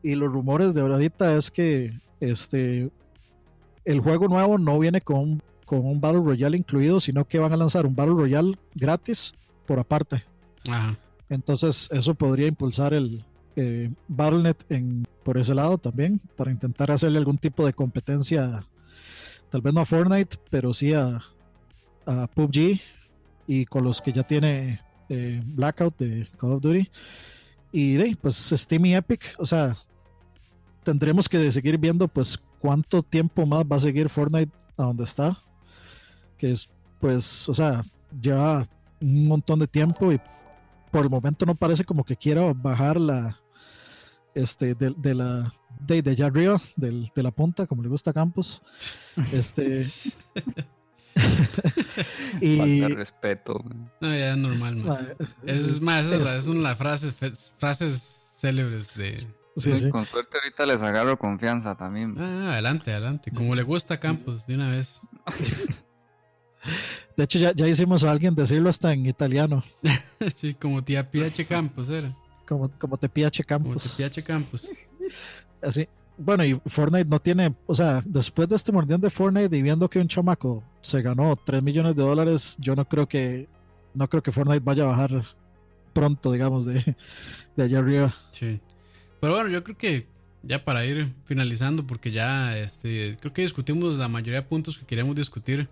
[0.02, 2.90] Y los rumores de ahorita es que este
[3.84, 7.56] el juego nuevo no viene con, con un Battle Royale incluido, sino que van a
[7.58, 9.34] lanzar un Battle Royale gratis
[9.66, 10.24] por aparte.
[11.28, 13.24] Entonces, eso podría impulsar el
[13.56, 18.64] eh, Battle.net en, por ese lado también, para intentar hacerle algún tipo de competencia,
[19.50, 21.20] tal vez no a Fortnite, pero sí a,
[22.34, 22.80] PUBG
[23.48, 26.88] y con los que ya tiene eh, Blackout de Call of Duty.
[27.72, 29.76] Y pues Steam y Epic, o sea,
[30.84, 35.42] tendremos que seguir viendo pues cuánto tiempo más va a seguir Fortnite a donde está.
[36.38, 36.68] Que es,
[37.00, 37.82] pues, o sea,
[38.20, 38.68] ya
[39.00, 40.20] un montón de tiempo y
[40.90, 43.40] por el momento no parece como que quiera bajar la
[44.36, 48.62] este de, la de, de, allá arriba de la punta como le gusta a Campos
[49.32, 49.84] este
[52.40, 53.64] y respeto
[54.00, 59.14] no ya es normal es, más es, una de las frases célebres de
[59.90, 62.14] con suerte ahorita les agarro confianza también.
[62.18, 63.30] Ah, adelante adelante.
[63.30, 65.00] Como le gusta a Campos de una vez.
[67.16, 69.62] De hecho, ya, ya hicimos a alguien decirlo hasta en italiano.
[70.34, 72.14] sí, como tía Piache Campos era.
[72.46, 73.74] Como, como te Piache Campos.
[73.74, 74.70] Como te Piache Campos.
[75.62, 75.88] Así.
[76.18, 79.90] Bueno, y Fortnite no tiene, o sea, después de este mordión de Fortnite y viendo
[79.90, 83.48] que un chamaco se ganó 3 millones de dólares, yo no creo que,
[83.92, 85.24] no creo que Fortnite vaya a bajar
[85.92, 86.96] pronto, digamos, de,
[87.56, 88.14] de allá arriba.
[88.32, 88.60] Sí.
[89.20, 90.06] Pero bueno, yo creo que
[90.42, 94.86] ya para ir finalizando, porque ya este, creo que discutimos la mayoría de puntos que
[94.86, 95.68] queríamos discutir.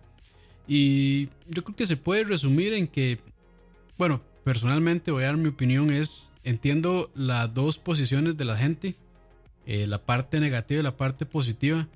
[0.66, 3.18] Y yo creo que se puede resumir en que,
[3.96, 8.94] bueno, personalmente voy a dar mi opinión, es, entiendo las dos posiciones de la gente,
[9.66, 11.88] eh, la parte negativa y la parte positiva,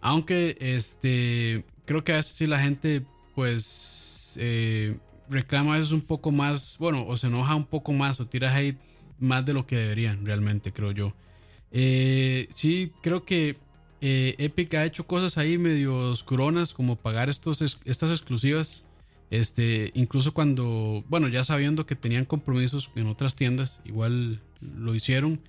[0.00, 3.02] aunque este, creo que a veces sí la gente
[3.34, 4.96] pues eh,
[5.28, 8.78] reclama veces un poco más, bueno, o se enoja un poco más o tira hate
[9.18, 11.14] más de lo que deberían realmente, creo yo.
[11.70, 13.56] Eh, sí, creo que
[14.00, 18.84] eh, Epic ha hecho cosas ahí medio oscuronas, como pagar estos, estas exclusivas.
[19.32, 25.40] Este, incluso cuando, bueno, ya sabiendo que tenían compromisos en otras tiendas, igual lo hicieron.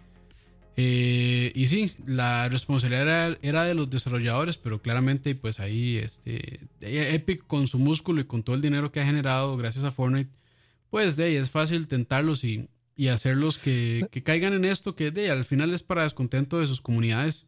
[0.77, 7.45] Eh, y sí, la responsabilidad era, de los desarrolladores, pero claramente, pues ahí, este, Epic
[7.45, 10.31] con su músculo y con todo el dinero que ha generado gracias a Fortnite,
[10.89, 12.69] pues de ahí es fácil tentarlos y,
[13.09, 16.79] hacerlos que, que, caigan en esto, que de al final es para descontento de sus
[16.79, 17.47] comunidades.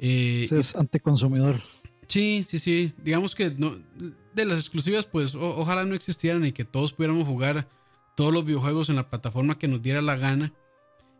[0.00, 1.62] Eh, es anticonsumidor.
[2.08, 2.92] Sí, sí, sí.
[3.04, 3.76] Digamos que no,
[4.34, 7.68] de las exclusivas, pues ojalá no existieran y que todos pudiéramos jugar
[8.14, 10.52] todos los videojuegos en la plataforma que nos diera la gana.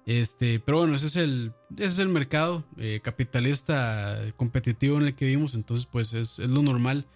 [0.07, 5.15] Este, pero bueno, ese es el, ese es el mercado eh, capitalista competitivo en el
[5.15, 7.07] que vivimos, entonces pues es, lo normal.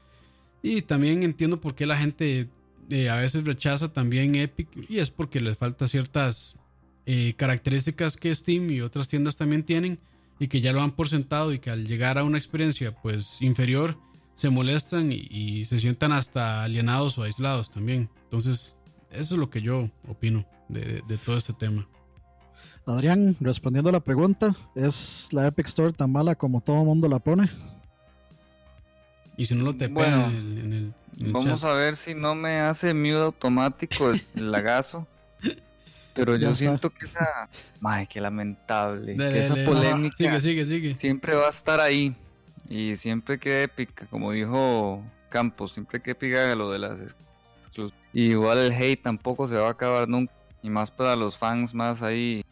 [0.63, 2.49] Y también entiendo por qué la gente
[2.91, 6.61] eh, a veces rechaza también Epic y es porque les falta ciertas
[7.37, 9.99] características que Steam y otras tiendas también tienen
[10.39, 13.43] y que ya lo han por sentado y que al llegar a una experiencia pues
[13.43, 13.99] inferior
[14.35, 18.09] se molestan y, se sientan hasta alienados o aislados también.
[18.25, 18.77] Entonces,
[19.11, 21.87] eso es lo que yo opino de, todo este tema.
[22.87, 27.09] Adrián, respondiendo a la pregunta, ¿es la Epic Store tan mala como todo el mundo
[27.09, 27.51] la pone?
[29.37, 30.95] Y si no lo te bueno, en el,
[31.33, 34.21] Vamos a ver si no me hace mute automático el
[34.53, 35.07] lagazo.
[36.15, 37.49] Pero yo siento que esa.
[37.83, 39.17] Ay, qué lamentable.
[39.17, 40.39] que esa polémica.
[40.95, 42.15] Siempre va a estar ahí.
[42.69, 46.99] Y siempre que Epic, como dijo Campos, siempre que Epic haga lo de las
[48.13, 50.33] igual el hate tampoco se va a acabar nunca.
[50.63, 52.45] Y más para los fans más ahí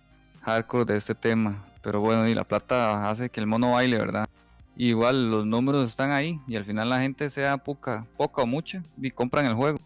[0.42, 1.64] hardcore de este tema.
[1.82, 4.28] Pero bueno, y la plata hace que el mono baile, ¿verdad?
[4.76, 8.82] igual los números están ahí y al final la gente sea poca, poca o mucha
[9.00, 9.78] y compran el juego.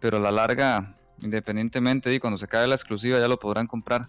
[0.00, 4.08] Pero a la larga independientemente y cuando se cae la exclusiva ya lo podrán comprar.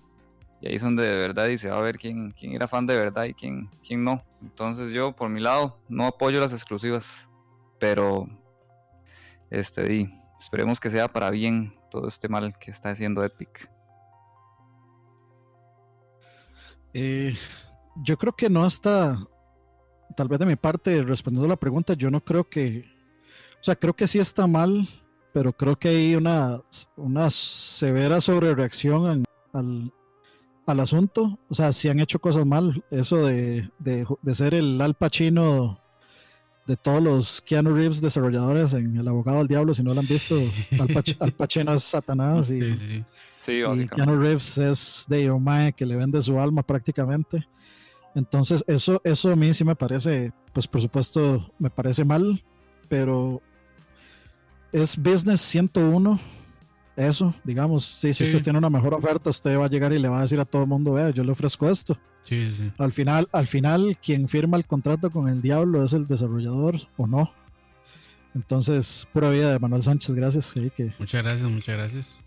[0.61, 2.85] Y ahí es donde de verdad y se va a ver quién, quién era fan
[2.85, 4.23] de verdad y quién, quién no.
[4.41, 7.29] Entonces yo por mi lado no apoyo las exclusivas.
[7.79, 8.27] Pero
[9.49, 10.09] este di,
[10.39, 13.69] esperemos que sea para bien todo este mal que está haciendo Epic.
[16.93, 17.35] Eh,
[18.03, 19.17] yo creo que no está,
[20.15, 22.85] tal vez de mi parte, respondiendo a la pregunta, yo no creo que,
[23.59, 24.87] o sea, creo que sí está mal,
[25.33, 26.61] pero creo que hay una,
[26.95, 29.93] una severa sobrereacción al,
[30.65, 31.39] al asunto.
[31.49, 35.79] O sea, si han hecho cosas mal, eso de, de, de ser el Al Pacino
[36.65, 40.07] de todos los Keanu Reeves desarrolladores en El Abogado del Diablo, si no lo han
[40.07, 40.35] visto,
[41.19, 43.05] Al, Pacino es Satanás y, sí, sí,
[43.37, 43.51] sí.
[43.51, 47.47] y Keanu Reeves es de Omae que le vende su alma prácticamente.
[48.15, 52.43] Entonces, eso, eso a mí sí me parece, pues por supuesto, me parece mal,
[52.87, 53.41] pero
[54.71, 56.19] es Business 101
[56.95, 60.07] eso, digamos, sí, si usted tiene una mejor oferta, usted va a llegar y le
[60.07, 61.97] va a decir a todo el mundo, vea, yo le ofrezco esto.
[62.23, 62.71] Sí, sí.
[62.77, 67.05] Al final, al final, quien firma el contrato con el diablo es el desarrollador o
[67.05, 67.33] no.
[68.33, 70.53] Entonces, pura vida de Manuel Sánchez, gracias.
[70.53, 70.91] que...
[70.99, 72.19] Muchas gracias, muchas gracias.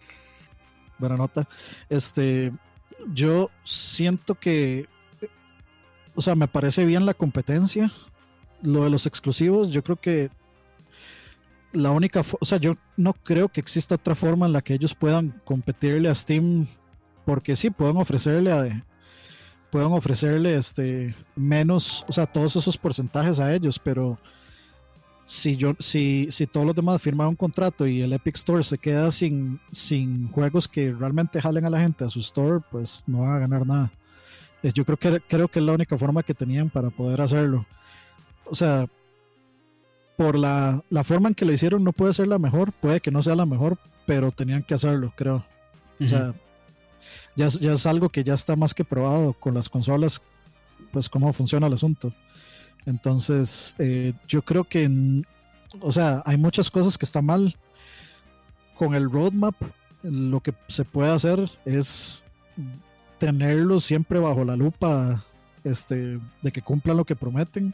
[0.99, 1.49] Buena nota.
[1.89, 2.53] Este,
[3.13, 4.87] yo siento que,
[6.15, 7.93] o sea, me parece bien la competencia.
[8.63, 10.31] Lo de los exclusivos, yo creo que
[11.73, 14.95] la única, o sea, yo no creo que exista otra forma en la que ellos
[14.95, 16.67] puedan competirle a Steam,
[17.25, 18.83] porque sí, pueden ofrecerle
[19.71, 24.19] pueden ofrecerle este menos, o sea, todos esos porcentajes a ellos, pero
[25.27, 28.79] si yo, si, si todos los demás firman un contrato y el Epic Store se
[28.79, 33.21] queda sin, sin juegos que realmente jalen a la gente a su store, pues no
[33.21, 33.93] va a ganar nada.
[34.63, 37.67] Eh, yo creo que creo que es la única forma que tenían para poder hacerlo.
[38.47, 38.89] O sea,
[40.19, 43.23] por la, forma en que lo hicieron no puede ser la mejor, puede que no
[43.23, 45.45] sea la mejor, pero tenían que hacerlo, creo.
[46.01, 46.35] O sea,
[47.37, 50.21] ya, ya, es algo que ya está más que probado con las consolas,
[50.91, 52.13] pues cómo funciona el asunto.
[52.85, 54.91] Entonces, eh, yo creo que,
[55.81, 57.57] o sea, hay muchas cosas que están mal.
[58.75, 59.55] Con el roadmap,
[60.03, 62.25] lo que se puede hacer es
[63.19, 65.25] tenerlo siempre bajo la lupa
[65.63, 67.73] este, de que cumplan lo que prometen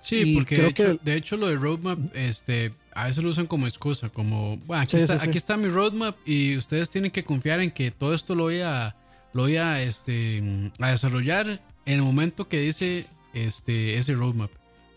[0.00, 3.66] Sí, porque de hecho, de hecho, lo de roadmap, este, a veces lo usan como
[3.66, 7.70] excusa, como, bueno, aquí, está, aquí está mi roadmap y ustedes tienen que confiar en
[7.70, 8.96] que todo esto lo voy a,
[9.32, 14.50] lo voy a, este, a desarrollar en el momento que dice este, ese roadmap.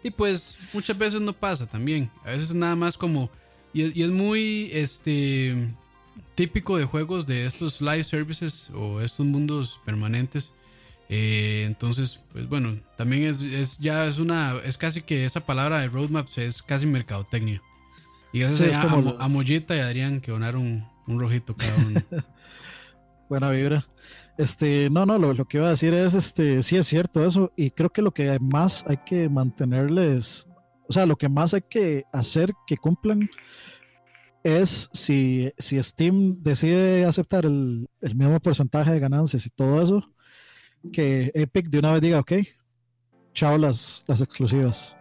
[0.03, 2.09] Y pues muchas veces no pasa también.
[2.23, 3.29] A veces nada más como,
[3.73, 5.73] y, y es muy, este,
[6.35, 10.53] típico de juegos de estos live services o estos mundos permanentes
[11.11, 15.87] eh, entonces, pues bueno, también es, ya es una, es casi que esa palabra de
[15.87, 17.61] roadmaps es casi mercadotecnia.
[18.31, 22.01] Y gracias a, como a, Mollita y Adrián que donaron un rojito cada uno.
[23.29, 23.87] Buena vibra.
[24.37, 27.51] Este, no, no, lo, lo, que iba a decir es, este, sí es cierto eso,
[27.57, 30.47] y creo que lo que más hay que mantenerles,
[30.87, 33.29] o sea, lo que más hay que hacer que cumplan
[34.43, 40.09] es si, si Steam decide aceptar el, el mismo porcentaje de ganancias y todo eso,
[40.91, 42.33] que Epic de una vez diga, ok,
[43.33, 44.95] chao las, las exclusivas.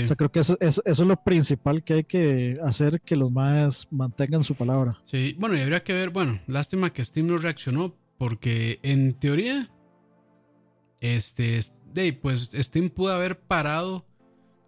[0.00, 3.86] O sea, creo que eso, es lo principal que hay que hacer que los más
[3.90, 4.98] mantengan su palabra.
[5.04, 9.70] Sí, bueno, y habría que ver, bueno, lástima que Steam no reaccionó, porque en teoría,
[11.00, 11.60] este,
[12.22, 14.06] pues Steam pudo haber parado,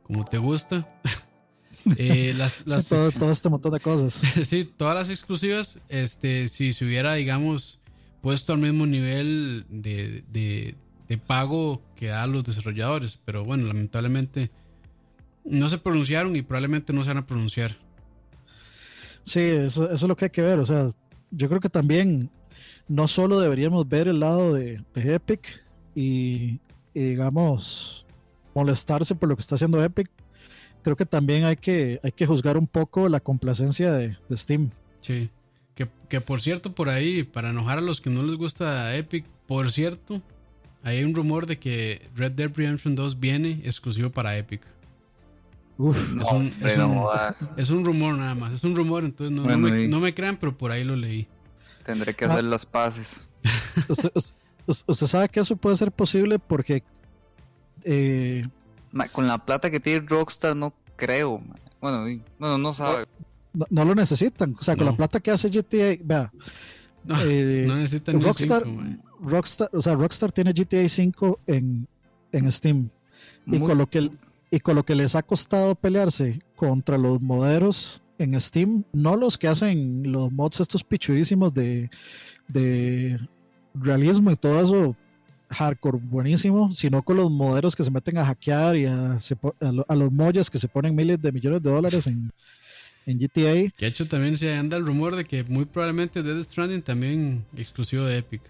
[0.03, 1.01] como te gusta,
[1.97, 4.15] eh, las, todo, este montón de cosas.
[4.47, 7.81] sí, todas las exclusivas, este, si se hubiera, digamos,
[8.25, 13.21] puesto al mismo nivel de, de, pago que a los desarrolladores.
[13.23, 14.51] Pero bueno, lamentablemente
[15.45, 17.77] no se pronunciaron y probablemente no se van a pronunciar.
[19.25, 20.59] Sí, eso, es lo que hay que ver.
[20.59, 20.89] O sea,
[21.33, 22.31] yo creo que también
[22.89, 25.63] no solo deberíamos ver el lado de, Epic
[25.95, 26.61] y,
[26.95, 28.07] digamos,
[28.55, 30.11] molestarse por lo que está haciendo Epic.
[30.83, 34.71] Creo que también hay que, hay que juzgar un poco la complacencia de, de Steam.
[35.03, 35.29] Sí.
[35.75, 39.73] Que, por cierto, por ahí, para enojar a los que no les gusta Epic, por
[39.73, 40.23] cierto,
[40.85, 44.63] hay un rumor de que Red Dead Redemption 2 viene exclusivo para Epic.
[45.77, 46.55] Uf, es, un,
[47.57, 49.43] es, un, rumor nada más, es un rumor, entonces no,
[50.01, 51.27] me, crean, pero por ahí lo leí.
[51.85, 53.29] Tendré que hacer las paces.
[54.67, 56.85] usted, sabe que eso puede ser posible porque...
[57.83, 58.47] Eh,
[59.13, 61.43] con la plata que tiene Rockstar no creo.
[61.81, 63.05] Bueno, bueno, no sabe
[63.71, 64.55] no, lo necesitan.
[64.59, 66.33] O sea, con la plata que hace GTA, vea.
[67.05, 68.65] No, eh, necesitan Rockstar,
[69.21, 71.87] Rockstar, o sea, Rockstar tiene GTA 5 en,
[72.33, 72.89] en Steam.
[73.47, 74.11] Y con, lo que,
[74.51, 79.37] y con lo que les ha costado pelearse contra los moderos en Steam, no los
[79.37, 81.91] que hacen los mods estos pichudísimos de,
[82.49, 83.19] de
[83.75, 84.97] realismo y todo eso
[85.51, 89.19] hardcore buenísimo, sino con los moderos que se meten a hackear y a,
[89.89, 92.33] a, los mollas que se ponen miles de millones de dólares en,
[93.07, 93.71] en GTA.
[93.77, 98.05] Que hecho también se anda el rumor de que muy probablemente Dead Stranding también exclusivo
[98.05, 98.43] de Epic.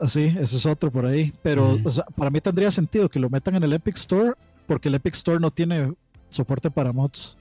[0.00, 1.32] Así, ese es otro por ahí.
[1.42, 1.78] Pero
[2.16, 4.34] para mí tendría sentido que lo metan en el Epic Store,
[4.66, 5.92] porque el Epic Store no tiene
[6.30, 7.36] soporte para mods.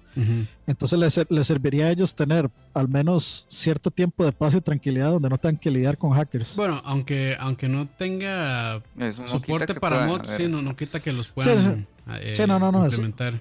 [0.66, 5.30] Entonces les, serviría a ellos tener al menos cierto tiempo de paz y tranquilidad donde
[5.30, 6.56] no tengan que lidiar con hackers.
[6.56, 8.82] Bueno, aunque, aunque no tenga
[9.28, 13.40] soporte para mods, sí, no, quita que los puedan eh, implementar.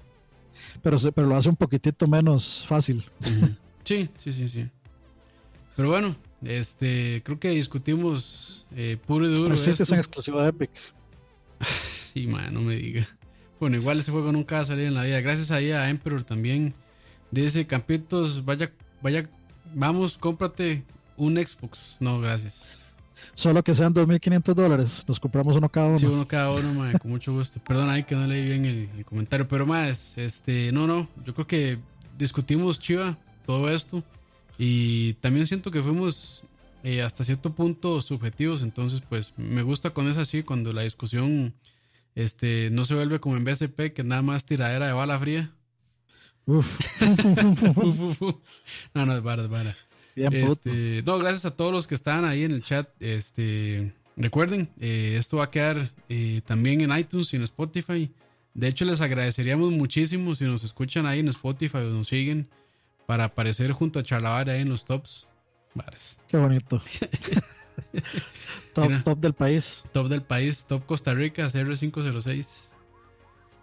[0.87, 3.05] Pero, pero lo hace un poquitito menos fácil.
[3.83, 4.69] Sí, sí, sí, sí.
[5.77, 9.55] Pero bueno, este, creo que discutimos eh, puro y duro.
[9.55, 10.71] es en exclusiva de Epic.
[12.15, 13.07] y man, no me diga.
[13.61, 15.21] Bueno, igual ese juego nunca va a salir en la vida.
[15.21, 16.75] Gracias ahí a Emperor también.
[17.31, 18.73] Dice Campitos, vaya,
[19.03, 19.31] vaya,
[19.73, 20.83] vamos, cómprate
[21.17, 21.99] un Xbox.
[22.01, 22.77] No, gracias.
[23.35, 25.05] Solo que sean 2.500 dólares.
[25.07, 25.99] Nos compramos uno cada uno.
[25.99, 27.61] Sí, uno cada uno, madre, con mucho gusto.
[27.67, 29.47] Perdón ahí que no leí bien el, comentario.
[29.49, 31.09] Pero más, este, no, no.
[31.25, 31.79] Yo creo que
[32.19, 34.03] discutimos chiva todo esto.
[34.59, 36.45] Y también siento que fuimos
[36.83, 41.53] eh, hasta cierto punto subjetivos, entonces pues me gusta con eso así, cuando la discusión
[42.15, 45.53] este, no se vuelve como en BSP, que nada más tiradera de bala fría.
[46.47, 46.79] Uf.
[48.95, 49.77] no, no, es vara, es vara.
[50.17, 52.89] Este, no, gracias a todos los que están ahí en el chat.
[53.01, 58.11] Este, recuerden, eh, esto va a quedar eh, también en iTunes y en Spotify.
[58.55, 62.49] De hecho, les agradeceríamos muchísimo si nos escuchan ahí en Spotify o nos siguen
[63.05, 65.29] para aparecer junto a Charlavar ahí en los tops.
[66.27, 66.83] Qué bonito.
[68.73, 69.85] top, del país.
[69.93, 72.71] Top del país, top Costa Rica, CR506.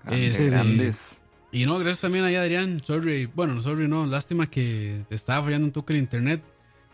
[0.04, 1.18] Grandes, grandes.
[1.54, 2.82] Y no, gracias también a Adrián.
[2.84, 6.42] Sorry, bueno, sorry, no, lástima que te estaba fallando un toque el internet.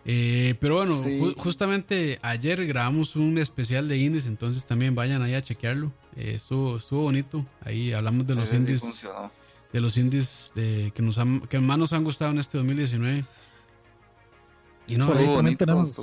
[0.04, 0.96] Eh, pero bueno,
[1.38, 5.94] justamente ayer grabamos un especial de indies, entonces también vayan ahí a chequearlo.
[6.18, 7.46] Eh, estuvo, estuvo bonito.
[7.62, 9.08] Ahí hablamos de los indies
[9.72, 11.18] de los indies de, que, nos
[11.48, 13.24] que más nos han gustado en este 2019.
[14.88, 16.02] Y no, por ahí también tenemos,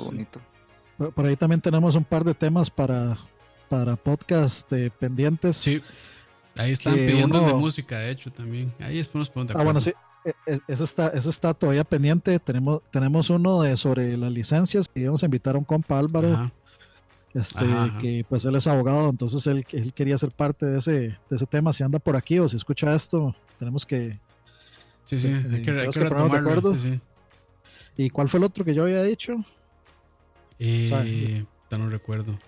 [1.14, 3.18] Por ahí también tenemos un par de temas para,
[3.68, 5.56] para podcast eh, pendientes.
[5.56, 5.82] Sí.
[6.56, 8.72] Ahí están pidiendo de música, de hecho, también.
[8.80, 9.92] Ahí después nos Ah, bueno, sí.
[10.24, 12.38] E, e, eso está, eso está todavía pendiente.
[12.38, 16.50] Tenemos, tenemos uno de sobre las licencias que íbamos a invitar a un compa Álvaro.
[17.34, 17.66] Este,
[18.00, 21.44] que pues él es abogado, entonces él, él quería ser parte de ese, de ese
[21.44, 21.70] tema.
[21.74, 24.18] Si anda por aquí o si escucha esto, tenemos que.
[25.04, 27.00] Sí, sí, hay que, hay que, Sí,
[27.98, 29.36] ¿Y cuál fue el otro que yo había dicho?
[30.58, 32.38] Eh, no recuerdo.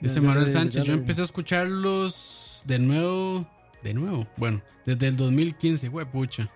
[0.00, 3.46] Dice Manuel Sánchez, yo empecé a escucharlos de nuevo.
[3.82, 6.50] De nuevo, bueno, desde el 2015, güey, pucha.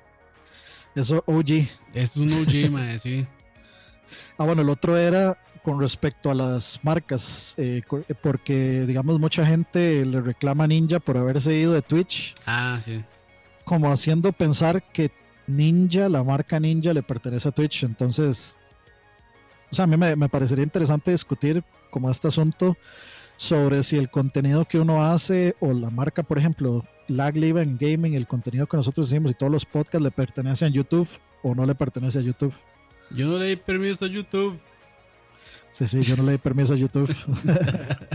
[0.94, 1.68] Eso OG.
[1.94, 3.26] Es un OG, mae, sí.
[4.38, 9.46] Ah, bueno, el otro era con respecto a las marcas, eh, eh, porque digamos mucha
[9.46, 12.34] gente le reclama a Ninja por haberse ido de Twitch.
[12.46, 13.02] Ah, sí.
[13.64, 15.10] Como haciendo pensar que
[15.46, 17.84] Ninja, la marca Ninja, le pertenece a Twitch.
[17.84, 18.58] Entonces,
[19.70, 22.76] o sea, a mí me, parecería interesante discutir como este asunto
[23.36, 27.78] sobre si el contenido que uno hace o la marca, por ejemplo, Lag Live en
[27.78, 31.08] Gaming, el contenido que nosotros hicimos y todos los podcasts le pertenecen a YouTube
[31.42, 32.54] o no le pertenece a YouTube.
[33.10, 34.58] Yo no le di permiso a YouTube.
[35.72, 37.14] Sí, sí, yo no le di permiso a YouTube.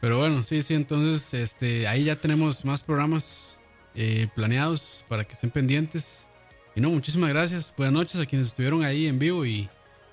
[0.00, 3.60] Pero bueno, sí, sí, entonces este, ahí ya tenemos más programas
[3.94, 6.26] eh, planeados para que estén pendientes.
[6.76, 7.72] Y no, muchísimas gracias.
[7.76, 9.68] Buenas noches a quienes estuvieron ahí en vivo y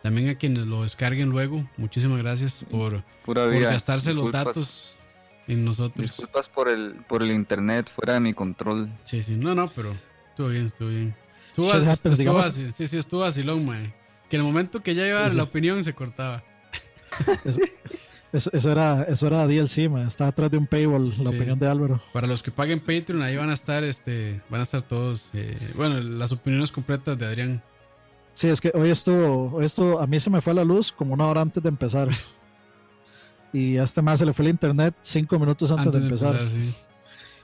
[0.05, 1.67] también a quienes lo descarguen luego.
[1.77, 5.01] Muchísimas gracias por, gastarse los datos
[5.47, 6.05] en nosotros.
[6.05, 8.87] Disculpas por el, por el internet fuera de mi control.
[9.03, 9.97] Sí, sí, no, no, pero
[10.29, 11.15] estuvo bien, estuvo bien.
[11.47, 13.95] Estuvo, estuvo, así, sí, sí, estuvo así, long, mae.
[14.29, 16.43] Que en el momento que ya iba la opinión se cortaba.
[18.31, 20.05] Eso, era, eso era DLC, man.
[20.05, 21.99] estaba atrás de un paywall la opinión de Álvaro.
[22.13, 25.71] Para los que paguen Patreon, ahí van a estar, este, van a estar todos, eh,
[25.73, 27.63] bueno, las opiniones completas de Adrián.
[28.35, 31.25] Sí, es que hoy esto, esto a mí se me fue la luz como una
[31.25, 32.09] hora antes de empezar.
[33.53, 36.45] y a este más se le fue el internet cinco minutos antes, de empezar.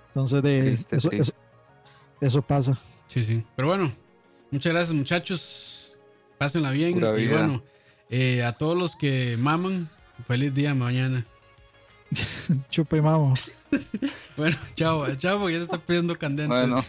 [0.07, 1.09] Entonces, de, eso,
[2.19, 2.77] Eso, pasa.
[3.07, 3.45] Sí, sí.
[3.55, 3.89] Pero bueno,
[4.51, 5.97] muchas gracias, muchachos.
[6.37, 6.97] Pásenla bien.
[6.97, 7.63] y bueno,
[8.09, 9.89] eh, a todos los que maman,
[10.27, 11.25] feliz día mañana.
[12.69, 13.35] Chupa y mamo.
[14.35, 16.49] bueno, chao, chao, porque ya se está pidiendo candentes.
[16.49, 16.83] Bueno.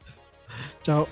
[0.82, 1.06] chao.